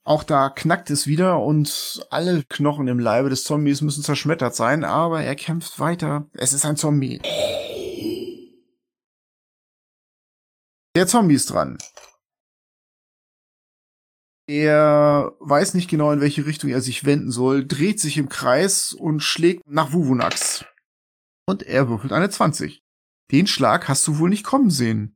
Auch 0.07 0.23
da 0.23 0.51
knackt 0.51 0.89
es 0.91 1.09
wieder 1.09 1.41
und 1.43 2.07
alle 2.11 2.45
Knochen 2.45 2.87
im 2.87 3.01
Leibe 3.01 3.28
des 3.28 3.43
Zombies 3.43 3.81
müssen 3.81 4.05
zerschmettert 4.05 4.55
sein, 4.55 4.85
aber 4.85 5.24
er 5.24 5.35
kämpft 5.35 5.81
weiter. 5.81 6.31
Es 6.33 6.53
ist 6.53 6.65
ein 6.65 6.77
Zombie. 6.77 7.20
Der 10.95 11.09
Zombie 11.09 11.35
ist 11.35 11.51
dran. 11.51 11.77
Er 14.49 15.33
weiß 15.41 15.74
nicht 15.74 15.91
genau, 15.91 16.12
in 16.12 16.20
welche 16.20 16.47
Richtung 16.47 16.70
er 16.70 16.81
sich 16.81 17.05
wenden 17.05 17.33
soll, 17.33 17.66
dreht 17.66 17.99
sich 17.99 18.16
im 18.16 18.28
Kreis 18.28 18.93
und 18.93 19.24
schlägt 19.24 19.69
nach 19.69 19.93
Wuvunax. 19.93 20.65
Und 21.49 21.65
er 21.65 21.89
würfelt 21.89 22.12
eine 22.12 22.31
20. 22.31 22.85
Den 23.33 23.49
Schlag 23.49 23.89
hast 23.89 24.07
du 24.07 24.19
wohl 24.19 24.31
nicht 24.31 24.45
kommen 24.45 24.70
sehen. 24.70 25.15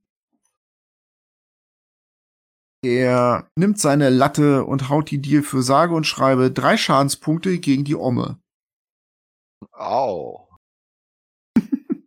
Er 2.83 3.51
nimmt 3.57 3.79
seine 3.79 4.09
Latte 4.09 4.65
und 4.65 4.89
haut 4.89 5.11
die 5.11 5.21
dir 5.21 5.43
für 5.43 5.63
sage 5.63 5.95
und 5.95 6.07
schreibe 6.07 6.51
drei 6.51 6.77
Schadenspunkte 6.79 7.59
gegen 7.59 7.85
die 7.85 7.97
Omme. 7.97 8.41
Au. 9.73 10.49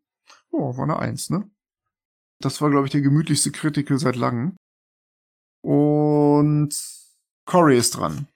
Oh, 0.55 0.77
war 0.77 0.83
eine 0.83 0.99
Eins, 0.99 1.31
ne? 1.31 1.49
Das 2.39 2.61
war, 2.61 2.69
glaube 2.69 2.85
ich, 2.85 2.91
der 2.91 3.01
gemütlichste 3.01 3.51
Critical 3.51 3.97
seit 3.97 4.15
langem. 4.15 4.55
Und 5.63 6.75
Cory 7.45 7.77
ist 7.77 7.97
dran. 7.97 8.27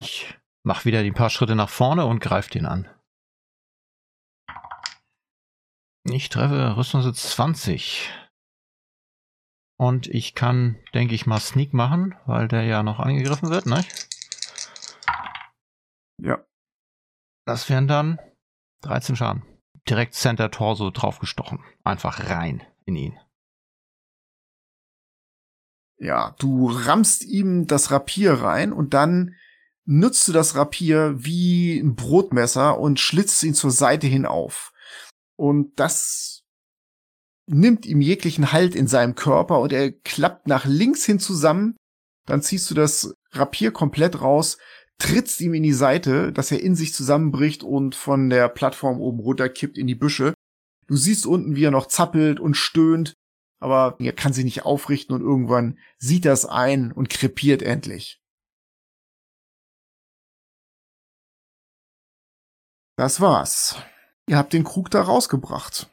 Ich 0.00 0.38
mach 0.62 0.84
wieder 0.84 1.02
die 1.02 1.12
paar 1.12 1.30
Schritte 1.30 1.56
nach 1.56 1.70
vorne 1.70 2.06
und 2.06 2.20
greif 2.20 2.48
den 2.48 2.66
an. 2.66 2.88
Ich 6.04 6.28
treffe 6.28 6.76
Rüstungssitz 6.76 7.30
20. 7.30 8.25
Und 9.78 10.06
ich 10.06 10.34
kann, 10.34 10.78
denke 10.94 11.14
ich 11.14 11.26
mal, 11.26 11.38
Sneak 11.38 11.74
machen, 11.74 12.14
weil 12.26 12.48
der 12.48 12.62
ja 12.62 12.82
noch 12.82 12.98
angegriffen 12.98 13.50
wird, 13.50 13.66
ne? 13.66 13.84
Ja. 16.18 16.44
Das 17.44 17.68
wären 17.68 17.86
dann 17.86 18.18
13 18.82 19.16
Schaden. 19.16 19.42
Direkt 19.88 20.14
Center 20.14 20.50
Torso 20.50 20.90
draufgestochen. 20.90 21.62
Einfach 21.84 22.28
rein 22.30 22.62
in 22.86 22.96
ihn. 22.96 23.18
Ja, 25.98 26.34
du 26.38 26.68
rammst 26.70 27.24
ihm 27.24 27.66
das 27.66 27.90
Rapier 27.90 28.34
rein 28.34 28.72
und 28.72 28.94
dann 28.94 29.34
nutzt 29.86 30.26
du 30.28 30.32
das 30.32 30.56
Rapier 30.56 31.14
wie 31.16 31.78
ein 31.78 31.94
Brotmesser 31.94 32.78
und 32.78 33.00
schlitzt 33.00 33.42
ihn 33.44 33.54
zur 33.54 33.70
Seite 33.70 34.06
hin 34.06 34.26
auf. 34.26 34.72
Und 35.36 35.78
das 35.78 36.35
nimmt 37.46 37.86
ihm 37.86 38.00
jeglichen 38.00 38.52
Halt 38.52 38.74
in 38.74 38.86
seinem 38.86 39.14
Körper 39.14 39.60
und 39.60 39.72
er 39.72 39.92
klappt 39.92 40.48
nach 40.48 40.64
links 40.64 41.04
hin 41.04 41.18
zusammen. 41.18 41.76
Dann 42.26 42.42
ziehst 42.42 42.70
du 42.70 42.74
das 42.74 43.14
Rapier 43.30 43.70
komplett 43.70 44.20
raus, 44.20 44.58
trittst 44.98 45.40
ihm 45.40 45.54
in 45.54 45.62
die 45.62 45.72
Seite, 45.72 46.32
dass 46.32 46.50
er 46.50 46.60
in 46.60 46.74
sich 46.74 46.92
zusammenbricht 46.92 47.62
und 47.62 47.94
von 47.94 48.30
der 48.30 48.48
Plattform 48.48 49.00
oben 49.00 49.20
runterkippt 49.20 49.78
in 49.78 49.86
die 49.86 49.94
Büsche. 49.94 50.34
Du 50.86 50.96
siehst 50.96 51.26
unten, 51.26 51.56
wie 51.56 51.64
er 51.64 51.70
noch 51.70 51.86
zappelt 51.86 52.40
und 52.40 52.56
stöhnt, 52.56 53.14
aber 53.60 53.96
er 54.00 54.12
kann 54.12 54.32
sich 54.32 54.44
nicht 54.44 54.64
aufrichten 54.64 55.14
und 55.14 55.22
irgendwann 55.22 55.78
sieht 55.98 56.24
das 56.24 56.46
ein 56.46 56.92
und 56.92 57.10
krepiert 57.10 57.62
endlich. 57.62 58.20
Das 62.96 63.20
war's. 63.20 63.76
Ihr 64.28 64.38
habt 64.38 64.52
den 64.52 64.64
Krug 64.64 64.90
da 64.90 65.02
rausgebracht. 65.02 65.90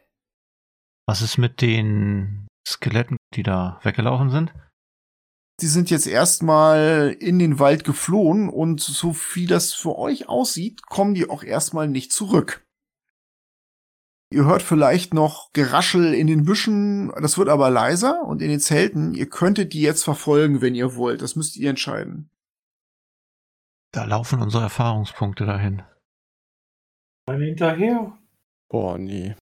Was 1.06 1.22
ist 1.22 1.38
mit 1.38 1.62
den 1.62 2.48
Skeletten, 2.68 3.18
die 3.36 3.44
da 3.44 3.80
weggelaufen 3.84 4.30
sind? 4.30 4.54
Die 5.62 5.68
sind 5.68 5.90
jetzt 5.90 6.08
erstmal 6.08 7.16
in 7.20 7.40
den 7.40 7.60
Wald 7.60 7.84
geflohen 7.84 8.50
und 8.50 8.82
so 8.82 9.16
wie 9.34 9.46
das 9.46 9.74
für 9.74 9.98
euch 9.98 10.28
aussieht, 10.28 10.82
kommen 10.84 11.14
die 11.14 11.30
auch 11.30 11.44
erstmal 11.44 11.88
nicht 11.88 12.12
zurück. 12.12 12.66
Ihr 14.32 14.46
hört 14.46 14.64
vielleicht 14.64 15.14
noch 15.14 15.52
Geraschel 15.54 16.16
in 16.16 16.26
den 16.26 16.46
Büschen, 16.46 17.10
das 17.22 17.38
wird 17.38 17.50
aber 17.50 17.70
leiser 17.70 18.24
und 18.24 18.42
in 18.42 18.50
den 18.50 18.60
Zelten, 18.60 19.14
ihr 19.14 19.30
könntet 19.30 19.74
die 19.74 19.82
jetzt 19.82 20.04
verfolgen, 20.04 20.60
wenn 20.62 20.74
ihr 20.74 20.96
wollt. 20.96 21.22
Das 21.22 21.36
müsst 21.36 21.56
ihr 21.56 21.70
entscheiden. 21.70 22.32
Da 23.92 24.06
laufen 24.06 24.42
unsere 24.42 24.64
Erfahrungspunkte 24.64 25.46
dahin. 25.46 25.84
Dann 27.28 27.42
hinterher. 27.42 28.18
Boah, 28.70 28.98
nee. 28.98 29.36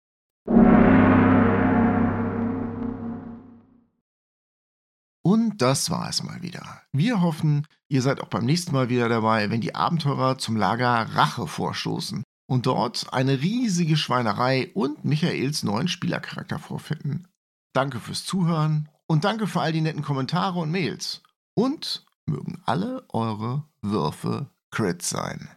Und 5.22 5.60
das 5.60 5.90
war 5.90 6.08
es 6.08 6.22
mal 6.22 6.42
wieder. 6.42 6.82
Wir 6.92 7.20
hoffen, 7.20 7.66
ihr 7.88 8.02
seid 8.02 8.20
auch 8.20 8.28
beim 8.28 8.46
nächsten 8.46 8.72
Mal 8.72 8.88
wieder 8.88 9.08
dabei, 9.08 9.50
wenn 9.50 9.60
die 9.60 9.74
Abenteurer 9.74 10.38
zum 10.38 10.56
Lager 10.56 11.14
Rache 11.14 11.46
vorstoßen 11.46 12.22
und 12.48 12.66
dort 12.66 13.12
eine 13.12 13.40
riesige 13.40 13.96
Schweinerei 13.96 14.70
und 14.74 15.04
Michaels 15.04 15.62
neuen 15.62 15.88
Spielercharakter 15.88 16.58
vorfinden. 16.58 17.28
Danke 17.74 18.00
fürs 18.00 18.24
Zuhören 18.24 18.88
und 19.06 19.24
danke 19.24 19.46
für 19.46 19.60
all 19.60 19.72
die 19.72 19.82
netten 19.82 20.02
Kommentare 20.02 20.58
und 20.58 20.70
Mails. 20.70 21.22
Und 21.54 22.06
mögen 22.26 22.62
alle 22.64 23.04
eure 23.10 23.64
Würfe 23.82 24.50
Crit 24.70 25.02
sein. 25.02 25.48